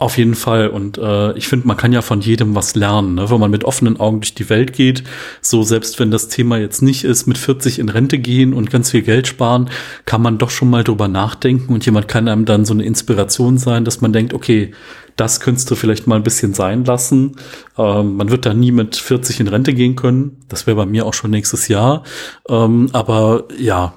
Auf 0.00 0.16
jeden 0.16 0.36
Fall. 0.36 0.68
Und 0.68 0.96
äh, 0.96 1.36
ich 1.36 1.48
finde, 1.48 1.66
man 1.66 1.76
kann 1.76 1.92
ja 1.92 2.02
von 2.02 2.20
jedem 2.20 2.54
was 2.54 2.76
lernen, 2.76 3.16
ne? 3.16 3.30
wenn 3.30 3.40
man 3.40 3.50
mit 3.50 3.64
offenen 3.64 3.98
Augen 3.98 4.20
durch 4.20 4.32
die 4.32 4.48
Welt 4.48 4.72
geht. 4.72 5.02
So 5.40 5.64
selbst 5.64 5.98
wenn 5.98 6.12
das 6.12 6.28
Thema 6.28 6.56
jetzt 6.56 6.82
nicht 6.82 7.02
ist, 7.02 7.26
mit 7.26 7.36
40 7.36 7.80
in 7.80 7.88
Rente 7.88 8.18
gehen 8.18 8.54
und 8.54 8.70
ganz 8.70 8.92
viel 8.92 9.02
Geld 9.02 9.26
sparen, 9.26 9.68
kann 10.04 10.22
man 10.22 10.38
doch 10.38 10.50
schon 10.50 10.70
mal 10.70 10.84
drüber 10.84 11.08
nachdenken 11.08 11.74
und 11.74 11.84
jemand 11.84 12.06
kann 12.06 12.28
einem 12.28 12.44
dann 12.44 12.64
so 12.64 12.74
eine 12.74 12.84
Inspiration 12.84 13.58
sein, 13.58 13.84
dass 13.84 14.00
man 14.00 14.12
denkt, 14.12 14.34
okay, 14.34 14.72
das 15.16 15.40
könntest 15.40 15.68
du 15.68 15.74
vielleicht 15.74 16.06
mal 16.06 16.14
ein 16.14 16.22
bisschen 16.22 16.54
sein 16.54 16.84
lassen. 16.84 17.34
Ähm, 17.76 18.14
man 18.14 18.30
wird 18.30 18.46
da 18.46 18.54
nie 18.54 18.70
mit 18.70 18.94
40 18.94 19.40
in 19.40 19.48
Rente 19.48 19.74
gehen 19.74 19.96
können. 19.96 20.44
Das 20.48 20.68
wäre 20.68 20.76
bei 20.76 20.86
mir 20.86 21.06
auch 21.06 21.14
schon 21.14 21.32
nächstes 21.32 21.66
Jahr. 21.66 22.04
Ähm, 22.48 22.88
aber 22.92 23.48
ja, 23.58 23.94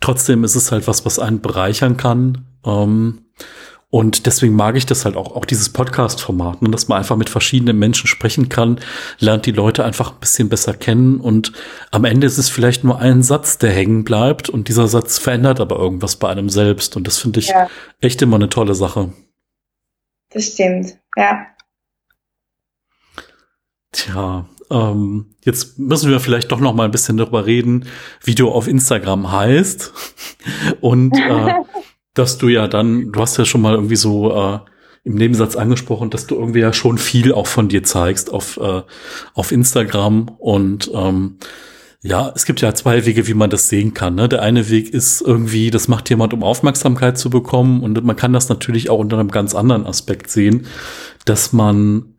trotzdem 0.00 0.42
ist 0.42 0.54
es 0.54 0.72
halt 0.72 0.88
was, 0.88 1.04
was 1.04 1.18
einen 1.18 1.42
bereichern 1.42 1.98
kann. 1.98 2.46
Ähm, 2.64 3.18
und 3.94 4.26
deswegen 4.26 4.56
mag 4.56 4.74
ich 4.74 4.86
das 4.86 5.04
halt 5.04 5.14
auch, 5.14 5.36
auch 5.36 5.44
dieses 5.44 5.68
Podcast-Format, 5.68 6.62
ne, 6.62 6.70
dass 6.70 6.88
man 6.88 6.98
einfach 6.98 7.14
mit 7.14 7.30
verschiedenen 7.30 7.78
Menschen 7.78 8.08
sprechen 8.08 8.48
kann, 8.48 8.80
lernt 9.20 9.46
die 9.46 9.52
Leute 9.52 9.84
einfach 9.84 10.10
ein 10.10 10.18
bisschen 10.18 10.48
besser 10.48 10.74
kennen 10.74 11.20
und 11.20 11.52
am 11.92 12.04
Ende 12.04 12.26
ist 12.26 12.36
es 12.36 12.48
vielleicht 12.48 12.82
nur 12.82 12.98
ein 12.98 13.22
Satz, 13.22 13.56
der 13.58 13.70
hängen 13.70 14.02
bleibt 14.02 14.48
und 14.48 14.66
dieser 14.66 14.88
Satz 14.88 15.18
verändert 15.18 15.60
aber 15.60 15.76
irgendwas 15.76 16.16
bei 16.16 16.28
einem 16.28 16.48
selbst 16.48 16.96
und 16.96 17.06
das 17.06 17.18
finde 17.18 17.38
ich 17.38 17.50
ja. 17.50 17.70
echt 18.00 18.20
immer 18.20 18.34
eine 18.34 18.48
tolle 18.48 18.74
Sache. 18.74 19.12
Das 20.30 20.46
stimmt, 20.46 20.98
ja. 21.16 21.46
Tja, 23.92 24.48
ähm, 24.72 25.36
jetzt 25.44 25.78
müssen 25.78 26.10
wir 26.10 26.18
vielleicht 26.18 26.50
doch 26.50 26.58
noch 26.58 26.74
mal 26.74 26.86
ein 26.86 26.90
bisschen 26.90 27.16
darüber 27.16 27.46
reden, 27.46 27.86
wie 28.24 28.34
du 28.34 28.50
auf 28.50 28.66
Instagram 28.66 29.30
heißt 29.30 29.92
und 30.80 31.16
äh, 31.16 31.54
dass 32.14 32.38
du 32.38 32.48
ja 32.48 32.68
dann, 32.68 33.12
du 33.12 33.20
hast 33.20 33.36
ja 33.36 33.44
schon 33.44 33.60
mal 33.60 33.74
irgendwie 33.74 33.96
so 33.96 34.34
äh, 34.34 34.58
im 35.04 35.16
Nebensatz 35.16 35.56
angesprochen, 35.56 36.10
dass 36.10 36.26
du 36.26 36.36
irgendwie 36.36 36.60
ja 36.60 36.72
schon 36.72 36.96
viel 36.96 37.32
auch 37.32 37.46
von 37.46 37.68
dir 37.68 37.82
zeigst 37.82 38.32
auf, 38.32 38.56
äh, 38.56 38.82
auf 39.34 39.52
Instagram 39.52 40.28
und 40.38 40.90
ähm, 40.94 41.36
Ja, 42.06 42.30
es 42.34 42.44
gibt 42.44 42.60
ja 42.60 42.74
zwei 42.74 43.06
Wege, 43.06 43.26
wie 43.26 43.34
man 43.34 43.48
das 43.48 43.68
sehen 43.70 43.94
kann. 43.94 44.14
Ne? 44.14 44.28
Der 44.28 44.42
eine 44.42 44.68
Weg 44.68 44.92
ist 44.92 45.22
irgendwie, 45.22 45.70
das 45.70 45.88
macht 45.88 46.10
jemand, 46.10 46.34
um 46.34 46.42
Aufmerksamkeit 46.42 47.16
zu 47.16 47.30
bekommen. 47.30 47.82
Und 47.82 48.04
man 48.04 48.14
kann 48.14 48.34
das 48.34 48.50
natürlich 48.50 48.90
auch 48.90 48.98
unter 48.98 49.18
einem 49.18 49.30
ganz 49.30 49.54
anderen 49.54 49.86
Aspekt 49.86 50.30
sehen, 50.30 50.66
dass 51.24 51.54
man, 51.54 52.13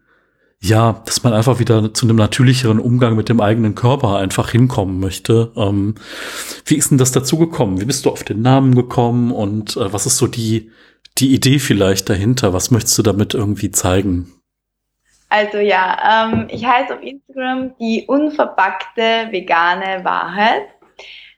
ja, 0.67 1.01
dass 1.05 1.23
man 1.23 1.33
einfach 1.33 1.59
wieder 1.59 1.93
zu 1.93 2.05
einem 2.05 2.15
natürlicheren 2.15 2.79
Umgang 2.79 3.15
mit 3.15 3.29
dem 3.29 3.39
eigenen 3.39 3.75
Körper 3.75 4.17
einfach 4.17 4.49
hinkommen 4.49 4.99
möchte. 4.99 5.51
Ähm, 5.55 5.95
wie 6.65 6.75
ist 6.75 6.91
denn 6.91 6.97
das 6.97 7.11
dazu 7.11 7.37
gekommen? 7.37 7.79
Wie 7.79 7.85
bist 7.85 8.05
du 8.05 8.09
auf 8.09 8.23
den 8.23 8.41
Namen 8.41 8.73
gekommen? 8.73 9.31
Und 9.31 9.77
äh, 9.77 9.93
was 9.93 10.05
ist 10.05 10.17
so 10.17 10.27
die, 10.27 10.71
die 11.17 11.33
Idee 11.33 11.59
vielleicht 11.59 12.09
dahinter? 12.09 12.53
Was 12.53 12.71
möchtest 12.71 12.97
du 12.97 13.03
damit 13.03 13.33
irgendwie 13.33 13.71
zeigen? 13.71 14.31
Also 15.29 15.59
ja, 15.59 16.29
ähm, 16.31 16.47
ich 16.49 16.65
heiße 16.65 16.95
auf 16.95 17.01
Instagram 17.01 17.75
die 17.79 18.05
unverpackte 18.07 19.27
vegane 19.31 20.03
Wahrheit. 20.03 20.63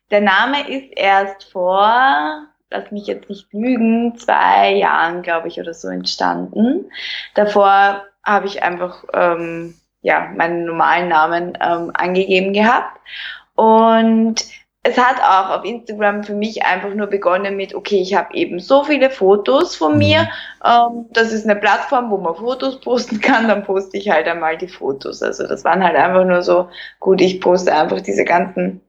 Der 0.10 0.22
Name 0.22 0.70
ist 0.70 0.90
erst 0.96 1.52
vor, 1.52 2.48
lass 2.70 2.92
mich 2.92 3.08
jetzt 3.08 3.30
nicht 3.30 3.52
lügen, 3.52 4.18
zwei 4.18 4.74
Jahren, 4.76 5.22
glaube 5.22 5.50
ich, 5.50 5.60
oder 5.60 5.74
so 5.74 5.90
entstanden. 5.90 6.90
Davor 7.36 8.04
habe 8.28 8.48
ich 8.48 8.62
einfach 8.62 9.04
ähm, 9.14 9.76
ja 10.02 10.32
meinen 10.36 10.66
normalen 10.66 11.10
Namen 11.10 11.58
ähm, 11.62 11.92
angegeben 11.94 12.54
gehabt 12.54 13.00
und 13.56 14.46
es 14.88 14.98
hat 14.98 15.22
auch 15.22 15.58
auf 15.58 15.66
Instagram 15.66 16.24
für 16.24 16.34
mich 16.34 16.64
einfach 16.64 16.94
nur 16.94 17.08
begonnen 17.08 17.58
mit, 17.58 17.76
okay, 17.76 18.00
ich 18.00 18.16
habe 18.16 18.34
eben 18.36 18.60
so 18.60 18.84
viele 18.84 19.10
Fotos 19.10 19.76
von 19.76 19.94
mhm. 19.94 19.98
mir. 19.98 20.30
Ähm, 20.64 21.08
das 21.12 21.34
ist 21.34 21.46
eine 21.46 21.60
Plattform, 21.60 22.10
wo 22.10 22.18
man 22.18 22.36
Fotos 22.36 22.80
posten 22.80 23.20
kann, 23.20 23.48
dann 23.48 23.64
poste 23.64 23.98
ich 23.98 24.10
halt 24.10 24.28
einmal 24.28 24.58
die 24.58 24.70
Fotos. 24.70 25.22
Also 25.22 25.46
das 25.46 25.66
waren 25.66 25.84
halt 25.84 25.96
einfach 25.98 26.24
nur 26.24 26.42
so, 26.42 26.70
gut, 27.00 27.20
ich 27.20 27.42
poste 27.42 27.74
einfach 27.74 28.02
diese 28.02 28.24
ganzen 28.24 28.82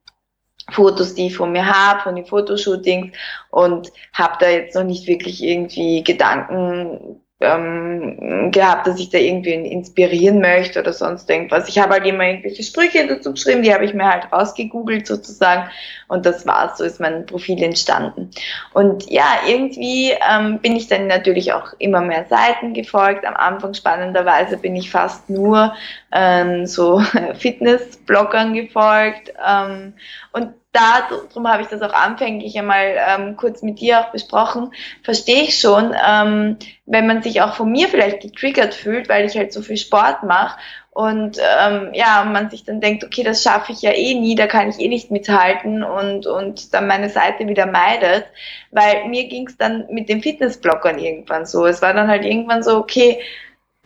Fotos, 0.70 1.14
die 1.14 1.28
ich 1.28 1.36
von 1.36 1.50
mir 1.50 1.66
habe, 1.66 2.00
von 2.02 2.14
den 2.14 2.26
Fotoshootings 2.26 3.16
und 3.50 3.90
habe 4.12 4.36
da 4.38 4.48
jetzt 4.50 4.74
noch 4.76 4.84
nicht 4.84 5.06
wirklich 5.08 5.42
irgendwie 5.42 6.04
Gedanken 6.04 7.20
ähm, 7.40 8.50
gehabt, 8.50 8.88
dass 8.88 8.98
ich 8.98 9.10
da 9.10 9.18
irgendwie 9.18 9.52
inspirieren 9.52 10.40
möchte 10.40 10.80
oder 10.80 10.92
sonst 10.92 11.30
irgendwas. 11.30 11.68
Ich 11.68 11.78
habe 11.78 11.94
halt 11.94 12.06
immer 12.06 12.24
irgendwelche 12.24 12.64
Sprüche 12.64 13.06
dazu 13.06 13.32
geschrieben, 13.32 13.62
die 13.62 13.72
habe 13.72 13.84
ich 13.84 13.94
mir 13.94 14.10
halt 14.10 14.32
rausgegoogelt 14.32 15.06
sozusagen 15.06 15.70
und 16.08 16.26
das 16.26 16.46
war's, 16.46 16.78
so 16.78 16.84
ist 16.84 16.98
mein 16.98 17.26
Profil 17.26 17.62
entstanden. 17.62 18.30
Und 18.74 19.08
ja, 19.08 19.40
irgendwie 19.46 20.12
ähm, 20.28 20.58
bin 20.58 20.74
ich 20.74 20.88
dann 20.88 21.06
natürlich 21.06 21.52
auch 21.52 21.72
immer 21.78 22.00
mehr 22.00 22.26
Seiten 22.28 22.74
gefolgt. 22.74 23.24
Am 23.24 23.36
Anfang 23.36 23.72
spannenderweise 23.72 24.56
bin 24.56 24.74
ich 24.74 24.90
fast 24.90 25.30
nur 25.30 25.74
ähm, 26.12 26.66
so 26.66 27.00
Fitness-Bloggern 27.38 28.54
gefolgt 28.54 29.32
ähm, 29.46 29.92
und 30.32 30.54
darum 30.72 31.48
habe 31.48 31.62
ich 31.62 31.68
das 31.68 31.82
auch 31.82 31.92
anfänglich 31.92 32.58
einmal 32.58 32.96
ähm, 32.96 33.36
kurz 33.36 33.62
mit 33.62 33.80
dir 33.80 34.00
auch 34.00 34.12
besprochen, 34.12 34.72
verstehe 35.02 35.42
ich 35.42 35.58
schon, 35.58 35.94
ähm, 36.06 36.56
wenn 36.86 37.06
man 37.06 37.22
sich 37.22 37.40
auch 37.40 37.54
von 37.54 37.70
mir 37.70 37.88
vielleicht 37.88 38.20
getriggert 38.20 38.74
fühlt, 38.74 39.08
weil 39.08 39.26
ich 39.26 39.36
halt 39.36 39.52
so 39.52 39.62
viel 39.62 39.76
Sport 39.76 40.22
mache 40.22 40.58
und 40.90 41.38
ähm, 41.38 41.90
ja, 41.94 42.24
man 42.24 42.50
sich 42.50 42.64
dann 42.64 42.80
denkt, 42.80 43.04
okay, 43.04 43.22
das 43.22 43.42
schaffe 43.42 43.72
ich 43.72 43.82
ja 43.82 43.92
eh 43.92 44.14
nie, 44.14 44.34
da 44.34 44.46
kann 44.46 44.68
ich 44.68 44.80
eh 44.80 44.88
nicht 44.88 45.10
mithalten 45.10 45.84
und, 45.84 46.26
und 46.26 46.74
dann 46.74 46.86
meine 46.86 47.08
Seite 47.08 47.46
wieder 47.46 47.66
meidet, 47.66 48.26
weil 48.72 49.06
mir 49.06 49.28
ging 49.28 49.46
es 49.46 49.56
dann 49.56 49.86
mit 49.90 50.08
den 50.08 50.22
Fitnessblockern 50.22 50.98
irgendwann 50.98 51.46
so. 51.46 51.66
Es 51.66 51.82
war 51.82 51.94
dann 51.94 52.08
halt 52.08 52.24
irgendwann 52.24 52.64
so, 52.64 52.76
okay, 52.78 53.20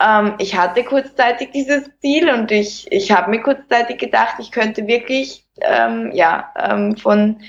ähm, 0.03 0.35
ich 0.39 0.57
hatte 0.57 0.85
kurzzeitig 0.85 1.51
dieses 1.53 1.91
Ziel 2.01 2.31
und 2.31 2.51
ich, 2.51 2.91
ich 2.91 3.13
habe 3.13 3.31
mir 3.31 3.43
kurzzeitig 3.43 3.99
gedacht, 3.99 4.37
ich 4.39 4.51
könnte 4.51 4.87
wirklich 4.87 5.47
ähm, 5.61 6.11
ja, 6.13 6.53
ähm, 6.59 6.97
von 6.97 7.41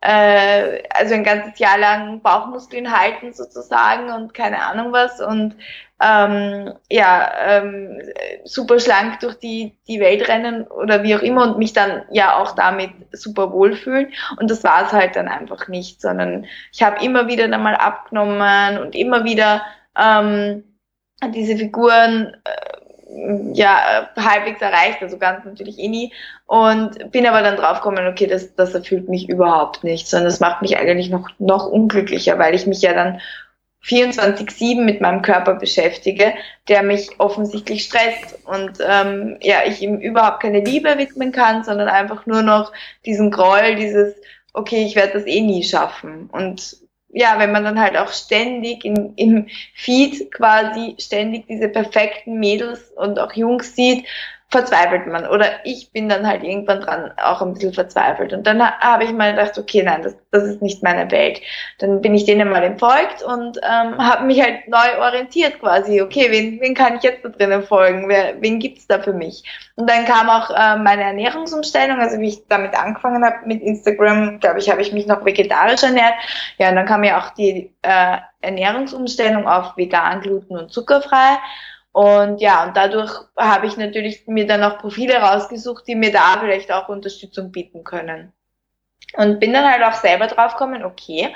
äh, 0.00 0.82
also 0.90 1.14
ein 1.14 1.24
ganzes 1.24 1.58
Jahr 1.58 1.78
lang 1.78 2.20
Bauchmuskeln 2.22 2.96
halten 2.96 3.32
sozusagen 3.32 4.10
und 4.10 4.34
keine 4.34 4.62
Ahnung 4.62 4.92
was 4.92 5.20
und 5.20 5.56
ähm, 6.02 6.72
ja, 6.90 7.30
ähm, 7.46 8.02
super 8.44 8.80
schlank 8.80 9.20
durch 9.20 9.36
die, 9.38 9.78
die 9.86 10.00
Welt 10.00 10.28
rennen 10.28 10.66
oder 10.66 11.04
wie 11.04 11.14
auch 11.14 11.22
immer 11.22 11.44
und 11.44 11.58
mich 11.58 11.72
dann 11.72 12.02
ja 12.10 12.36
auch 12.36 12.56
damit 12.56 12.90
super 13.12 13.52
wohlfühlen. 13.52 14.12
Und 14.38 14.50
das 14.50 14.64
war 14.64 14.86
es 14.86 14.92
halt 14.92 15.14
dann 15.14 15.28
einfach 15.28 15.68
nicht, 15.68 16.00
sondern 16.00 16.46
ich 16.72 16.82
habe 16.82 17.04
immer 17.04 17.28
wieder 17.28 17.46
dann 17.46 17.62
mal 17.62 17.76
abgenommen 17.76 18.78
und 18.78 18.96
immer 18.96 19.22
wieder 19.22 19.62
ähm, 19.96 20.64
diese 21.28 21.56
Figuren 21.56 22.34
äh, 22.44 23.52
ja 23.52 24.08
halbwegs 24.16 24.60
erreicht, 24.60 25.02
also 25.02 25.18
ganz 25.18 25.44
natürlich 25.44 25.78
eh 25.78 25.88
nie. 25.88 26.12
Und 26.46 27.10
bin 27.12 27.26
aber 27.26 27.42
dann 27.42 27.56
draufgekommen, 27.56 28.06
okay, 28.06 28.26
das, 28.26 28.54
das 28.54 28.74
erfüllt 28.74 29.08
mich 29.08 29.28
überhaupt 29.28 29.84
nicht, 29.84 30.08
sondern 30.08 30.28
das 30.30 30.40
macht 30.40 30.62
mich 30.62 30.76
eigentlich 30.76 31.10
noch, 31.10 31.28
noch 31.38 31.66
unglücklicher, 31.66 32.38
weil 32.38 32.54
ich 32.54 32.66
mich 32.66 32.82
ja 32.82 32.94
dann 32.94 33.20
24-7 33.84 34.82
mit 34.82 35.00
meinem 35.00 35.22
Körper 35.22 35.54
beschäftige, 35.54 36.34
der 36.68 36.82
mich 36.82 37.18
offensichtlich 37.18 37.84
stresst 37.84 38.38
und 38.44 38.78
ähm, 38.86 39.38
ja, 39.40 39.62
ich 39.66 39.82
ihm 39.82 39.98
überhaupt 39.98 40.40
keine 40.40 40.60
Liebe 40.60 40.98
widmen 40.98 41.32
kann, 41.32 41.64
sondern 41.64 41.88
einfach 41.88 42.24
nur 42.26 42.42
noch 42.42 42.72
diesen 43.04 43.32
Groll, 43.32 43.74
dieses, 43.74 44.14
okay, 44.52 44.84
ich 44.84 44.94
werde 44.94 45.14
das 45.14 45.26
eh 45.26 45.40
nie 45.40 45.64
schaffen. 45.64 46.30
Und 46.30 46.76
ja, 47.12 47.38
wenn 47.38 47.52
man 47.52 47.64
dann 47.64 47.80
halt 47.80 47.96
auch 47.96 48.10
ständig 48.10 48.84
in, 48.84 49.12
im 49.16 49.48
Feed 49.74 50.32
quasi 50.32 50.96
ständig 50.98 51.46
diese 51.46 51.68
perfekten 51.68 52.38
Mädels 52.38 52.90
und 52.96 53.18
auch 53.18 53.32
Jungs 53.34 53.76
sieht, 53.76 54.06
verzweifelt 54.52 55.06
man. 55.06 55.26
Oder 55.26 55.46
ich 55.64 55.90
bin 55.92 56.08
dann 56.08 56.26
halt 56.26 56.44
irgendwann 56.44 56.82
dran 56.82 57.10
auch 57.16 57.40
ein 57.40 57.54
bisschen 57.54 57.72
verzweifelt. 57.72 58.32
Und 58.32 58.46
dann 58.46 58.62
habe 58.62 59.04
ich 59.04 59.12
mal 59.12 59.32
gedacht, 59.32 59.58
okay, 59.58 59.82
nein, 59.82 60.02
das, 60.02 60.14
das 60.30 60.44
ist 60.44 60.62
nicht 60.62 60.82
meine 60.82 61.10
Welt. 61.10 61.40
Dann 61.78 62.02
bin 62.02 62.14
ich 62.14 62.24
denen 62.24 62.50
mal 62.50 62.62
entfolgt 62.62 63.22
und 63.22 63.58
ähm, 63.58 63.98
habe 63.98 64.24
mich 64.24 64.40
halt 64.40 64.68
neu 64.68 64.98
orientiert 65.00 65.58
quasi. 65.58 66.02
Okay, 66.02 66.30
wen, 66.30 66.60
wen 66.60 66.74
kann 66.74 66.96
ich 66.96 67.02
jetzt 67.02 67.24
da 67.24 67.30
drinnen 67.30 67.62
folgen? 67.62 68.08
Wer, 68.08 68.40
wen 68.40 68.60
gibt's 68.60 68.86
da 68.86 69.00
für 69.00 69.14
mich? 69.14 69.42
Und 69.76 69.88
dann 69.88 70.04
kam 70.04 70.28
auch 70.28 70.50
äh, 70.50 70.76
meine 70.76 71.02
Ernährungsumstellung. 71.02 71.98
Also 71.98 72.20
wie 72.20 72.28
ich 72.28 72.46
damit 72.48 72.74
angefangen 72.74 73.24
habe 73.24 73.46
mit 73.46 73.62
Instagram, 73.62 74.38
glaube 74.38 74.58
ich, 74.58 74.70
habe 74.70 74.82
ich 74.82 74.92
mich 74.92 75.06
noch 75.06 75.24
vegetarisch 75.24 75.82
ernährt. 75.82 76.14
Ja, 76.58 76.68
und 76.68 76.76
dann 76.76 76.86
kam 76.86 77.02
ja 77.04 77.18
auch 77.18 77.30
die 77.30 77.72
äh, 77.80 78.18
Ernährungsumstellung 78.42 79.48
auf 79.48 79.76
vegan, 79.76 80.20
gluten- 80.20 80.58
und 80.58 80.70
zuckerfrei. 80.70 81.38
Und 81.92 82.40
ja, 82.40 82.64
und 82.64 82.76
dadurch 82.76 83.12
habe 83.36 83.66
ich 83.66 83.76
natürlich 83.76 84.26
mir 84.26 84.46
dann 84.46 84.64
auch 84.64 84.78
Profile 84.78 85.16
rausgesucht, 85.16 85.86
die 85.86 85.94
mir 85.94 86.10
da 86.10 86.38
vielleicht 86.40 86.72
auch 86.72 86.88
Unterstützung 86.88 87.52
bieten 87.52 87.84
können. 87.84 88.32
Und 89.14 89.40
bin 89.40 89.52
dann 89.52 89.70
halt 89.70 89.82
auch 89.82 90.00
selber 90.00 90.26
drauf 90.26 90.52
gekommen, 90.52 90.84
okay, 90.84 91.34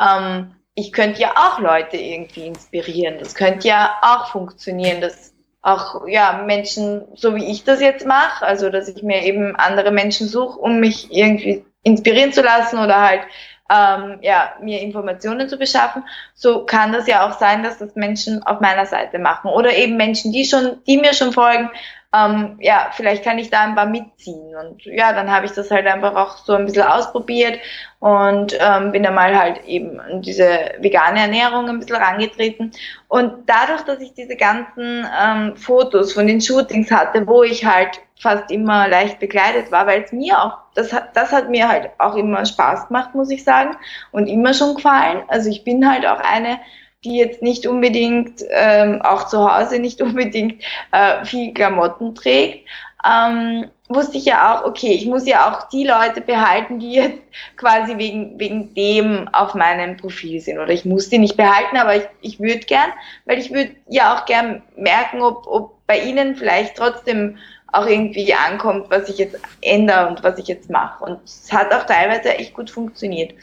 ähm, 0.00 0.54
ich 0.74 0.92
könnte 0.92 1.22
ja 1.22 1.32
auch 1.34 1.58
Leute 1.58 1.96
irgendwie 1.96 2.46
inspirieren. 2.46 3.18
Das 3.18 3.34
könnte 3.34 3.66
ja 3.66 3.96
auch 4.02 4.28
funktionieren, 4.28 5.00
dass 5.00 5.34
auch 5.62 6.06
ja 6.06 6.44
Menschen, 6.46 7.02
so 7.16 7.34
wie 7.34 7.50
ich 7.50 7.64
das 7.64 7.80
jetzt 7.80 8.06
mache, 8.06 8.46
also 8.46 8.70
dass 8.70 8.86
ich 8.86 9.02
mir 9.02 9.22
eben 9.24 9.56
andere 9.56 9.90
Menschen 9.90 10.28
suche, 10.28 10.58
um 10.60 10.78
mich 10.78 11.12
irgendwie 11.12 11.64
inspirieren 11.82 12.32
zu 12.32 12.42
lassen 12.42 12.78
oder 12.78 13.00
halt 13.00 13.22
ähm, 13.70 14.18
ja, 14.22 14.54
mir 14.60 14.80
Informationen 14.80 15.48
zu 15.48 15.56
beschaffen, 15.56 16.04
so 16.34 16.64
kann 16.64 16.92
das 16.92 17.06
ja 17.06 17.26
auch 17.26 17.38
sein, 17.38 17.62
dass 17.62 17.78
das 17.78 17.94
Menschen 17.96 18.42
auf 18.44 18.60
meiner 18.60 18.86
Seite 18.86 19.18
machen. 19.18 19.50
Oder 19.50 19.74
eben 19.74 19.96
Menschen, 19.96 20.32
die 20.32 20.44
schon, 20.44 20.82
die 20.86 20.98
mir 20.98 21.14
schon 21.14 21.32
folgen, 21.32 21.70
ähm, 22.16 22.56
ja, 22.60 22.90
vielleicht 22.92 23.24
kann 23.24 23.38
ich 23.38 23.50
da 23.50 23.60
ein 23.62 23.74
paar 23.74 23.86
mitziehen. 23.86 24.54
Und 24.56 24.84
ja, 24.84 25.12
dann 25.12 25.30
habe 25.30 25.46
ich 25.46 25.52
das 25.52 25.70
halt 25.70 25.86
einfach 25.86 26.14
auch 26.14 26.38
so 26.38 26.54
ein 26.54 26.66
bisschen 26.66 26.84
ausprobiert 26.84 27.58
und 28.00 28.56
ähm, 28.60 28.92
bin 28.92 29.02
dann 29.02 29.14
mal 29.14 29.36
halt 29.36 29.64
eben 29.64 30.00
in 30.10 30.22
diese 30.22 30.72
vegane 30.78 31.20
Ernährung 31.20 31.68
ein 31.68 31.80
bisschen 31.80 31.96
rangetreten. 31.96 32.72
Und 33.08 33.32
dadurch, 33.46 33.82
dass 33.82 34.00
ich 34.00 34.14
diese 34.14 34.36
ganzen 34.36 35.06
ähm, 35.20 35.56
Fotos 35.56 36.12
von 36.12 36.26
den 36.26 36.40
Shootings 36.40 36.90
hatte, 36.90 37.26
wo 37.26 37.42
ich 37.42 37.64
halt 37.64 38.00
fast 38.18 38.50
immer 38.50 38.88
leicht 38.88 39.18
bekleidet 39.18 39.70
war, 39.70 39.86
weil 39.86 40.02
es 40.02 40.12
mir 40.12 40.40
auch, 40.40 40.58
das 40.74 40.94
das 41.12 41.32
hat 41.32 41.50
mir 41.50 41.68
halt 41.68 41.90
auch 41.98 42.14
immer 42.14 42.46
Spaß 42.46 42.88
gemacht, 42.88 43.14
muss 43.14 43.30
ich 43.30 43.44
sagen, 43.44 43.76
und 44.12 44.26
immer 44.26 44.54
schon 44.54 44.76
gefallen. 44.76 45.22
Also 45.28 45.50
ich 45.50 45.64
bin 45.64 45.90
halt 45.90 46.06
auch 46.06 46.20
eine, 46.20 46.58
die 47.06 47.16
jetzt 47.16 47.40
nicht 47.40 47.66
unbedingt, 47.66 48.42
ähm, 48.50 49.00
auch 49.02 49.28
zu 49.28 49.50
Hause 49.50 49.78
nicht 49.78 50.02
unbedingt 50.02 50.62
äh, 50.92 51.24
viel 51.24 51.54
Klamotten 51.54 52.14
trägt, 52.14 52.66
ähm, 53.08 53.70
wusste 53.88 54.18
ich 54.18 54.24
ja 54.24 54.58
auch, 54.58 54.64
okay, 54.64 54.92
ich 54.92 55.06
muss 55.06 55.26
ja 55.26 55.48
auch 55.48 55.68
die 55.68 55.86
Leute 55.86 56.20
behalten, 56.20 56.80
die 56.80 56.94
jetzt 56.94 57.20
quasi 57.56 57.96
wegen, 57.98 58.38
wegen 58.38 58.74
dem 58.74 59.28
auf 59.32 59.54
meinem 59.54 59.96
Profil 59.96 60.40
sind. 60.40 60.58
Oder 60.58 60.70
ich 60.70 60.84
muss 60.84 61.08
die 61.08 61.18
nicht 61.18 61.36
behalten, 61.36 61.76
aber 61.76 61.96
ich, 61.96 62.08
ich 62.20 62.40
würde 62.40 62.60
gern, 62.60 62.90
weil 63.26 63.38
ich 63.38 63.52
würde 63.52 63.76
ja 63.88 64.14
auch 64.14 64.26
gern 64.26 64.62
merken, 64.76 65.22
ob, 65.22 65.46
ob 65.46 65.86
bei 65.86 66.00
ihnen 66.00 66.34
vielleicht 66.34 66.76
trotzdem 66.76 67.38
auch 67.72 67.86
irgendwie 67.86 68.32
ankommt, 68.34 68.90
was 68.90 69.08
ich 69.08 69.18
jetzt 69.18 69.36
ändere 69.60 70.08
und 70.08 70.22
was 70.24 70.38
ich 70.38 70.48
jetzt 70.48 70.70
mache. 70.70 71.04
Und 71.04 71.22
es 71.24 71.52
hat 71.52 71.72
auch 71.72 71.84
teilweise 71.84 72.36
echt 72.36 72.54
gut 72.54 72.70
funktioniert. 72.70 73.34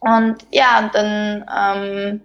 Und 0.00 0.36
ja, 0.50 0.78
und 0.80 0.94
dann 0.94 1.44
ähm, 1.56 2.20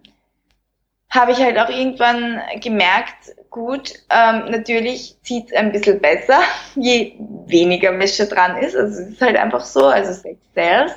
habe 1.10 1.32
ich 1.32 1.40
halt 1.40 1.58
auch 1.58 1.70
irgendwann 1.70 2.42
gemerkt, 2.62 3.36
gut. 3.50 3.94
Ähm, 4.10 4.52
natürlich 4.52 5.18
zieht 5.24 5.48
es 5.48 5.58
ein 5.58 5.72
bisschen 5.72 6.00
besser, 6.00 6.40
je 6.76 7.14
weniger 7.46 7.98
Wäsche 7.98 8.28
dran 8.28 8.58
ist. 8.58 8.76
Also 8.76 9.02
es 9.02 9.10
ist 9.10 9.22
halt 9.22 9.38
einfach 9.38 9.62
so, 9.62 9.86
also 9.86 10.14
Sex 10.14 10.40
sells. 10.54 10.92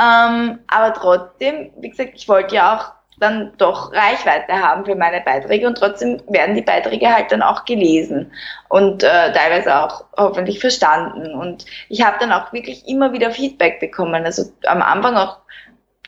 Ähm, 0.00 0.60
aber 0.68 0.94
trotzdem, 0.94 1.70
wie 1.78 1.90
gesagt, 1.90 2.12
ich 2.14 2.28
wollte 2.28 2.54
ja 2.54 2.76
auch 2.76 3.00
dann 3.20 3.52
doch 3.58 3.92
Reichweite 3.92 4.54
haben 4.54 4.86
für 4.86 4.94
meine 4.94 5.20
Beiträge 5.20 5.66
und 5.66 5.76
trotzdem 5.76 6.22
werden 6.28 6.54
die 6.54 6.62
Beiträge 6.62 7.14
halt 7.14 7.30
dann 7.30 7.42
auch 7.42 7.66
gelesen 7.66 8.32
und 8.70 9.02
äh, 9.02 9.32
teilweise 9.32 9.76
auch 9.76 10.04
hoffentlich 10.16 10.58
verstanden. 10.58 11.34
Und 11.34 11.66
ich 11.90 12.02
habe 12.02 12.16
dann 12.18 12.32
auch 12.32 12.52
wirklich 12.52 12.88
immer 12.88 13.12
wieder 13.12 13.30
Feedback 13.30 13.78
bekommen. 13.78 14.24
Also 14.24 14.44
am 14.66 14.80
Anfang 14.80 15.16
auch 15.16 15.36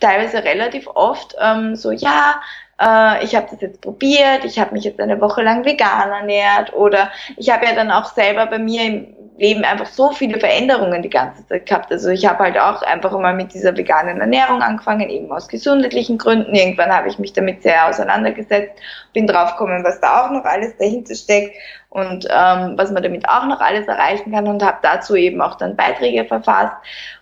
teilweise 0.00 0.42
relativ 0.42 0.86
oft 0.86 1.36
ähm, 1.38 1.76
so, 1.76 1.90
ja, 1.90 2.40
äh, 2.82 3.24
ich 3.24 3.34
habe 3.36 3.46
das 3.50 3.60
jetzt 3.60 3.80
probiert, 3.80 4.44
ich 4.44 4.58
habe 4.58 4.74
mich 4.74 4.84
jetzt 4.84 5.00
eine 5.00 5.20
Woche 5.20 5.42
lang 5.42 5.64
vegan 5.64 6.10
ernährt 6.10 6.72
oder 6.74 7.10
ich 7.36 7.50
habe 7.50 7.66
ja 7.66 7.74
dann 7.74 7.90
auch 7.90 8.06
selber 8.06 8.46
bei 8.46 8.58
mir 8.58 8.82
im 8.84 9.16
Leben 9.38 9.64
einfach 9.64 9.86
so 9.86 10.10
viele 10.10 10.38
Veränderungen 10.38 11.02
die 11.02 11.08
ganze 11.08 11.46
Zeit 11.46 11.66
gehabt. 11.66 11.90
Also 11.90 12.10
ich 12.10 12.26
habe 12.26 12.40
halt 12.40 12.58
auch 12.58 12.82
einfach 12.82 13.12
mal 13.18 13.34
mit 13.34 13.54
dieser 13.54 13.76
veganen 13.76 14.20
Ernährung 14.20 14.62
angefangen, 14.62 15.08
eben 15.08 15.32
aus 15.32 15.48
gesundheitlichen 15.48 16.18
Gründen. 16.18 16.54
Irgendwann 16.54 16.94
habe 16.94 17.08
ich 17.08 17.18
mich 17.18 17.32
damit 17.32 17.62
sehr 17.62 17.88
auseinandergesetzt, 17.88 18.78
bin 19.14 19.26
draufgekommen, 19.26 19.84
was 19.84 20.00
da 20.00 20.26
auch 20.26 20.30
noch 20.30 20.44
alles 20.44 20.76
dahinter 20.76 21.14
steckt 21.14 21.56
und 21.88 22.26
ähm, 22.30 22.74
was 22.76 22.90
man 22.90 23.02
damit 23.02 23.28
auch 23.28 23.46
noch 23.46 23.60
alles 23.60 23.86
erreichen 23.88 24.32
kann 24.32 24.46
und 24.46 24.62
habe 24.62 24.78
dazu 24.82 25.16
eben 25.16 25.40
auch 25.40 25.56
dann 25.56 25.76
Beiträge 25.76 26.24
verfasst. 26.24 26.74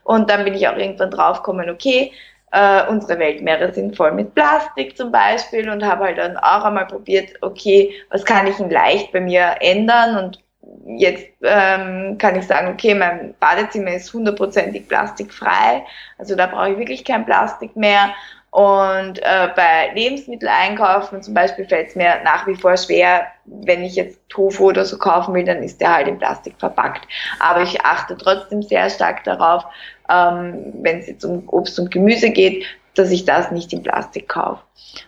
Und 0.05 0.29
dann 0.31 0.45
bin 0.45 0.55
ich 0.55 0.67
auch 0.69 0.77
irgendwann 0.77 1.11
draufgekommen, 1.11 1.71
okay, 1.71 2.13
äh, 2.53 2.87
unsere 2.89 3.19
Weltmeere 3.19 3.73
sind 3.73 3.97
voll 3.97 4.13
mit 4.13 4.35
Plastik 4.35 4.97
zum 4.97 5.13
Beispiel 5.13 5.69
und 5.69 5.85
habe 5.85 6.05
halt 6.05 6.19
dann 6.19 6.37
auch 6.37 6.65
einmal 6.65 6.87
probiert, 6.87 7.31
okay, 7.43 7.93
was 8.11 8.25
kann 8.25 8.47
ich 8.47 8.59
in 8.59 8.71
leicht 8.71 9.13
bei 9.13 9.21
mir 9.21 9.57
ändern 9.61 10.17
und 10.17 10.43
jetzt 10.87 11.27
ähm, 11.43 12.17
kann 12.19 12.37
ich 12.37 12.47
sagen, 12.47 12.73
okay, 12.73 12.95
mein 12.95 13.35
Badezimmer 13.41 13.93
ist 13.93 14.13
hundertprozentig 14.13 14.89
plastikfrei, 14.89 15.85
also 16.19 16.35
da 16.35 16.47
brauche 16.47 16.71
ich 16.71 16.79
wirklich 16.79 17.05
kein 17.05 17.25
Plastik 17.25 17.77
mehr. 17.77 18.13
Und 18.51 19.21
äh, 19.23 19.49
bei 19.55 19.93
Lebensmitteleinkaufen 19.95 21.23
zum 21.23 21.35
Beispiel 21.35 21.67
fällt 21.67 21.91
es 21.91 21.95
mir 21.95 22.21
nach 22.25 22.47
wie 22.49 22.57
vor 22.57 22.77
schwer, 22.77 23.27
wenn 23.45 23.85
ich 23.85 23.95
jetzt 23.95 24.19
Tofu 24.29 24.69
oder 24.69 24.85
so 24.85 24.99
kaufen 24.99 25.35
will, 25.35 25.45
dann 25.45 25.63
ist 25.63 25.81
der 25.81 25.95
halt 25.95 26.09
in 26.09 26.19
Plastik 26.19 26.55
verpackt. 26.59 27.07
Aber 27.39 27.63
ich 27.63 27.81
achte 27.83 28.17
trotzdem 28.17 28.63
sehr 28.63 28.91
stark 28.91 29.23
darauf, 29.23 29.65
ähm, 30.09 30.73
wenn 30.83 30.99
es 30.99 31.07
jetzt 31.07 31.25
um 31.25 31.49
Obst 31.49 31.79
und 31.79 31.93
Gemüse 31.93 32.31
geht, 32.31 32.65
dass 32.95 33.13
ich 33.13 33.25
das 33.25 33.53
nicht 33.53 33.73
in 33.73 33.85
Plastik 33.85 34.29
kaufe 34.29 34.63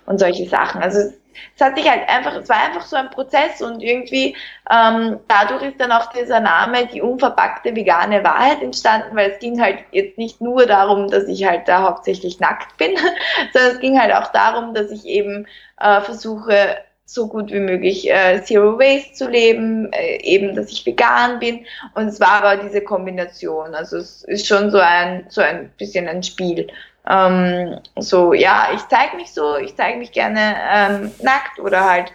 und 0.06 0.20
solche 0.20 0.48
Sachen. 0.48 0.80
Also 0.80 1.12
es 1.54 1.60
hat 1.60 1.76
sich 1.76 1.88
halt 1.88 2.08
einfach, 2.08 2.34
es 2.36 2.48
war 2.48 2.62
einfach 2.62 2.82
so 2.82 2.96
ein 2.96 3.10
Prozess 3.10 3.62
und 3.62 3.82
irgendwie 3.82 4.36
ähm, 4.70 5.20
dadurch 5.28 5.62
ist 5.62 5.80
dann 5.80 5.92
auch 5.92 6.12
dieser 6.12 6.40
Name 6.40 6.86
die 6.86 7.00
unverpackte 7.00 7.74
vegane 7.74 8.24
Wahrheit 8.24 8.62
entstanden, 8.62 9.16
weil 9.16 9.30
es 9.30 9.38
ging 9.38 9.60
halt 9.60 9.78
jetzt 9.90 10.18
nicht 10.18 10.40
nur 10.40 10.66
darum, 10.66 11.10
dass 11.10 11.28
ich 11.28 11.44
halt 11.44 11.68
da 11.68 11.82
hauptsächlich 11.82 12.40
nackt 12.40 12.76
bin, 12.76 12.96
sondern 13.52 13.72
es 13.72 13.80
ging 13.80 14.00
halt 14.00 14.12
auch 14.12 14.32
darum, 14.32 14.74
dass 14.74 14.90
ich 14.90 15.06
eben 15.06 15.46
äh, 15.80 16.00
versuche, 16.00 16.76
so 17.12 17.28
gut 17.28 17.52
wie 17.52 17.60
möglich 17.60 18.10
äh, 18.10 18.42
Zero 18.42 18.78
Waste 18.78 19.12
zu 19.12 19.28
leben, 19.28 19.92
äh, 19.92 20.22
eben, 20.22 20.54
dass 20.54 20.70
ich 20.72 20.86
vegan 20.86 21.38
bin. 21.38 21.66
Und 21.94 22.08
es 22.08 22.20
war 22.20 22.42
aber 22.42 22.62
diese 22.62 22.80
Kombination. 22.80 23.74
Also 23.74 23.98
es 23.98 24.24
ist 24.24 24.46
schon 24.46 24.70
so 24.70 24.78
ein, 24.78 25.26
so 25.28 25.42
ein 25.42 25.70
bisschen 25.76 26.08
ein 26.08 26.22
Spiel. 26.22 26.68
Ähm, 27.08 27.80
so, 27.96 28.32
ja, 28.32 28.68
ich 28.74 28.86
zeige 28.88 29.16
mich 29.16 29.32
so, 29.32 29.56
ich 29.56 29.74
zeige 29.76 29.98
mich 29.98 30.12
gerne 30.12 30.56
ähm, 30.70 31.12
nackt 31.22 31.58
oder 31.58 31.84
halt 31.84 32.12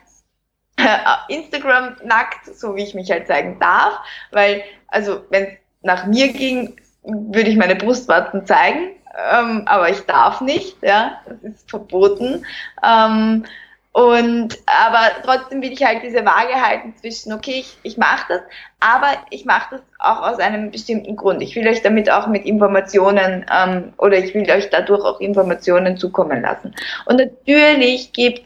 äh, 0.78 1.34
Instagram 1.34 1.98
nackt, 2.04 2.46
so 2.46 2.76
wie 2.76 2.84
ich 2.84 2.94
mich 2.94 3.12
halt 3.12 3.28
zeigen 3.28 3.60
darf. 3.60 4.00
Weil, 4.32 4.64
also 4.88 5.22
wenn 5.30 5.46
es 5.46 5.54
nach 5.82 6.06
mir 6.06 6.32
ging, 6.32 6.80
würde 7.04 7.50
ich 7.50 7.58
meine 7.58 7.76
Brustwarzen 7.76 8.46
zeigen. 8.46 8.92
Ähm, 9.32 9.64
aber 9.66 9.90
ich 9.90 10.02
darf 10.02 10.42
nicht, 10.42 10.78
ja, 10.84 11.22
das 11.28 11.42
ist 11.42 11.70
verboten. 11.70 12.46
Ähm, 12.84 13.46
und 13.98 14.60
aber 14.68 15.10
trotzdem 15.24 15.64
will 15.64 15.72
ich 15.72 15.84
halt 15.84 16.04
diese 16.04 16.24
Waage 16.24 16.54
halten 16.54 16.93
zwischen, 17.02 17.34
okay, 17.34 17.62
ich, 17.62 17.80
ich 17.82 17.98
mache 17.98 18.26
das, 18.30 18.41
aber 18.80 19.08
ich 19.32 19.43
mache 19.43 19.70
das 19.72 19.82
auch 19.98 20.22
aus 20.22 20.38
einem 20.38 20.70
bestimmten 20.70 21.16
Grund. 21.16 21.41
Ich 21.41 21.56
will 21.56 21.68
euch 21.68 21.82
damit 21.82 22.08
auch 22.12 22.28
mit 22.28 22.45
Informationen 22.45 23.43
ähm, 23.52 23.93
oder 23.98 24.20
ich 24.20 24.36
will 24.36 24.48
euch 24.52 24.70
dadurch 24.70 25.04
auch 25.04 25.20
Informationen 25.20 25.98
zukommen 25.98 26.43
lassen. 26.43 26.76
Und 27.08 27.18
natürlich 27.18 28.14
gibt 28.14 28.45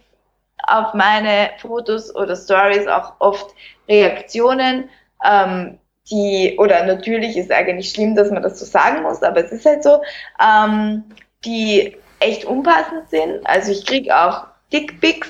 auf 0.63 0.93
meine 0.93 1.49
Fotos 1.57 2.15
oder 2.15 2.37
Stories 2.37 2.87
auch 2.87 3.15
oft 3.19 3.53
Reaktionen, 3.89 4.87
ähm, 5.21 5.79
die, 6.09 6.55
oder 6.59 6.85
natürlich 6.85 7.35
ist 7.35 7.51
eigentlich 7.51 7.89
schlimm, 7.89 8.15
dass 8.15 8.31
man 8.31 8.41
das 8.41 8.57
so 8.57 8.63
sagen 8.63 9.03
muss, 9.03 9.21
aber 9.21 9.43
es 9.43 9.51
ist 9.51 9.65
halt 9.65 9.83
so, 9.83 10.01
ähm, 10.41 11.03
die 11.43 11.97
echt 12.21 12.45
unpassend 12.45 13.09
sind. 13.09 13.45
Also 13.45 13.73
ich 13.73 13.85
kriege 13.85 14.15
auch 14.15 14.50
Dickpics 14.71 15.29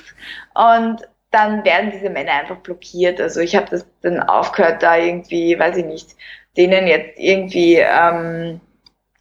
und 0.53 1.01
dann 1.31 1.63
werden 1.63 1.91
diese 1.91 2.09
Männer 2.09 2.33
einfach 2.33 2.57
blockiert. 2.57 3.19
Also 3.19 3.39
ich 3.39 3.55
habe 3.55 3.67
das 3.71 3.85
dann 4.01 4.21
aufgehört, 4.21 4.83
da 4.83 4.97
irgendwie, 4.97 5.57
weiß 5.57 5.77
ich 5.77 5.85
nicht, 5.85 6.09
denen 6.57 6.87
jetzt 6.87 7.17
irgendwie, 7.17 7.75
ähm, 7.77 8.59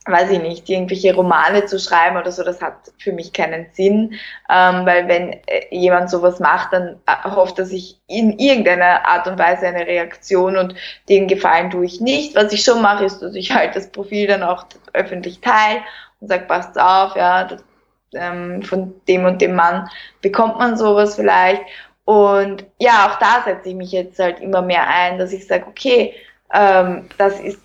weiß 0.06 0.30
ich 0.30 0.40
nicht, 0.40 0.68
irgendwelche 0.68 1.14
Romane 1.14 1.66
zu 1.66 1.78
schreiben 1.78 2.16
oder 2.16 2.32
so, 2.32 2.42
das 2.42 2.60
hat 2.60 2.90
für 2.98 3.12
mich 3.12 3.32
keinen 3.32 3.66
Sinn, 3.72 4.14
ähm, 4.48 4.86
weil 4.86 5.06
wenn 5.06 5.34
äh, 5.46 5.66
jemand 5.70 6.10
sowas 6.10 6.40
macht, 6.40 6.72
dann 6.72 7.00
äh, 7.06 7.30
hofft 7.30 7.58
er 7.60 7.66
sich 7.66 8.00
in 8.08 8.38
irgendeiner 8.38 9.06
Art 9.06 9.28
und 9.28 9.38
Weise 9.38 9.68
eine 9.68 9.86
Reaktion 9.86 10.56
und 10.56 10.74
den 11.08 11.28
Gefallen 11.28 11.70
tue 11.70 11.84
ich 11.84 12.00
nicht. 12.00 12.34
Was 12.34 12.52
ich 12.52 12.64
schon 12.64 12.82
mache, 12.82 13.04
ist, 13.04 13.20
dass 13.20 13.34
ich 13.36 13.54
halt 13.54 13.76
das 13.76 13.92
Profil 13.92 14.26
dann 14.26 14.42
auch 14.42 14.64
öffentlich 14.94 15.40
teile 15.40 15.82
und 16.18 16.28
sage, 16.28 16.46
passt 16.46 16.80
auf, 16.80 17.14
ja, 17.14 17.44
das 17.44 17.62
ähm, 18.14 18.62
von 18.62 18.94
dem 19.08 19.24
und 19.24 19.40
dem 19.40 19.54
Mann 19.54 19.88
bekommt 20.20 20.58
man 20.58 20.76
sowas 20.76 21.16
vielleicht. 21.16 21.62
Und 22.04 22.64
ja, 22.78 23.08
auch 23.08 23.18
da 23.18 23.42
setze 23.44 23.68
ich 23.68 23.74
mich 23.74 23.92
jetzt 23.92 24.18
halt 24.18 24.40
immer 24.40 24.62
mehr 24.62 24.88
ein, 24.88 25.18
dass 25.18 25.32
ich 25.32 25.46
sage, 25.46 25.66
okay, 25.68 26.14
ähm, 26.52 27.08
das 27.18 27.38
ist 27.40 27.60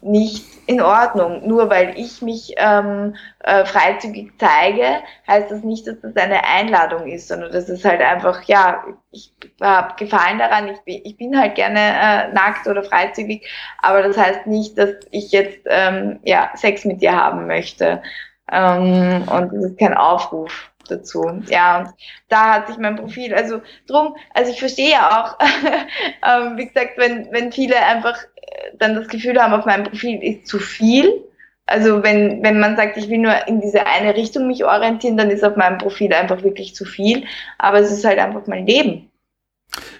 nicht 0.00 0.44
in 0.66 0.80
Ordnung. 0.80 1.46
Nur 1.46 1.70
weil 1.70 1.98
ich 1.98 2.22
mich 2.22 2.54
ähm, 2.58 3.16
äh, 3.40 3.64
freizügig 3.64 4.32
zeige, 4.38 5.02
heißt 5.26 5.50
das 5.50 5.62
nicht, 5.62 5.86
dass 5.86 6.00
das 6.00 6.14
eine 6.16 6.44
Einladung 6.44 7.08
ist, 7.08 7.28
sondern 7.28 7.52
das 7.52 7.68
ist 7.68 7.84
halt 7.84 8.00
einfach, 8.00 8.42
ja, 8.44 8.84
ich 9.10 9.32
habe 9.60 9.94
Gefallen 9.96 10.38
daran, 10.38 10.68
ich 10.68 10.80
bin, 10.82 11.00
ich 11.04 11.16
bin 11.16 11.38
halt 11.38 11.54
gerne 11.54 11.80
äh, 11.80 12.32
nackt 12.32 12.66
oder 12.68 12.84
freizügig, 12.84 13.48
aber 13.82 14.02
das 14.02 14.16
heißt 14.16 14.46
nicht, 14.46 14.78
dass 14.78 14.90
ich 15.10 15.32
jetzt 15.32 15.60
ähm, 15.66 16.20
ja, 16.22 16.50
Sex 16.54 16.84
mit 16.84 17.00
dir 17.02 17.16
haben 17.16 17.46
möchte. 17.46 18.02
Ähm, 18.50 19.22
und 19.28 19.52
es 19.52 19.64
ist 19.64 19.78
kein 19.78 19.94
Aufruf 19.94 20.70
dazu. 20.88 21.42
Ja, 21.48 21.92
da 22.28 22.54
hat 22.54 22.68
sich 22.68 22.78
mein 22.78 22.96
Profil, 22.96 23.34
also 23.34 23.60
drum, 23.86 24.16
also 24.34 24.50
ich 24.50 24.58
verstehe 24.58 24.90
ja 24.92 25.22
auch, 25.22 25.38
ähm, 26.26 26.56
wie 26.56 26.66
gesagt, 26.66 26.92
wenn, 26.96 27.28
wenn 27.30 27.52
viele 27.52 27.76
einfach 27.76 28.16
äh, 28.36 28.76
dann 28.78 28.94
das 28.94 29.08
Gefühl 29.08 29.40
haben, 29.40 29.52
auf 29.52 29.66
meinem 29.66 29.84
Profil 29.84 30.22
ist 30.22 30.46
zu 30.46 30.58
viel. 30.58 31.24
Also 31.66 32.02
wenn, 32.02 32.42
wenn 32.42 32.60
man 32.60 32.76
sagt, 32.76 32.96
ich 32.96 33.10
will 33.10 33.18
nur 33.18 33.46
in 33.46 33.60
diese 33.60 33.86
eine 33.86 34.16
Richtung 34.16 34.46
mich 34.46 34.64
orientieren, 34.64 35.18
dann 35.18 35.30
ist 35.30 35.44
auf 35.44 35.56
meinem 35.56 35.76
Profil 35.76 36.14
einfach 36.14 36.42
wirklich 36.42 36.74
zu 36.74 36.86
viel. 36.86 37.24
Aber 37.58 37.78
es 37.78 37.90
ist 37.90 38.06
halt 38.06 38.18
einfach 38.18 38.46
mein 38.46 38.66
Leben. 38.66 39.10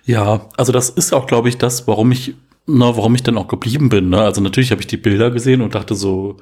Ja, 0.05 0.49
also 0.57 0.73
das 0.73 0.89
ist 0.89 1.13
auch, 1.13 1.27
glaube 1.27 1.51
ich, 1.51 1.59
das, 1.59 1.87
warum 1.87 2.11
ich, 2.11 2.35
na, 2.67 2.97
warum 2.97 3.15
ich 3.15 3.23
dann 3.23 3.37
auch 3.37 3.49
geblieben 3.49 3.91
bin. 3.91 4.09
Ne? 4.09 4.19
Also 4.19 4.41
natürlich 4.41 4.71
habe 4.71 4.81
ich 4.81 4.87
die 4.87 4.97
Bilder 4.97 5.31
gesehen 5.31 5.61
und 5.61 5.75
dachte 5.75 5.95
so, 5.95 6.39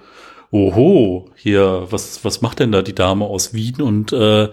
oho, 0.51 1.27
hier, 1.35 1.87
was, 1.91 2.25
was 2.25 2.43
macht 2.43 2.61
denn 2.61 2.73
da 2.73 2.83
die 2.83 2.95
Dame 2.95 3.25
aus 3.25 3.53
Wien 3.53 3.83
und 3.83 4.13
äh, 4.13 4.49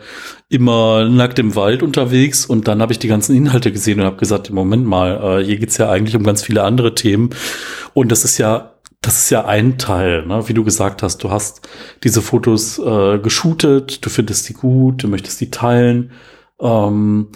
immer 0.50 1.08
nackt 1.08 1.40
im 1.40 1.56
Wald 1.56 1.84
unterwegs 1.84 2.46
und 2.46 2.68
dann 2.68 2.82
habe 2.82 2.92
ich 2.92 3.00
die 3.00 3.08
ganzen 3.08 3.36
Inhalte 3.36 3.72
gesehen 3.72 4.00
und 4.00 4.06
habe 4.06 4.18
gesagt, 4.18 4.50
Moment 4.52 4.86
mal, 4.86 5.42
äh, 5.42 5.46
hier 5.46 5.58
geht's 5.58 5.78
ja 5.78 5.90
eigentlich 5.90 6.16
um 6.16 6.24
ganz 6.24 6.44
viele 6.44 6.64
andere 6.64 6.96
Themen 6.96 7.30
und 7.94 8.12
das 8.12 8.24
ist 8.26 8.38
ja 8.38 8.74
das 9.02 9.18
ist 9.18 9.30
ja 9.32 9.46
ein 9.46 9.78
Teil, 9.78 10.26
ne? 10.26 10.48
wie 10.48 10.54
du 10.54 10.64
gesagt 10.64 11.04
hast, 11.04 11.24
du 11.24 11.30
hast 11.30 11.68
diese 12.04 12.22
Fotos 12.22 12.80
äh, 12.80 13.20
geshootet, 13.20 14.06
du 14.06 14.10
findest 14.10 14.48
die 14.48 14.54
gut, 14.54 15.04
du 15.04 15.10
möchtest 15.10 15.42
die 15.42 15.52
teilen. 15.52 16.12
Ähm, 16.62 17.28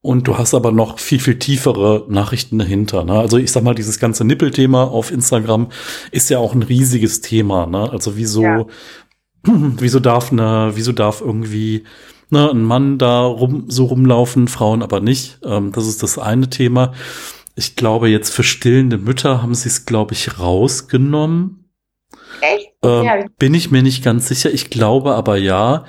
und 0.00 0.28
du 0.28 0.38
hast 0.38 0.54
aber 0.54 0.70
noch 0.70 0.98
viel, 0.98 1.18
viel 1.18 1.38
tiefere 1.38 2.06
Nachrichten 2.08 2.58
dahinter. 2.58 3.04
Ne? 3.04 3.14
Also 3.14 3.36
ich 3.36 3.50
sag 3.50 3.64
mal, 3.64 3.74
dieses 3.74 3.98
ganze 3.98 4.24
Nippelthema 4.24 4.84
auf 4.84 5.10
Instagram 5.10 5.68
ist 6.12 6.30
ja 6.30 6.38
auch 6.38 6.54
ein 6.54 6.62
riesiges 6.62 7.20
Thema. 7.20 7.66
Ne? 7.66 7.90
Also 7.90 8.16
wieso, 8.16 8.42
ja. 8.42 8.66
wieso 9.44 9.98
darf 9.98 10.30
ne, 10.30 10.70
wieso 10.74 10.92
darf 10.92 11.20
irgendwie 11.20 11.84
ne, 12.30 12.48
ein 12.50 12.62
Mann 12.62 12.98
da 12.98 13.22
rum, 13.22 13.64
so 13.68 13.86
rumlaufen, 13.86 14.46
Frauen 14.46 14.82
aber 14.82 15.00
nicht? 15.00 15.40
Ähm, 15.44 15.72
das 15.72 15.88
ist 15.88 16.02
das 16.02 16.16
eine 16.16 16.48
Thema. 16.48 16.92
Ich 17.56 17.74
glaube, 17.74 18.08
jetzt 18.08 18.30
für 18.30 18.44
stillende 18.44 18.98
Mütter 18.98 19.42
haben 19.42 19.54
sie 19.54 19.68
es, 19.68 19.84
glaube 19.84 20.14
ich, 20.14 20.38
rausgenommen. 20.38 21.64
Echt? 22.40 22.70
Ähm, 22.84 23.04
ja. 23.04 23.24
Bin 23.38 23.52
ich 23.52 23.72
mir 23.72 23.82
nicht 23.82 24.04
ganz 24.04 24.28
sicher. 24.28 24.52
Ich 24.52 24.70
glaube 24.70 25.16
aber 25.16 25.36
ja. 25.36 25.84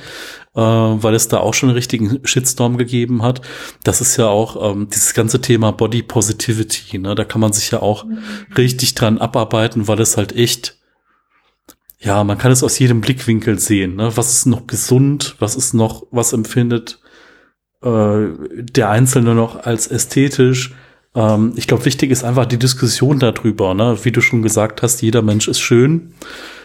Äh, 0.55 0.61
weil 0.61 1.13
es 1.13 1.27
da 1.27 1.37
auch 1.37 1.53
schon 1.53 1.69
einen 1.69 1.77
richtigen 1.77 2.19
Shitstorm 2.23 2.77
gegeben 2.77 3.21
hat. 3.21 3.41
Das 3.83 4.01
ist 4.01 4.17
ja 4.17 4.27
auch 4.27 4.71
ähm, 4.71 4.87
dieses 4.89 5.13
ganze 5.13 5.41
Thema 5.41 5.71
Body 5.71 6.03
Positivity. 6.03 6.97
Ne? 6.99 7.15
Da 7.15 7.23
kann 7.23 7.41
man 7.41 7.53
sich 7.53 7.71
ja 7.71 7.81
auch 7.81 8.05
mhm. 8.05 8.19
richtig 8.57 8.95
dran 8.95 9.19
abarbeiten, 9.19 9.87
weil 9.87 9.99
es 9.99 10.17
halt 10.17 10.35
echt, 10.35 10.77
ja, 11.99 12.23
man 12.23 12.37
kann 12.37 12.51
es 12.51 12.63
aus 12.63 12.79
jedem 12.79 13.01
Blickwinkel 13.01 13.59
sehen. 13.59 13.95
Ne? 13.95 14.15
Was 14.15 14.33
ist 14.33 14.45
noch 14.45 14.67
gesund? 14.67 15.35
Was 15.39 15.55
ist 15.55 15.73
noch, 15.73 16.07
was 16.11 16.33
empfindet 16.33 16.99
äh, 17.83 18.27
der 18.51 18.89
Einzelne 18.89 19.35
noch 19.35 19.63
als 19.63 19.87
ästhetisch? 19.87 20.73
Ähm, 21.15 21.53
ich 21.55 21.67
glaube, 21.67 21.85
wichtig 21.85 22.11
ist 22.11 22.23
einfach 22.23 22.45
die 22.45 22.59
Diskussion 22.59 23.19
darüber. 23.19 23.73
Ne? 23.73 23.97
Wie 24.03 24.11
du 24.11 24.21
schon 24.21 24.41
gesagt 24.41 24.81
hast, 24.81 25.01
jeder 25.01 25.21
Mensch 25.21 25.47
ist 25.47 25.59
schön. 25.59 26.13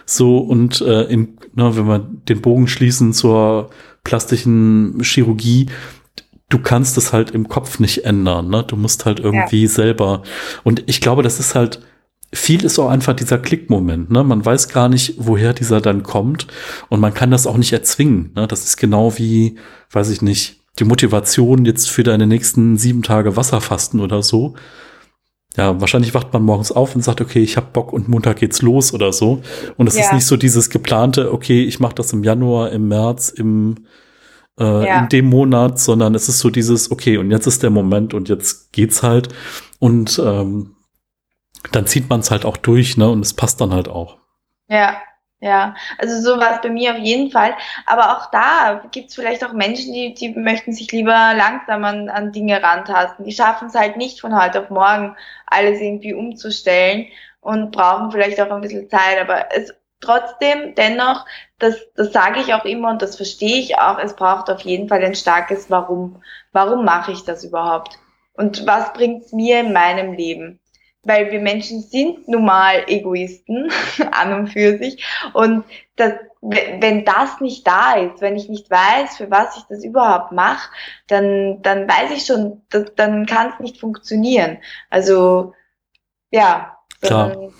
So 0.07 0.39
und 0.39 0.80
äh, 0.80 1.05
in, 1.05 1.39
ne, 1.55 1.77
wenn 1.77 1.87
wir 1.87 1.99
den 1.99 2.41
Bogen 2.41 2.69
schließen 2.69 3.13
zur 3.13 3.71
plastischen 4.03 5.01
Chirurgie, 5.03 5.67
du 6.49 6.59
kannst 6.59 6.97
es 6.99 7.13
halt 7.13 7.31
im 7.31 7.49
Kopf 7.49 7.79
nicht 7.79 8.05
ändern. 8.05 8.49
Ne? 8.49 8.65
Du 8.67 8.77
musst 8.77 9.07
halt 9.07 9.21
irgendwie 9.21 9.63
ja. 9.63 9.69
selber. 9.69 10.23
Und 10.63 10.85
ich 10.87 11.01
glaube, 11.01 11.23
das 11.23 11.41
ist 11.41 11.55
halt 11.55 11.81
viel 12.33 12.65
ist 12.65 12.79
auch 12.79 12.89
einfach 12.89 13.15
dieser 13.15 13.39
Klickmoment. 13.39 14.11
Ne? 14.11 14.25
Man 14.25 14.45
weiß 14.45 14.69
gar 14.69 14.89
nicht, 14.89 15.15
woher 15.19 15.55
dieser 15.55 15.81
dann 15.81 16.03
kommt 16.03 16.47
und 16.89 17.01
man 17.01 17.15
kann 17.15 17.31
das 17.31 17.47
auch 17.47 17.57
nicht 17.57 17.73
erzwingen. 17.73 18.33
Ne? 18.35 18.47
Das 18.47 18.65
ist 18.65 18.77
genau 18.77 19.17
wie, 19.19 19.57
weiß 19.91 20.11
ich 20.11 20.21
nicht, 20.21 20.61
die 20.79 20.85
Motivation 20.85 21.65
jetzt 21.65 21.89
für 21.89 22.03
deine 22.03 22.27
nächsten 22.27 22.77
sieben 22.77 23.03
Tage 23.03 23.37
Wasserfasten 23.37 24.01
oder 24.01 24.23
so. 24.23 24.55
Ja, 25.57 25.81
wahrscheinlich 25.81 26.15
wacht 26.15 26.33
man 26.33 26.43
morgens 26.43 26.73
auf 26.73 26.97
und 26.97 27.03
sagt, 27.03 27.21
okay, 27.21 27.41
ich 27.41 27.57
hab 27.57 27.73
Bock 27.73 27.93
und 27.93 28.09
Montag 28.09 28.39
geht's 28.39 28.61
los 28.61 28.93
oder 28.93 29.13
so. 29.13 29.41
Und 29.77 29.87
es 29.87 29.97
ja. 29.97 30.05
ist 30.05 30.13
nicht 30.13 30.27
so 30.27 30.37
dieses 30.37 30.69
geplante, 30.69 31.33
okay, 31.33 31.63
ich 31.63 31.79
mache 31.79 31.95
das 31.95 32.13
im 32.13 32.25
Januar, 32.25 32.71
im 32.71 32.89
März, 32.89 33.29
im 33.29 33.87
äh, 34.59 34.87
ja. 34.87 35.01
in 35.01 35.09
dem 35.09 35.27
Monat, 35.27 35.79
sondern 35.79 36.15
es 36.15 36.29
ist 36.29 36.39
so 36.39 36.51
dieses, 36.51 36.91
okay, 36.91 37.19
und 37.19 37.31
jetzt 37.31 37.47
ist 37.47 37.63
der 37.63 37.71
Moment 37.71 38.15
und 38.15 38.29
jetzt 38.29 38.73
geht's 38.73 39.03
halt. 39.03 39.29
Und 39.79 40.21
ähm, 40.25 40.77
dann 41.73 41.87
zieht 41.87 42.09
man 42.09 42.21
es 42.21 42.31
halt 42.31 42.45
auch 42.45 42.57
durch, 42.57 42.97
ne? 42.97 43.09
Und 43.09 43.21
es 43.21 43.35
passt 43.35 43.61
dann 43.61 43.73
halt 43.73 43.89
auch. 43.89 44.19
Ja, 44.69 44.97
ja, 45.45 45.74
also 45.99 46.22
so 46.22 46.40
war 46.40 46.55
es 46.55 46.62
bei 46.62 46.70
mir 46.70 46.92
auf 46.92 46.99
jeden 46.99 47.30
Fall. 47.30 47.55
Aber 47.84 48.16
auch 48.16 48.30
da 48.30 48.82
gibt 48.90 49.11
es 49.11 49.14
vielleicht 49.14 49.45
auch 49.45 49.53
Menschen, 49.53 49.92
die, 49.92 50.14
die 50.14 50.30
möchten 50.30 50.72
sich 50.72 50.90
lieber 50.90 51.34
langsam 51.36 51.84
an, 51.84 52.09
an 52.09 52.32
Dinge 52.32 52.62
rantasten. 52.62 53.26
Die 53.26 53.32
schaffen 53.32 53.68
es 53.68 53.74
halt 53.74 53.99
nicht 53.99 54.22
von 54.22 54.34
heute 54.40 54.62
auf 54.62 54.70
morgen, 54.70 55.16
alles 55.47 55.82
irgendwie 55.82 56.14
umzustellen 56.14 57.09
und 57.42 57.72
brauchen 57.72 58.11
vielleicht 58.11 58.40
auch 58.40 58.51
ein 58.51 58.62
bisschen 58.62 58.88
Zeit. 58.88 59.20
Aber 59.20 59.55
es 59.55 59.74
trotzdem, 60.01 60.74
dennoch, 60.76 61.26
das, 61.59 61.76
das 61.95 62.11
sage 62.14 62.40
ich 62.40 62.55
auch 62.55 62.64
immer 62.64 62.90
und 62.90 63.03
das 63.03 63.16
verstehe 63.16 63.59
ich 63.59 63.78
auch, 63.78 63.99
es 63.99 64.16
braucht 64.16 64.49
auf 64.49 64.62
jeden 64.62 64.88
Fall 64.88 65.05
ein 65.05 65.14
starkes 65.14 65.70
Warum. 65.70 66.22
Warum 66.53 66.86
mache 66.86 67.12
ich 67.12 67.24
das 67.24 67.45
überhaupt? 67.45 67.99
Und 68.32 68.66
was 68.66 68.95
bringt's 68.95 69.32
mir 69.32 69.61
in 69.61 69.74
meinem 69.74 70.14
Leben? 70.14 70.59
Weil 71.05 71.31
wir 71.31 71.41
Menschen 71.41 71.83
sind 71.83 72.29
nun 72.29 72.45
mal 72.45 72.85
Egoisten 72.87 73.71
an 74.13 74.33
und 74.33 74.49
für 74.49 74.79
sich. 74.79 75.05
Und 75.33 75.65
das, 75.97 76.13
wenn 76.41 77.05
das 77.05 77.41
nicht 77.41 77.67
da 77.67 77.95
ist, 77.95 78.21
wenn 78.21 78.37
ich 78.37 78.49
nicht 78.49 78.71
weiß, 78.71 79.17
für 79.17 79.31
was 79.31 79.57
ich 79.57 79.65
das 79.65 79.85
überhaupt 79.85 80.33
mache, 80.33 80.71
dann, 81.07 81.63
dann 81.63 81.89
weiß 81.89 82.11
ich 82.13 82.27
schon, 82.27 82.63
dass, 82.71 82.95
dann 82.97 83.27
kann 83.27 83.53
es 83.53 83.61
nicht 83.61 83.81
funktionieren. 83.81 84.59
Also 84.91 85.55
ja, 86.31 86.79
Klar 87.01 87.51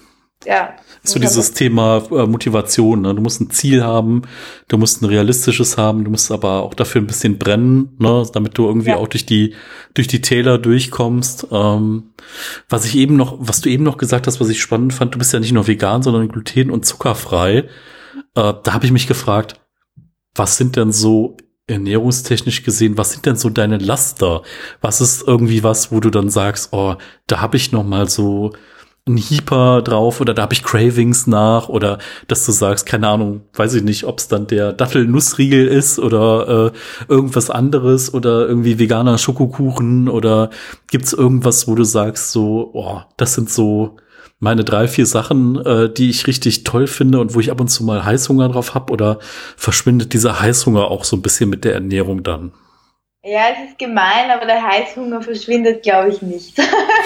ja. 0.45 0.75
So 1.03 1.19
dieses 1.19 1.53
Thema 1.53 2.03
äh, 2.11 2.27
Motivation. 2.27 3.03
Ne? 3.03 3.15
Du 3.15 3.21
musst 3.21 3.41
ein 3.41 3.51
Ziel 3.51 3.85
haben, 3.85 4.23
du 4.69 4.79
musst 4.79 5.03
ein 5.03 5.07
realistisches 5.07 5.77
haben, 5.77 6.05
du 6.05 6.11
musst 6.11 6.33
aber 6.33 6.63
auch 6.63 6.73
dafür 6.73 7.03
ein 7.03 7.07
bisschen 7.07 7.39
brennen, 7.39 7.95
ne? 7.99 8.27
damit 8.33 8.57
du 8.57 8.67
irgendwie 8.67 8.91
ja. 8.91 8.97
auch 8.97 9.09
durch 9.09 9.27
die 9.27 9.55
durch 9.93 10.09
die 10.09 10.23
Täler 10.23 10.59
durchkommst. 10.59 11.49
Ähm, 11.51 12.15
was 12.69 12.87
ich 12.87 12.97
eben 12.97 13.17
noch, 13.17 13.37
was 13.39 13.61
du 13.61 13.69
eben 13.69 13.85
noch 13.85 13.99
gesagt 13.99 14.27
hast, 14.27 14.41
was 14.41 14.49
ich 14.49 14.61
spannend 14.61 14.95
fand, 14.95 15.15
du 15.15 15.19
bist 15.19 15.33
ja 15.33 15.41
nicht 15.41 15.53
nur 15.53 15.67
vegan, 15.67 16.03
sondern 16.03 16.29
gluten- 16.29 16.71
und 16.71 16.87
zuckerfrei. 16.87 17.59
Äh, 17.59 17.65
da 18.35 18.73
habe 18.73 18.87
ich 18.87 18.93
mich 18.93 19.07
gefragt, 19.07 19.61
was 20.35 20.57
sind 20.57 20.77
denn 20.77 20.93
so 20.93 21.37
ernährungstechnisch 21.67 22.63
gesehen, 22.63 22.99
was 22.99 23.13
sind 23.13 23.25
denn 23.27 23.37
so 23.37 23.49
deine 23.49 23.79
Laster? 23.79 24.43
Was 24.81 25.01
ist 25.01 25.27
irgendwie 25.27 25.63
was, 25.63 25.93
wo 25.93 26.01
du 26.01 26.11
dann 26.11 26.29
sagst, 26.29 26.73
oh, 26.73 26.97
da 27.27 27.41
habe 27.41 27.57
ich 27.57 27.73
noch 27.73 27.85
mal 27.85 28.09
so 28.09 28.53
ein 29.07 29.19
Heeper 29.19 29.83
drauf 29.83 30.23
oder 30.23 30.33
da 30.33 30.43
habe 30.43 30.55
ich 30.55 30.63
Cravings 30.63 31.27
nach 31.27 31.69
oder 31.69 31.99
dass 32.27 32.47
du 32.47 32.53
sagst, 32.53 32.87
keine 32.87 33.09
Ahnung, 33.09 33.43
weiß 33.53 33.75
ich 33.75 33.83
nicht, 33.83 34.05
ob 34.05 34.19
es 34.19 34.29
dann 34.29 34.47
der 34.47 34.73
Dattel-Nussriegel 34.73 35.67
ist 35.67 35.99
oder 35.99 36.73
äh, 36.73 37.13
irgendwas 37.13 37.51
anderes 37.51 38.15
oder 38.15 38.49
irgendwie 38.49 38.79
veganer 38.79 39.19
Schokokuchen 39.19 40.09
oder 40.09 40.49
gibt's 40.87 41.13
irgendwas, 41.13 41.69
wo 41.69 41.75
du 41.75 41.85
sagst, 41.85 42.33
so, 42.33 42.71
oh, 42.73 43.03
das 43.19 43.35
sind 43.35 43.51
so 43.51 43.97
meine 44.41 44.65
drei, 44.65 44.89
vier 44.89 45.07
Sachen, 45.07 45.57
äh, 45.65 45.93
die 45.93 46.09
ich 46.09 46.27
richtig 46.27 46.65
toll 46.65 46.87
finde 46.87 47.21
und 47.21 47.35
wo 47.35 47.41
ich 47.41 47.51
ab 47.51 47.61
und 47.61 47.69
zu 47.69 47.85
mal 47.85 48.07
Heißhunger 48.07 48.49
drauf 48.49 48.75
hab 48.75 48.91
oder 48.91 49.19
verschwindet 49.57 50.15
dieser 50.15 50.41
Heißhunger 50.41 50.91
auch 50.91 51.05
so 51.05 51.17
ein 51.17 51.23
bisschen 51.23 51.51
mit 51.51 51.65
der 51.65 51.75
Ernährung 51.75 52.23
dann? 52.23 52.53
Ja, 53.27 53.49
es 53.53 53.71
ist 53.71 53.79
gemein, 53.79 54.31
aber 54.31 54.45
der 54.45 54.63
Heißhunger 54.63 55.23
verschwindet, 55.23 55.83
glaube 55.83 56.11
ich, 56.11 56.21
nicht. 56.21 56.59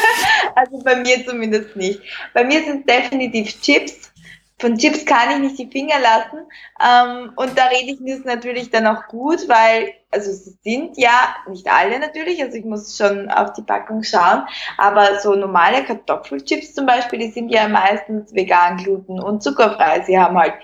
also 0.56 0.80
bei 0.82 0.96
mir 0.96 1.24
zumindest 1.24 1.76
nicht. 1.76 2.00
Bei 2.34 2.42
mir 2.42 2.60
sind 2.64 2.80
es 2.80 2.96
definitiv 2.96 3.60
Chips. 3.60 4.12
Von 4.58 4.76
Chips 4.76 5.06
kann 5.06 5.30
ich 5.30 5.38
nicht 5.38 5.58
die 5.60 5.70
Finger 5.70 6.00
lassen. 6.00 6.38
Ähm, 6.84 7.32
und 7.36 7.56
da 7.56 7.66
rede 7.66 7.92
ich 7.92 8.00
mir 8.00 8.16
es 8.16 8.24
natürlich 8.24 8.70
dann 8.70 8.88
auch 8.88 9.06
gut, 9.06 9.48
weil, 9.48 9.92
also 10.10 10.32
sie 10.32 10.58
sind 10.64 10.98
ja, 10.98 11.36
nicht 11.48 11.70
alle 11.70 12.00
natürlich, 12.00 12.42
also 12.42 12.56
ich 12.56 12.64
muss 12.64 12.96
schon 12.96 13.30
auf 13.30 13.52
die 13.52 13.62
Packung 13.62 14.02
schauen, 14.02 14.42
aber 14.76 15.20
so 15.20 15.36
normale 15.36 15.84
Kartoffelchips 15.84 16.74
zum 16.74 16.86
Beispiel, 16.86 17.20
die 17.20 17.30
sind 17.30 17.50
ja 17.50 17.68
meistens 17.68 18.34
vegan, 18.34 18.78
gluten 18.78 19.20
und 19.20 19.44
zuckerfrei. 19.44 20.02
Sie 20.04 20.18
haben 20.18 20.36
halt 20.36 20.54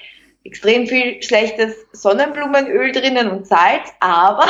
extrem 0.44 0.86
viel 0.86 1.22
schlechtes 1.22 1.74
Sonnenblumenöl 1.92 2.92
drinnen 2.92 3.28
und 3.30 3.46
Salz, 3.46 3.90
aber 4.00 4.46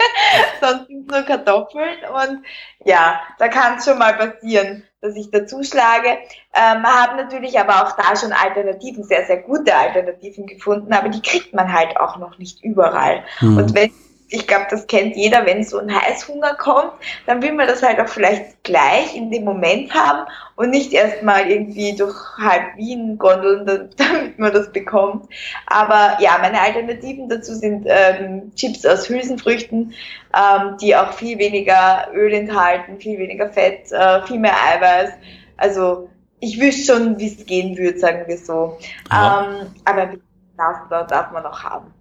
sonst 0.60 0.86
sind 0.86 1.10
nur 1.10 1.22
Kartoffeln 1.22 1.98
und 2.14 2.44
ja, 2.84 3.20
da 3.38 3.48
kann 3.48 3.78
es 3.78 3.86
schon 3.86 3.98
mal 3.98 4.14
passieren, 4.14 4.84
dass 5.00 5.16
ich 5.16 5.30
dazu 5.30 5.62
schlage. 5.62 6.18
Ähm, 6.54 6.82
man 6.82 6.92
hat 6.92 7.16
natürlich 7.16 7.58
aber 7.58 7.82
auch 7.82 7.96
da 7.96 8.14
schon 8.16 8.32
Alternativen, 8.32 9.02
sehr, 9.04 9.24
sehr 9.26 9.38
gute 9.38 9.74
Alternativen 9.74 10.46
gefunden, 10.46 10.92
aber 10.92 11.08
die 11.08 11.22
kriegt 11.22 11.54
man 11.54 11.72
halt 11.72 11.96
auch 11.96 12.18
noch 12.18 12.38
nicht 12.38 12.62
überall. 12.62 13.24
Mhm. 13.40 13.56
Und 13.56 13.74
wenn 13.74 13.90
ich 14.32 14.46
glaube, 14.46 14.66
das 14.70 14.86
kennt 14.86 15.16
jeder, 15.16 15.44
wenn 15.44 15.64
so 15.64 15.78
ein 15.78 15.92
Heißhunger 15.92 16.54
kommt, 16.54 16.92
dann 17.26 17.42
will 17.42 17.52
man 17.52 17.66
das 17.66 17.82
halt 17.82 17.98
auch 18.00 18.08
vielleicht 18.08 18.62
gleich 18.62 19.16
in 19.16 19.30
dem 19.30 19.44
Moment 19.44 19.92
haben 19.92 20.28
und 20.56 20.70
nicht 20.70 20.92
erstmal 20.92 21.50
irgendwie 21.50 21.96
durch 21.96 22.16
halb 22.38 22.76
Wien 22.76 23.18
gondeln, 23.18 23.66
damit 23.96 24.38
man 24.38 24.52
das 24.52 24.72
bekommt. 24.72 25.28
Aber 25.66 26.16
ja, 26.20 26.38
meine 26.40 26.60
Alternativen 26.60 27.28
dazu 27.28 27.54
sind 27.54 27.86
ähm, 27.88 28.52
Chips 28.54 28.86
aus 28.86 29.08
Hülsenfrüchten, 29.08 29.92
ähm, 30.36 30.76
die 30.80 30.94
auch 30.94 31.12
viel 31.12 31.38
weniger 31.38 32.08
Öl 32.14 32.32
enthalten, 32.32 32.98
viel 32.98 33.18
weniger 33.18 33.48
Fett, 33.48 33.90
äh, 33.90 34.24
viel 34.26 34.38
mehr 34.38 34.54
Eiweiß. 34.54 35.10
Also 35.56 36.08
ich 36.38 36.60
wüsste 36.60 36.92
schon, 36.92 37.18
wie 37.18 37.26
es 37.26 37.44
gehen 37.46 37.76
würde, 37.76 37.98
sagen 37.98 38.24
wir 38.26 38.38
so. 38.38 38.78
Ja. 39.10 39.46
Ähm, 39.60 39.66
aber 39.84 40.14
das 40.56 41.08
darf 41.08 41.32
man 41.32 41.44
auch 41.44 41.62
haben. 41.62 41.92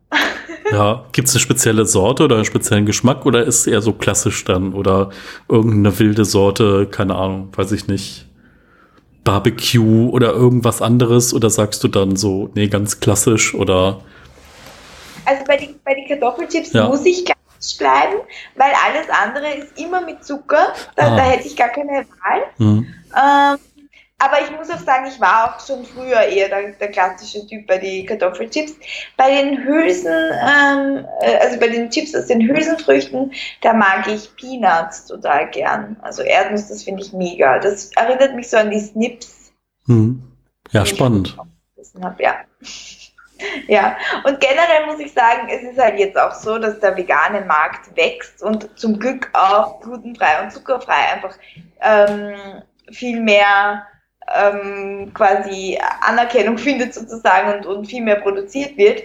Ja, 0.72 1.06
gibt 1.12 1.28
es 1.28 1.34
eine 1.34 1.42
spezielle 1.42 1.86
Sorte 1.86 2.24
oder 2.24 2.36
einen 2.36 2.46
speziellen 2.46 2.86
Geschmack 2.86 3.26
oder 3.26 3.44
ist 3.44 3.62
es 3.62 3.68
eher 3.68 3.82
so 3.82 3.94
klassisch 3.94 4.46
dann 4.46 4.74
oder 4.74 5.10
irgendeine 5.48 5.98
wilde 5.98 6.26
Sorte, 6.26 6.88
keine 6.88 7.16
Ahnung, 7.16 7.50
weiß 7.56 7.72
ich 7.72 7.88
nicht, 7.88 8.28
Barbecue 9.24 10.10
oder 10.10 10.32
irgendwas 10.32 10.82
anderes 10.82 11.34
oder 11.34 11.50
sagst 11.50 11.84
du 11.84 11.88
dann 11.88 12.16
so, 12.16 12.50
nee, 12.54 12.68
ganz 12.68 13.00
klassisch 13.00 13.54
oder? 13.54 14.02
Also 15.26 15.44
bei 15.46 15.58
den, 15.58 15.76
bei 15.84 15.94
den 15.94 16.08
Kartoffelchips 16.08 16.74
ja. 16.74 16.88
muss 16.88 17.06
ich 17.06 17.26
klassisch 17.26 17.78
bleiben, 17.78 18.20
weil 18.56 18.72
alles 18.88 19.08
andere 19.10 19.54
ist 19.54 19.80
immer 19.80 20.02
mit 20.02 20.24
Zucker, 20.24 20.74
da, 20.96 21.08
ah. 21.08 21.16
da 21.16 21.22
hätte 21.24 21.48
ich 21.48 21.56
gar 21.56 21.70
keine 21.70 22.06
Wahl. 22.24 22.44
Mhm. 22.58 22.88
Ähm, 23.16 23.58
aber 24.20 24.42
ich 24.42 24.52
muss 24.52 24.70
auch 24.70 24.80
sagen, 24.80 25.08
ich 25.08 25.20
war 25.20 25.56
auch 25.56 25.66
schon 25.66 25.86
früher 25.86 26.22
eher 26.22 26.50
der, 26.50 26.72
der 26.74 26.92
klassische 26.92 27.48
Typ 27.48 27.66
bei 27.68 27.78
den 27.78 28.06
Kartoffelchips. 28.06 28.74
Bei 29.16 29.32
den 29.32 29.64
Hülsen, 29.64 30.12
ähm, 30.12 31.06
äh, 31.22 31.38
also 31.38 31.58
bei 31.58 31.70
den 31.70 31.90
Chips 31.90 32.14
aus 32.14 32.28
den 32.28 32.42
Hülsenfrüchten, 32.42 33.32
da 33.62 33.72
mag 33.72 34.08
ich 34.08 34.36
Peanuts 34.36 35.06
total 35.06 35.50
gern. 35.52 35.96
Also 36.02 36.22
Erdnuss, 36.22 36.68
das 36.68 36.84
finde 36.84 37.02
ich 37.02 37.14
mega. 37.14 37.60
Das 37.60 37.92
erinnert 37.94 38.36
mich 38.36 38.50
so 38.50 38.58
an 38.58 38.72
die 38.72 38.80
Snips. 38.82 39.54
Hm. 39.86 40.22
Ja, 40.72 40.86
spannend. 40.86 41.38
Hab, 42.02 42.20
ja. 42.20 42.36
Ja, 43.68 43.96
und 44.26 44.42
generell 44.42 44.86
muss 44.88 45.00
ich 45.00 45.14
sagen, 45.14 45.48
es 45.50 45.64
ist 45.64 45.80
halt 45.80 45.98
jetzt 45.98 46.18
auch 46.18 46.34
so, 46.34 46.58
dass 46.58 46.78
der 46.82 46.98
vegane 46.98 47.46
Markt 47.46 47.96
wächst 47.96 48.44
und 48.44 48.78
zum 48.78 49.00
Glück 49.00 49.30
auch 49.32 49.80
glutenfrei 49.80 50.44
und 50.44 50.52
zuckerfrei 50.52 51.14
einfach 51.14 51.38
ähm, 51.80 52.62
viel 52.92 53.22
mehr 53.22 53.88
ähm, 54.36 55.12
quasi 55.14 55.80
Anerkennung 56.02 56.58
findet 56.60 56.94
sozusagen 56.94 57.54
und, 57.54 57.66
und 57.66 57.86
viel 57.86 58.04
mehr 58.04 58.18
produziert 58.18 58.78
wird. 58.78 59.04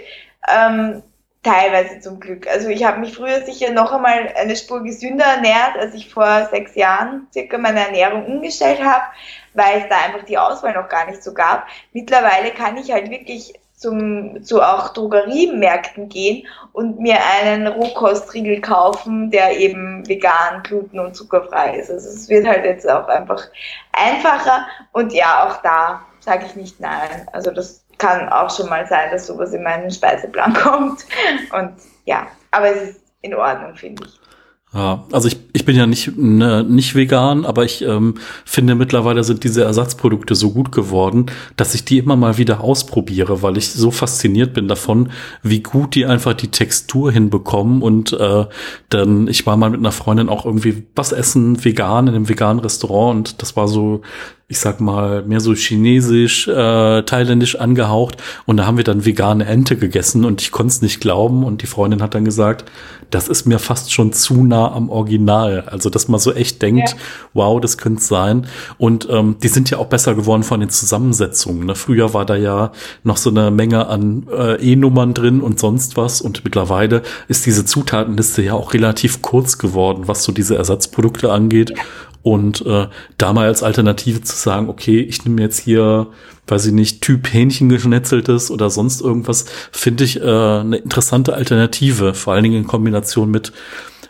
Ähm, 0.48 1.02
Teilweise 1.44 2.00
zum 2.00 2.20
Glück. 2.20 2.48
Also 2.48 2.70
ich 2.70 2.84
habe 2.84 3.00
mich 3.00 3.14
früher 3.14 3.42
sicher 3.42 3.70
noch 3.70 3.92
einmal 3.92 4.32
eine 4.34 4.56
Spur 4.56 4.82
gesünder 4.82 5.26
ernährt, 5.26 5.76
als 5.78 5.92
ich 5.92 6.10
vor 6.10 6.48
sechs 6.50 6.74
Jahren 6.74 7.26
circa 7.34 7.58
meine 7.58 7.80
Ernährung 7.84 8.24
umgestellt 8.24 8.82
habe, 8.82 9.04
weil 9.52 9.82
es 9.82 9.88
da 9.90 9.98
einfach 10.06 10.24
die 10.24 10.38
Auswahl 10.38 10.72
noch 10.72 10.88
gar 10.88 11.06
nicht 11.06 11.22
so 11.22 11.34
gab. 11.34 11.66
Mittlerweile 11.92 12.50
kann 12.52 12.78
ich 12.78 12.90
halt 12.90 13.10
wirklich 13.10 13.52
zum, 13.76 14.42
zu 14.44 14.62
auch 14.62 14.90
Drogeriemärkten 14.90 16.08
gehen 16.08 16.46
und 16.72 17.00
mir 17.00 17.18
einen 17.42 17.66
Rohkostriegel 17.66 18.60
kaufen, 18.60 19.30
der 19.30 19.58
eben 19.58 20.06
vegan, 20.08 20.62
gluten- 20.62 21.00
und 21.00 21.14
zuckerfrei 21.16 21.78
ist. 21.78 21.90
Also 21.90 22.08
es 22.08 22.28
wird 22.28 22.46
halt 22.46 22.64
jetzt 22.64 22.88
auch 22.88 23.08
einfach 23.08 23.42
einfacher 23.92 24.66
und 24.92 25.12
ja, 25.12 25.46
auch 25.46 25.60
da 25.62 26.02
sage 26.20 26.46
ich 26.46 26.56
nicht 26.56 26.80
nein. 26.80 27.28
Also 27.32 27.50
das 27.50 27.84
kann 27.98 28.28
auch 28.28 28.54
schon 28.54 28.68
mal 28.68 28.86
sein, 28.86 29.10
dass 29.10 29.26
sowas 29.26 29.52
in 29.52 29.62
meinen 29.62 29.90
Speiseplan 29.90 30.54
kommt. 30.62 31.04
Und 31.52 31.74
ja, 32.04 32.26
aber 32.50 32.68
es 32.68 32.90
ist 32.90 33.00
in 33.22 33.34
Ordnung, 33.34 33.74
finde 33.74 34.04
ich. 34.04 34.23
Ja, 34.74 35.04
also 35.12 35.28
ich, 35.28 35.36
ich 35.52 35.64
bin 35.64 35.76
ja 35.76 35.86
nicht, 35.86 36.18
ne, 36.18 36.64
nicht 36.64 36.96
vegan, 36.96 37.44
aber 37.44 37.64
ich 37.64 37.82
ähm, 37.82 38.14
finde 38.44 38.74
mittlerweile 38.74 39.22
sind 39.22 39.44
diese 39.44 39.62
Ersatzprodukte 39.62 40.34
so 40.34 40.50
gut 40.50 40.72
geworden, 40.72 41.26
dass 41.56 41.76
ich 41.76 41.84
die 41.84 41.98
immer 41.98 42.16
mal 42.16 42.38
wieder 42.38 42.60
ausprobiere, 42.60 43.40
weil 43.42 43.56
ich 43.56 43.70
so 43.70 43.92
fasziniert 43.92 44.52
bin 44.52 44.66
davon, 44.66 45.10
wie 45.44 45.60
gut 45.60 45.94
die 45.94 46.06
einfach 46.06 46.34
die 46.34 46.48
Textur 46.48 47.12
hinbekommen. 47.12 47.82
Und 47.82 48.14
äh, 48.14 48.46
dann, 48.88 49.28
ich 49.28 49.46
war 49.46 49.56
mal 49.56 49.70
mit 49.70 49.78
einer 49.78 49.92
Freundin 49.92 50.28
auch 50.28 50.44
irgendwie 50.44 50.84
was 50.96 51.12
essen, 51.12 51.64
vegan, 51.64 52.08
in 52.08 52.16
einem 52.16 52.28
veganen 52.28 52.58
Restaurant 52.58 53.16
und 53.16 53.42
das 53.42 53.54
war 53.54 53.68
so 53.68 54.02
ich 54.46 54.58
sag 54.58 54.78
mal, 54.78 55.22
mehr 55.22 55.40
so 55.40 55.54
chinesisch, 55.54 56.48
äh, 56.48 57.02
thailändisch 57.02 57.56
angehaucht. 57.56 58.22
Und 58.44 58.58
da 58.58 58.66
haben 58.66 58.76
wir 58.76 58.84
dann 58.84 59.06
vegane 59.06 59.46
Ente 59.46 59.76
gegessen 59.76 60.26
und 60.26 60.42
ich 60.42 60.52
konnte 60.52 60.70
es 60.70 60.82
nicht 60.82 61.00
glauben. 61.00 61.44
Und 61.44 61.62
die 61.62 61.66
Freundin 61.66 62.02
hat 62.02 62.14
dann 62.14 62.26
gesagt, 62.26 62.70
das 63.10 63.28
ist 63.28 63.46
mir 63.46 63.58
fast 63.58 63.92
schon 63.92 64.12
zu 64.12 64.44
nah 64.44 64.70
am 64.70 64.90
Original. 64.90 65.64
Also, 65.66 65.88
dass 65.88 66.08
man 66.08 66.20
so 66.20 66.32
echt 66.34 66.60
denkt, 66.60 66.90
ja. 66.90 66.96
wow, 67.32 67.58
das 67.58 67.78
könnte 67.78 68.00
es 68.00 68.08
sein. 68.08 68.46
Und 68.76 69.08
ähm, 69.10 69.36
die 69.42 69.48
sind 69.48 69.70
ja 69.70 69.78
auch 69.78 69.86
besser 69.86 70.14
geworden 70.14 70.42
von 70.42 70.60
den 70.60 70.68
Zusammensetzungen. 70.68 71.64
Ne? 71.64 71.74
Früher 71.74 72.12
war 72.12 72.26
da 72.26 72.36
ja 72.36 72.72
noch 73.02 73.16
so 73.16 73.30
eine 73.30 73.50
Menge 73.50 73.86
an 73.86 74.26
äh, 74.30 74.72
E-Nummern 74.72 75.14
drin 75.14 75.40
und 75.40 75.58
sonst 75.58 75.96
was. 75.96 76.20
Und 76.20 76.44
mittlerweile 76.44 77.02
ist 77.28 77.46
diese 77.46 77.64
Zutatenliste 77.64 78.42
ja 78.42 78.52
auch 78.52 78.74
relativ 78.74 79.22
kurz 79.22 79.56
geworden, 79.56 80.02
was 80.06 80.22
so 80.22 80.32
diese 80.32 80.56
Ersatzprodukte 80.56 81.32
angeht. 81.32 81.72
Und 82.24 82.64
äh, 82.64 82.88
da 83.18 83.32
mal 83.34 83.46
als 83.46 83.62
Alternative 83.62 84.22
zu 84.22 84.34
sagen, 84.34 84.70
okay, 84.70 84.98
ich 84.98 85.26
nehme 85.26 85.42
jetzt 85.42 85.58
hier, 85.58 86.06
weiß 86.46 86.64
ich 86.64 86.72
nicht, 86.72 87.02
Typ 87.02 87.30
Hähnchen 87.30 87.68
geschnetzeltes 87.68 88.50
oder 88.50 88.70
sonst 88.70 89.02
irgendwas, 89.02 89.44
finde 89.72 90.04
ich 90.04 90.22
äh, 90.22 90.24
eine 90.24 90.78
interessante 90.78 91.34
Alternative, 91.34 92.14
vor 92.14 92.32
allen 92.32 92.44
Dingen 92.44 92.62
in 92.62 92.66
Kombination 92.66 93.30
mit 93.30 93.52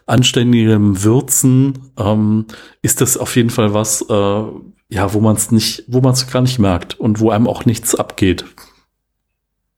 anständigem 0.06 1.02
Würzen, 1.02 1.90
ähm, 1.98 2.46
ist 2.82 3.00
das 3.00 3.16
auf 3.16 3.34
jeden 3.34 3.50
Fall 3.50 3.74
was, 3.74 4.02
äh, 4.02 4.42
ja, 4.90 5.12
wo 5.12 5.18
man 5.18 5.34
es 5.34 5.50
nicht, 5.50 5.82
wo 5.88 6.00
man 6.00 6.12
es 6.12 6.30
gar 6.30 6.42
nicht 6.42 6.60
merkt 6.60 6.94
und 7.00 7.18
wo 7.18 7.30
einem 7.30 7.48
auch 7.48 7.64
nichts 7.64 7.96
abgeht. 7.96 8.44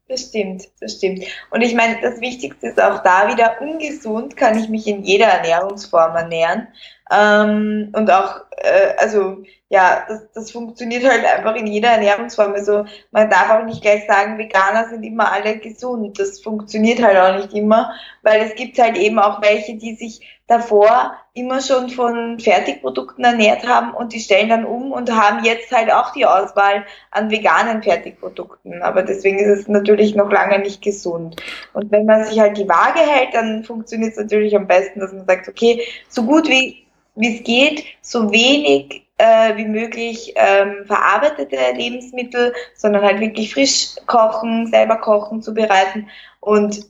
Das 0.08 0.28
stimmt, 0.28 0.64
das 0.80 0.96
stimmt. 0.98 1.24
Und 1.50 1.62
ich 1.62 1.74
meine, 1.74 1.96
das 2.02 2.20
Wichtigste 2.20 2.66
ist 2.68 2.80
auch 2.80 3.02
da 3.02 3.32
wieder, 3.32 3.56
ungesund 3.62 4.36
kann 4.36 4.58
ich 4.58 4.68
mich 4.68 4.86
in 4.86 5.02
jeder 5.04 5.26
Ernährungsform 5.26 6.14
ernähren. 6.14 6.68
Ähm, 7.10 7.92
und 7.94 8.10
auch, 8.10 8.40
äh, 8.56 8.94
also 8.98 9.38
ja, 9.68 10.04
das, 10.08 10.30
das 10.32 10.50
funktioniert 10.52 11.04
halt 11.04 11.24
einfach 11.24 11.56
in 11.56 11.66
jeder 11.66 11.88
Ernährungsform. 11.88 12.52
Also 12.52 12.84
man 13.10 13.28
darf 13.28 13.50
auch 13.50 13.64
nicht 13.64 13.82
gleich 13.82 14.06
sagen, 14.06 14.38
Veganer 14.38 14.88
sind 14.88 15.02
immer 15.02 15.32
alle 15.32 15.58
gesund. 15.58 16.18
Das 16.18 16.40
funktioniert 16.40 17.02
halt 17.02 17.16
auch 17.16 17.42
nicht 17.42 17.52
immer, 17.52 17.92
weil 18.22 18.42
es 18.42 18.54
gibt 18.54 18.78
halt 18.78 18.96
eben 18.96 19.18
auch 19.18 19.42
welche, 19.42 19.76
die 19.76 19.94
sich 19.94 20.20
davor 20.46 21.16
immer 21.34 21.60
schon 21.60 21.90
von 21.90 22.38
Fertigprodukten 22.38 23.24
ernährt 23.24 23.66
haben 23.66 23.92
und 23.92 24.12
die 24.12 24.20
stellen 24.20 24.48
dann 24.48 24.64
um 24.64 24.92
und 24.92 25.10
haben 25.10 25.44
jetzt 25.44 25.72
halt 25.72 25.90
auch 25.92 26.12
die 26.12 26.24
Auswahl 26.24 26.86
an 27.10 27.30
veganen 27.30 27.82
Fertigprodukten. 27.82 28.82
Aber 28.82 29.02
deswegen 29.02 29.40
ist 29.40 29.60
es 29.60 29.68
natürlich 29.68 30.14
noch 30.14 30.30
lange 30.30 30.60
nicht 30.60 30.82
gesund. 30.82 31.36
Und 31.72 31.90
wenn 31.90 32.06
man 32.06 32.24
sich 32.24 32.38
halt 32.38 32.56
die 32.56 32.68
Waage 32.68 33.00
hält, 33.00 33.34
dann 33.34 33.64
funktioniert 33.64 34.12
es 34.12 34.18
natürlich 34.18 34.54
am 34.56 34.68
besten, 34.68 35.00
dass 35.00 35.12
man 35.12 35.26
sagt, 35.26 35.48
okay, 35.48 35.82
so 36.08 36.22
gut 36.22 36.48
wie 36.48 36.86
wie 37.16 37.36
es 37.36 37.44
geht, 37.44 37.84
so 38.02 38.30
wenig 38.30 39.06
äh, 39.18 39.56
wie 39.56 39.64
möglich 39.64 40.34
ähm, 40.36 40.84
verarbeitete 40.86 41.56
Lebensmittel, 41.74 42.52
sondern 42.74 43.02
halt 43.02 43.20
wirklich 43.20 43.52
frisch 43.52 43.96
kochen, 44.06 44.66
selber 44.68 44.96
kochen, 44.96 45.42
zubereiten. 45.42 46.08
Und 46.40 46.86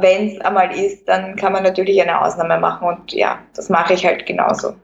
wenn 0.00 0.28
es 0.28 0.40
einmal 0.40 0.76
ist, 0.76 1.08
dann 1.08 1.36
kann 1.36 1.52
man 1.52 1.62
natürlich 1.62 2.00
eine 2.02 2.20
Ausnahme 2.20 2.58
machen. 2.58 2.88
Und 2.88 3.12
ja, 3.12 3.38
das 3.54 3.68
mache 3.68 3.94
ich 3.94 4.04
halt 4.04 4.26
genauso. 4.26 4.74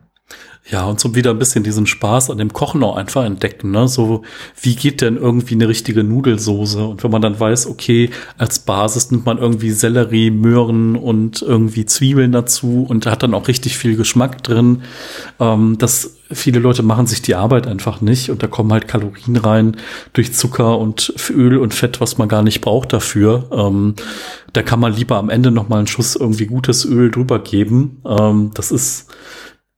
Ja, 0.71 0.87
und 0.87 0.99
so 0.99 1.15
wieder 1.15 1.31
ein 1.31 1.39
bisschen 1.39 1.63
diesen 1.63 1.87
Spaß 1.87 2.31
an 2.31 2.39
dem 2.39 2.55
Kochen 2.55 2.83
auch 2.83 2.97
einfach 2.97 3.23
entdecken, 3.25 3.71
ne? 3.71 3.87
So, 3.87 4.23
wie 4.63 4.75
geht 4.75 5.03
denn 5.03 5.19
irgendwie 5.19 5.57
eine 5.57 5.69
richtige 5.69 6.03
Nudelsoße? 6.03 6.83
Und 6.87 7.05
wenn 7.05 7.11
man 7.11 7.21
dann 7.21 7.39
weiß, 7.39 7.67
okay, 7.67 8.09
als 8.39 8.61
Basis 8.61 9.11
nimmt 9.11 9.27
man 9.27 9.37
irgendwie 9.37 9.73
Sellerie, 9.73 10.31
Möhren 10.31 10.97
und 10.97 11.43
irgendwie 11.43 11.85
Zwiebeln 11.85 12.33
dazu 12.33 12.87
und 12.89 13.05
hat 13.05 13.23
dann 13.23 13.35
auch 13.35 13.47
richtig 13.47 13.77
viel 13.77 13.95
Geschmack 13.95 14.43
drin. 14.43 14.85
Ähm, 15.39 15.77
das, 15.79 16.17
viele 16.33 16.61
Leute 16.61 16.83
machen 16.83 17.07
sich 17.07 17.21
die 17.21 17.35
Arbeit 17.35 17.67
einfach 17.67 18.01
nicht 18.01 18.31
und 18.31 18.43
da 18.43 18.47
kommen 18.47 18.73
halt 18.73 18.89
Kalorien 18.89 19.37
rein 19.37 19.77
durch 20.15 20.33
Zucker 20.33 20.79
und 20.79 21.13
Öl 21.29 21.59
und 21.59 21.75
Fett, 21.75 22.01
was 22.01 22.17
man 22.17 22.29
gar 22.29 22.43
nicht 22.43 22.63
braucht 22.63 22.95
dafür. 22.95 23.51
Ähm, 23.53 23.97
da 24.55 24.63
kann 24.63 24.81
man 24.81 24.95
lieber 24.95 25.17
am 25.19 25.29
Ende 25.29 25.51
noch 25.51 25.69
mal 25.69 25.77
einen 25.77 25.89
Schuss 25.89 26.17
irgendwie 26.17 26.47
gutes 26.47 26.87
Öl 26.87 27.11
drüber 27.11 27.39
geben. 27.39 28.01
Ähm, 28.07 28.53
das 28.55 28.71
ist, 28.71 29.09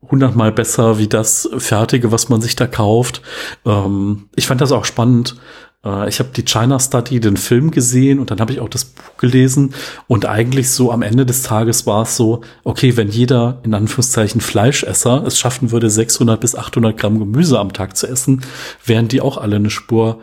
hundertmal 0.03 0.53
besser 0.53 0.99
wie 0.99 1.09
das 1.09 1.49
fertige, 1.59 2.13
was 2.13 2.29
man 2.29 2.41
sich 2.41 2.57
da 2.57 2.67
kauft. 2.67 3.23
Ähm, 3.65 4.29
ich 4.37 4.47
fand 4.47 4.61
das 4.61 4.73
auch 4.73 4.85
spannend. 4.85 5.37
Äh, 5.85 6.09
ich 6.09 6.19
habe 6.19 6.31
die 6.35 6.45
China 6.45 6.79
Study, 6.79 7.21
den 7.21 7.37
Film 7.37 7.71
gesehen 7.71 8.19
und 8.19 8.31
dann 8.31 8.41
habe 8.41 8.53
ich 8.53 8.61
auch 8.61 8.69
das 8.69 8.85
Buch 8.85 9.17
gelesen 9.19 9.75
und 10.07 10.27
eigentlich 10.27 10.71
so 10.71 10.93
am 10.93 11.03
Ende 11.03 11.25
des 11.25 11.43
Tages 11.43 11.87
war 11.87 12.03
es 12.03 12.17
so, 12.17 12.43
okay, 12.65 12.97
wenn 12.97 13.09
jeder 13.09 13.61
in 13.63 13.75
Anführungszeichen 13.75 14.41
Fleischesser 14.41 15.25
es 15.27 15.39
schaffen 15.39 15.71
würde, 15.71 15.91
600 15.91 16.41
bis 16.41 16.55
800 16.55 16.97
Gramm 16.97 17.19
Gemüse 17.19 17.59
am 17.59 17.73
Tag 17.73 17.97
zu 17.97 18.07
essen, 18.07 18.43
wären 18.85 19.09
die 19.09 19.21
auch 19.21 19.39
alle 19.39 19.57
eine 19.57 19.71
Spur 19.71 20.21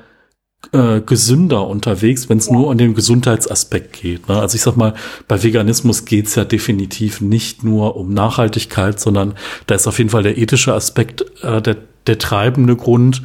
äh, 0.71 1.01
gesünder 1.01 1.67
unterwegs, 1.67 2.29
wenn 2.29 2.37
es 2.37 2.47
ja. 2.47 2.53
nur 2.53 2.67
um 2.67 2.77
den 2.77 2.93
Gesundheitsaspekt 2.93 4.01
geht. 4.01 4.27
Ne? 4.27 4.39
Also 4.39 4.55
ich 4.55 4.61
sag 4.61 4.77
mal, 4.77 4.93
bei 5.27 5.41
Veganismus 5.43 6.05
geht 6.05 6.27
es 6.27 6.35
ja 6.35 6.45
definitiv 6.45 7.21
nicht 7.21 7.63
nur 7.63 7.95
um 7.95 8.13
Nachhaltigkeit, 8.13 8.99
sondern 8.99 9.33
da 9.67 9.75
ist 9.75 9.87
auf 9.87 9.97
jeden 9.97 10.09
Fall 10.09 10.23
der 10.23 10.37
ethische 10.37 10.73
Aspekt 10.73 11.25
äh, 11.43 11.61
der, 11.61 11.77
der 12.07 12.17
treibende 12.17 12.75
Grund 12.75 13.21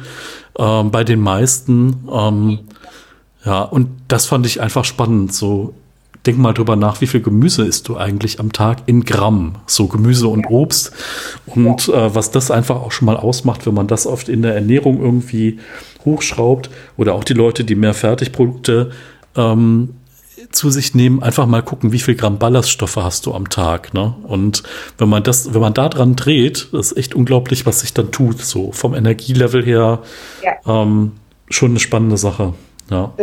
äh, 0.57 0.83
bei 0.83 1.03
den 1.03 1.21
meisten. 1.21 2.07
Ähm, 2.11 2.59
ja, 3.45 3.61
und 3.61 3.89
das 4.07 4.25
fand 4.25 4.45
ich 4.45 4.61
einfach 4.61 4.85
spannend. 4.85 5.33
So, 5.33 5.73
denk 6.25 6.37
mal 6.37 6.53
drüber 6.53 6.75
nach, 6.75 7.01
wie 7.01 7.07
viel 7.07 7.21
Gemüse 7.21 7.65
isst 7.65 7.87
du 7.87 7.97
eigentlich 7.97 8.39
am 8.39 8.51
Tag 8.51 8.79
in 8.87 9.03
Gramm? 9.03 9.55
So 9.67 9.87
Gemüse 9.87 10.27
und 10.27 10.45
Obst. 10.47 10.91
Und 11.45 11.89
äh, 11.89 12.13
was 12.13 12.31
das 12.31 12.51
einfach 12.51 12.75
auch 12.77 12.91
schon 12.91 13.05
mal 13.05 13.17
ausmacht, 13.17 13.65
wenn 13.65 13.73
man 13.73 13.87
das 13.87 14.05
oft 14.05 14.29
in 14.29 14.41
der 14.41 14.55
Ernährung 14.55 15.01
irgendwie 15.01 15.59
hochschraubt 16.05 16.69
oder 16.97 17.13
auch 17.13 17.23
die 17.23 17.33
Leute, 17.33 17.63
die 17.63 17.75
mehr 17.75 17.93
Fertigprodukte 17.93 18.91
ähm, 19.35 19.95
zu 20.51 20.69
sich 20.69 20.95
nehmen, 20.95 21.21
einfach 21.21 21.45
mal 21.45 21.61
gucken, 21.61 21.91
wie 21.91 21.99
viel 21.99 22.15
Gramm 22.15 22.39
Ballaststoffe 22.39 22.97
hast 22.97 23.25
du 23.25 23.33
am 23.33 23.49
Tag. 23.49 23.93
Ne? 23.93 24.15
Und 24.23 24.63
wenn 24.97 25.09
man 25.09 25.23
das, 25.23 25.53
wenn 25.53 25.61
man 25.61 25.73
da 25.73 25.89
dran 25.89 26.15
dreht, 26.15 26.69
das 26.71 26.91
ist 26.91 26.97
echt 26.97 27.15
unglaublich, 27.15 27.65
was 27.65 27.81
sich 27.81 27.93
dann 27.93 28.11
tut. 28.11 28.41
So 28.41 28.71
vom 28.71 28.93
Energielevel 28.95 29.63
her 29.63 29.99
ja. 30.43 30.81
ähm, 30.83 31.13
schon 31.49 31.71
eine 31.71 31.79
spannende 31.79 32.17
Sache. 32.17 32.53
Ja. 32.89 33.13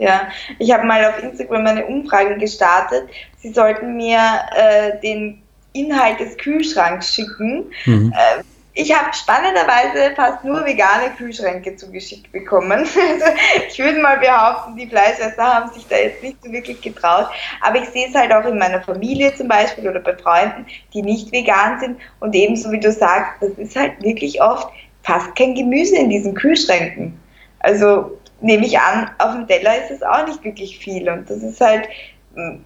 Ja, 0.00 0.28
ich 0.58 0.72
habe 0.72 0.86
mal 0.86 1.04
auf 1.04 1.22
Instagram 1.22 1.66
eine 1.66 1.86
Umfrage 1.86 2.38
gestartet. 2.38 3.08
Sie 3.38 3.52
sollten 3.52 3.96
mir 3.96 4.18
äh, 4.56 4.98
den 5.00 5.42
Inhalt 5.74 6.18
des 6.20 6.38
Kühlschranks 6.38 7.14
schicken. 7.14 7.66
Mhm. 7.84 8.12
Äh, 8.16 8.42
ich 8.72 8.96
habe 8.96 9.12
spannenderweise 9.12 10.14
fast 10.16 10.42
nur 10.42 10.64
vegane 10.64 11.10
Kühlschränke 11.18 11.76
zugeschickt 11.76 12.32
bekommen. 12.32 12.86
Also 12.96 13.26
ich 13.68 13.78
würde 13.78 14.00
mal 14.00 14.18
behaupten, 14.18 14.76
die 14.76 14.86
Fleischesser 14.86 15.42
haben 15.42 15.70
sich 15.72 15.86
da 15.86 15.96
jetzt 15.96 16.22
nicht 16.22 16.42
so 16.42 16.50
wirklich 16.50 16.80
getraut. 16.80 17.26
Aber 17.60 17.76
ich 17.76 17.88
sehe 17.90 18.08
es 18.08 18.14
halt 18.14 18.32
auch 18.32 18.46
in 18.46 18.58
meiner 18.58 18.80
Familie 18.80 19.34
zum 19.34 19.48
Beispiel 19.48 19.86
oder 19.86 20.00
bei 20.00 20.16
Freunden, 20.16 20.64
die 20.94 21.02
nicht 21.02 21.30
vegan 21.30 21.78
sind. 21.78 21.98
Und 22.20 22.34
ebenso 22.34 22.72
wie 22.72 22.80
du 22.80 22.90
sagst, 22.90 23.42
das 23.42 23.50
ist 23.58 23.76
halt 23.76 24.02
wirklich 24.02 24.40
oft 24.40 24.72
fast 25.02 25.36
kein 25.36 25.54
Gemüse 25.54 25.96
in 25.96 26.08
diesen 26.08 26.34
Kühlschränken. 26.34 27.20
Also 27.58 28.16
nehme 28.40 28.66
ich 28.66 28.78
an, 28.78 29.10
auf 29.18 29.34
dem 29.34 29.46
Teller 29.46 29.76
ist 29.82 29.90
es 29.90 30.02
auch 30.02 30.26
nicht 30.26 30.42
wirklich 30.44 30.78
viel. 30.78 31.08
Und 31.08 31.28
das 31.28 31.42
ist 31.42 31.60
halt 31.60 31.88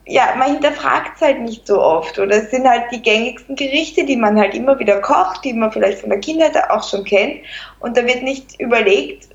ja, 0.07 0.35
man 0.37 0.53
hinterfragt 0.53 1.17
es 1.17 1.23
halt 1.23 1.41
nicht 1.41 1.67
so 1.67 1.81
oft. 1.81 2.19
Oder 2.19 2.37
es 2.37 2.51
sind 2.51 2.69
halt 2.69 2.85
die 2.93 3.01
gängigsten 3.01 3.57
Gerichte, 3.57 4.05
die 4.05 4.17
man 4.17 4.39
halt 4.39 4.55
immer 4.55 4.79
wieder 4.79 5.01
kocht, 5.01 5.45
die 5.45 5.55
man 5.55 5.73
vielleicht 5.73 6.01
von 6.01 6.11
der 6.11 6.21
Kindheit 6.21 6.57
auch 6.71 6.87
schon 6.87 7.05
kennt. 7.05 7.41
Und 7.81 7.97
da 7.97 8.05
wird 8.05 8.23
nicht 8.23 8.61
überlegt, 8.61 9.29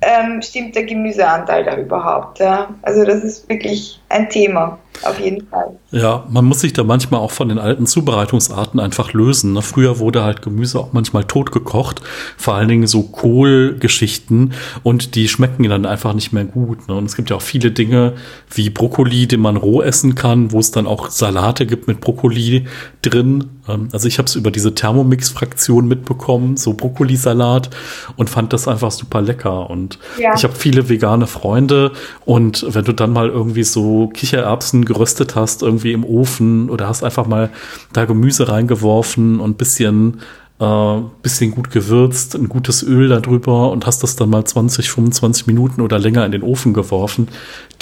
ähm, 0.00 0.40
stimmt 0.42 0.74
der 0.76 0.84
Gemüseanteil 0.84 1.64
da 1.64 1.76
überhaupt. 1.76 2.38
Ja? 2.38 2.68
Also 2.82 3.04
das 3.04 3.22
ist 3.22 3.48
wirklich 3.48 4.00
ein 4.08 4.28
Thema. 4.30 4.78
Auf 5.02 5.20
jeden 5.20 5.46
Fall. 5.46 5.76
Ja, 5.90 6.24
man 6.28 6.44
muss 6.44 6.60
sich 6.60 6.72
da 6.72 6.84
manchmal 6.84 7.20
auch 7.20 7.30
von 7.30 7.48
den 7.48 7.58
alten 7.58 7.86
Zubereitungsarten 7.86 8.80
einfach 8.80 9.12
lösen. 9.12 9.52
Ne? 9.52 9.62
Früher 9.62 9.98
wurde 9.98 10.24
halt 10.24 10.42
Gemüse 10.42 10.78
auch 10.78 10.92
manchmal 10.92 11.24
tot 11.24 11.52
gekocht, 11.52 12.00
vor 12.36 12.54
allen 12.54 12.68
Dingen 12.68 12.86
so 12.86 13.02
Kohlgeschichten 13.02 14.52
und 14.82 15.14
die 15.14 15.28
schmecken 15.28 15.64
dann 15.64 15.86
einfach 15.86 16.14
nicht 16.14 16.32
mehr 16.32 16.44
gut. 16.44 16.88
Ne? 16.88 16.94
Und 16.94 17.04
es 17.04 17.16
gibt 17.16 17.30
ja 17.30 17.36
auch 17.36 17.42
viele 17.42 17.70
Dinge 17.70 18.14
wie 18.52 18.70
Brokkoli, 18.70 19.26
den 19.26 19.40
man 19.40 19.56
roh 19.56 19.82
essen 19.82 20.14
kann, 20.14 20.52
wo 20.52 20.58
es 20.58 20.70
dann 20.70 20.86
auch 20.86 21.10
Salate 21.10 21.66
gibt 21.66 21.88
mit 21.88 22.00
Brokkoli 22.00 22.66
drin. 23.02 23.44
Ähm, 23.68 23.88
also 23.92 24.08
ich 24.08 24.18
habe 24.18 24.26
es 24.26 24.34
über 24.34 24.50
diese 24.50 24.74
Thermomix-Fraktion 24.74 25.86
mitbekommen, 25.86 26.56
so 26.56 26.74
Brokkolisalat 26.74 27.70
und 28.16 28.30
fand 28.30 28.52
das 28.52 28.68
einfach 28.68 28.90
super 28.90 29.22
lecker. 29.22 29.70
Und 29.70 29.98
ja. 30.18 30.34
ich 30.34 30.44
habe 30.44 30.54
viele 30.54 30.88
vegane 30.88 31.26
Freunde 31.26 31.92
und 32.24 32.64
wenn 32.68 32.84
du 32.84 32.92
dann 32.92 33.12
mal 33.12 33.28
irgendwie 33.28 33.64
so 33.64 34.08
Kichererbsen 34.08 34.84
geröstet 34.86 35.34
hast, 35.36 35.62
irgendwie 35.62 35.92
im 35.92 36.04
Ofen 36.04 36.70
oder 36.70 36.88
hast 36.88 37.04
einfach 37.04 37.26
mal 37.26 37.50
da 37.92 38.06
Gemüse 38.06 38.48
reingeworfen 38.48 39.40
und 39.40 39.58
bisschen 39.58 40.20
äh, 40.58 41.00
bisschen 41.22 41.50
gut 41.50 41.70
gewürzt, 41.70 42.34
ein 42.34 42.48
gutes 42.48 42.82
Öl 42.82 43.08
darüber 43.08 43.70
und 43.70 43.86
hast 43.86 44.02
das 44.02 44.16
dann 44.16 44.30
mal 44.30 44.44
20, 44.44 44.90
25 44.90 45.46
Minuten 45.46 45.82
oder 45.82 45.98
länger 45.98 46.24
in 46.24 46.32
den 46.32 46.42
Ofen 46.42 46.72
geworfen, 46.72 47.28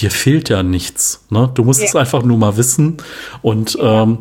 dir 0.01 0.11
fehlt 0.11 0.49
ja 0.49 0.63
nichts. 0.63 1.25
Ne? 1.31 1.51
Du 1.55 1.63
musst 1.63 1.81
ja. 1.81 1.87
es 1.87 1.97
einfach 1.97 2.25
nur 2.25 2.39
mal 2.39 2.57
wissen 2.57 2.97
und 3.43 3.79
ähm, 3.81 4.19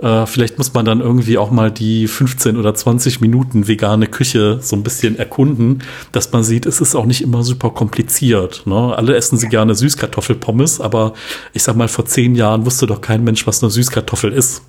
äh, 0.00 0.26
vielleicht 0.26 0.56
muss 0.56 0.72
man 0.72 0.84
dann 0.84 1.00
irgendwie 1.00 1.36
auch 1.36 1.50
mal 1.50 1.70
die 1.70 2.08
15 2.08 2.56
oder 2.56 2.74
20 2.74 3.20
Minuten 3.20 3.68
vegane 3.68 4.06
Küche 4.06 4.58
so 4.62 4.74
ein 4.76 4.82
bisschen 4.82 5.18
erkunden, 5.18 5.82
dass 6.12 6.32
man 6.32 6.42
sieht, 6.42 6.64
es 6.66 6.80
ist 6.80 6.94
auch 6.94 7.04
nicht 7.04 7.22
immer 7.22 7.42
super 7.42 7.70
kompliziert. 7.70 8.62
Ne? 8.66 8.94
Alle 8.96 9.14
essen 9.16 9.36
sie 9.36 9.48
gerne 9.48 9.74
Süßkartoffelpommes, 9.74 10.80
aber 10.80 11.12
ich 11.52 11.62
sag 11.62 11.76
mal, 11.76 11.88
vor 11.88 12.06
zehn 12.06 12.34
Jahren 12.34 12.64
wusste 12.64 12.86
doch 12.86 13.00
kein 13.00 13.24
Mensch, 13.24 13.46
was 13.46 13.62
eine 13.62 13.70
Süßkartoffel 13.70 14.32
ist. 14.32 14.62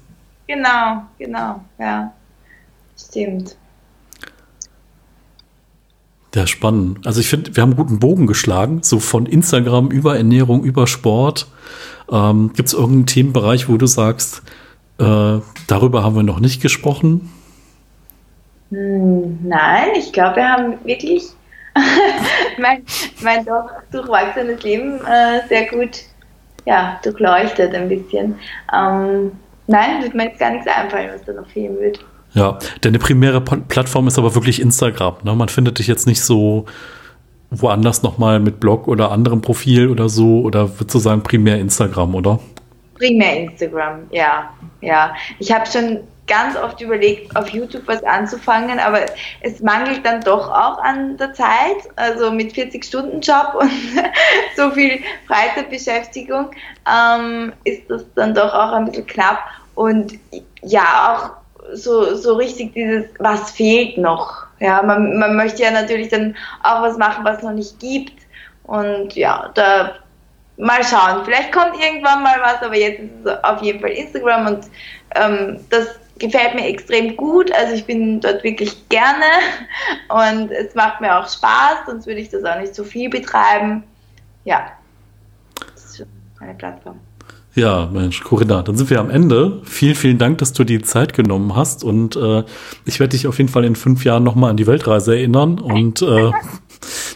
Genau, 0.48 1.04
genau, 1.18 1.64
ja. 1.80 2.12
Stimmt. 3.00 3.56
Ja, 6.36 6.48
spannend. 6.48 7.06
Also 7.06 7.20
ich 7.20 7.28
finde, 7.28 7.56
wir 7.56 7.62
haben 7.62 7.72
einen 7.72 7.78
guten 7.78 8.00
Bogen 8.00 8.28
geschlagen, 8.28 8.80
so 8.84 9.00
von 9.00 9.26
Instagram 9.26 9.92
über 9.92 10.18
Ernährung, 10.18 10.64
über 10.64 10.88
Sport. 10.88 11.48
Ähm, 12.10 12.52
Gibt 12.54 12.68
es 12.68 12.74
irgendeinen 12.74 13.06
Themenbereich, 13.06 13.70
wo 13.70 13.78
du 13.78 13.86
sagst, 13.86 14.42
äh, 15.02 15.42
darüber 15.68 16.04
haben 16.04 16.16
wir 16.16 16.24
noch 16.24 16.40
nicht 16.40 16.62
gesprochen? 16.62 17.30
Hm, 18.70 19.40
nein, 19.44 19.90
ich 19.98 20.14
glaube, 20.14 20.38
wir 20.38 20.50
haben 20.50 20.74
wirklich 20.86 21.24
mein, 22.62 22.84
mein 23.22 23.46
doch 23.46 23.70
durchwachsenes 23.92 24.62
Leben 24.64 25.00
äh, 25.06 25.48
sehr 25.48 25.68
gut 25.68 26.04
ja, 26.66 27.00
durchleuchtet 27.04 27.74
ein 27.74 27.90
bisschen. 27.90 28.36
Ähm, 28.74 29.32
nein, 29.68 30.04
wird 30.04 30.14
mir 30.14 30.26
jetzt 30.26 30.40
gar 30.40 30.52
nichts 30.52 30.68
einfallen, 30.68 31.10
was 31.14 31.24
da 31.26 31.34
noch 31.34 31.48
fehlen 31.48 31.80
wird. 31.80 32.00
Ja, 32.34 32.60
deine 32.82 33.00
primäre 33.00 33.42
Plattform 33.42 34.08
ist 34.08 34.18
aber 34.18 34.36
wirklich 34.36 34.62
Instagram. 34.62 35.16
Ne? 35.24 35.36
Man 35.36 35.50
findet 35.50 35.80
dich 35.80 35.88
jetzt 35.88 36.08
nicht 36.08 36.22
so 36.22 36.66
woanders 37.50 38.04
nochmal 38.04 38.40
mit 38.40 38.60
Blog 38.60 38.88
oder 38.88 39.12
anderem 39.12 39.42
Profil 39.42 39.90
oder 39.90 40.08
so, 40.08 40.42
oder 40.42 40.80
würdest 40.80 40.96
du 40.96 41.00
sagen 41.00 41.24
primär 41.24 41.60
Instagram, 41.60 42.16
oder? 42.16 42.40
Primär 43.02 43.38
Instagram, 43.38 44.08
ja. 44.12 44.54
Ja. 44.82 45.16
Ich 45.40 45.52
habe 45.52 45.66
schon 45.66 46.02
ganz 46.28 46.56
oft 46.56 46.80
überlegt, 46.82 47.36
auf 47.36 47.50
YouTube 47.50 47.82
was 47.88 48.04
anzufangen, 48.04 48.80
aber 48.80 49.00
es 49.42 49.60
mangelt 49.60 50.06
dann 50.06 50.22
doch 50.22 50.50
auch 50.50 50.78
an 50.78 51.18
der 51.18 51.34
Zeit. 51.34 51.78
Also 51.96 52.32
mit 52.32 52.54
40-Stunden-Job 52.54 53.56
und 53.60 53.72
so 54.56 54.70
viel 54.72 55.00
Freizeitbeschäftigung 55.26 56.52
ähm, 56.88 57.54
ist 57.64 57.90
das 57.90 58.06
dann 58.16 58.36
doch 58.36 58.54
auch 58.54 58.72
ein 58.74 58.86
bisschen 58.86 59.08
knapp. 59.08 59.40
Und 59.74 60.14
ja, 60.62 61.16
auch 61.16 61.76
so, 61.76 62.16
so 62.16 62.36
richtig 62.36 62.74
dieses, 62.74 63.06
was 63.18 63.52
fehlt 63.52 63.98
noch. 63.98 64.46
Ja, 64.60 64.84
man, 64.84 65.18
man 65.18 65.36
möchte 65.36 65.64
ja 65.64 65.72
natürlich 65.72 66.10
dann 66.10 66.36
auch 66.64 66.84
was 66.84 66.98
machen, 66.98 67.26
was 67.26 67.38
es 67.38 67.44
noch 67.44 67.54
nicht 67.54 67.80
gibt. 67.80 68.14
Und 68.64 69.16
ja, 69.16 69.50
da 69.56 69.96
mal 70.58 70.84
schauen. 70.84 71.24
Vielleicht 71.26 71.52
kommt 71.52 71.76
irgendwann 71.82 72.24
mal 72.24 72.40
was, 72.42 72.62
aber 72.62 72.78
jetzt 72.78 73.00
ist 73.00 73.10
es 73.26 73.44
auf 73.44 73.62
jeden 73.62 73.80
Fall 73.80 73.92
Instagram 73.92 74.48
und 74.48 74.66
ähm, 75.16 75.60
das 75.70 75.88
gefällt 76.20 76.56
mir 76.56 76.68
extrem 76.68 77.18
gut. 77.18 77.52
Also 77.54 77.74
ich 77.74 77.86
bin 77.86 78.22
dort 78.22 78.44
wirklich 78.44 78.88
gerne 78.90 79.26
und 80.10 80.52
es 80.52 80.76
macht 80.76 81.02
mir 81.02 81.18
auch 81.18 81.28
Spaß, 81.28 81.86
sonst 81.88 82.08
würde 82.08 82.22
ich 82.22 82.30
das 82.30 82.44
auch 82.44 82.60
nicht 82.60 82.76
so 82.76 82.84
viel 82.84 83.10
betreiben. 83.10 83.84
Ja, 84.46 84.72
das 85.74 86.00
ist 86.00 86.06
eine 86.40 86.54
Plattform. 86.54 87.00
Ja, 87.54 87.90
Mensch, 87.92 88.24
Corinna, 88.24 88.62
dann 88.62 88.78
sind 88.78 88.90
wir 88.90 89.00
am 89.02 89.10
Ende. 89.10 89.62
Vielen, 89.66 89.96
vielen 89.96 90.18
Dank, 90.18 90.38
dass 90.38 90.54
du 90.54 90.64
die 90.64 90.82
Zeit 90.82 91.14
genommen 91.14 91.54
hast 91.54 91.84
und 91.84 92.16
äh, 92.16 92.44
ich 92.86 93.02
werde 93.02 93.10
dich 93.10 93.28
auf 93.28 93.40
jeden 93.40 93.50
Fall 93.50 93.66
in 93.66 93.76
fünf 93.76 94.06
Jahren 94.06 94.24
nochmal 94.24 94.52
an 94.52 94.58
die 94.58 94.68
Weltreise 94.68 95.16
erinnern 95.16 95.60
und 95.60 96.02
äh, 96.02 96.32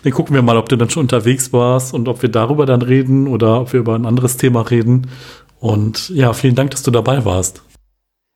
dann 0.03 0.13
gucken 0.13 0.36
wir 0.36 0.41
mal, 0.41 0.57
ob 0.57 0.70
du 0.70 0.76
dann 0.76 0.89
schon 0.89 1.03
unterwegs 1.03 1.51
warst 1.53 1.93
und 1.93 2.07
ob 2.07 2.22
wir 2.22 2.30
darüber 2.30 2.66
dann 2.66 2.82
reden 2.82 3.28
oder 3.28 3.61
ob 3.61 3.74
wir 3.74 3.80
über 3.80 3.95
ein 3.95 4.05
anderes 4.05 4.38
Thema 4.38 4.61
reden. 4.61 5.09
Und 5.59 6.09
ja, 6.09 6.34
vielen 6.34 6.55
Dank, 6.55 6.72
dass 6.72 6.84
du 6.84 6.91
dabei 6.91 7.26
warst. 7.26 7.63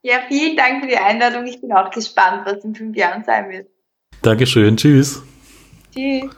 Ja, 0.02 0.20
vielen 0.28 0.56
Dank 0.56 0.82
für 0.82 0.90
die 0.90 0.98
Einladung. 0.98 1.46
Ich 1.46 1.60
bin 1.60 1.72
auch 1.74 1.92
gespannt, 1.92 2.44
was 2.46 2.64
in 2.64 2.74
fünf 2.74 2.96
Jahren 2.96 3.24
sein 3.24 3.50
wird. 3.50 3.68
Dankeschön. 4.22 4.78
Tschüss. 4.78 5.22
Tschüss. 5.94 6.30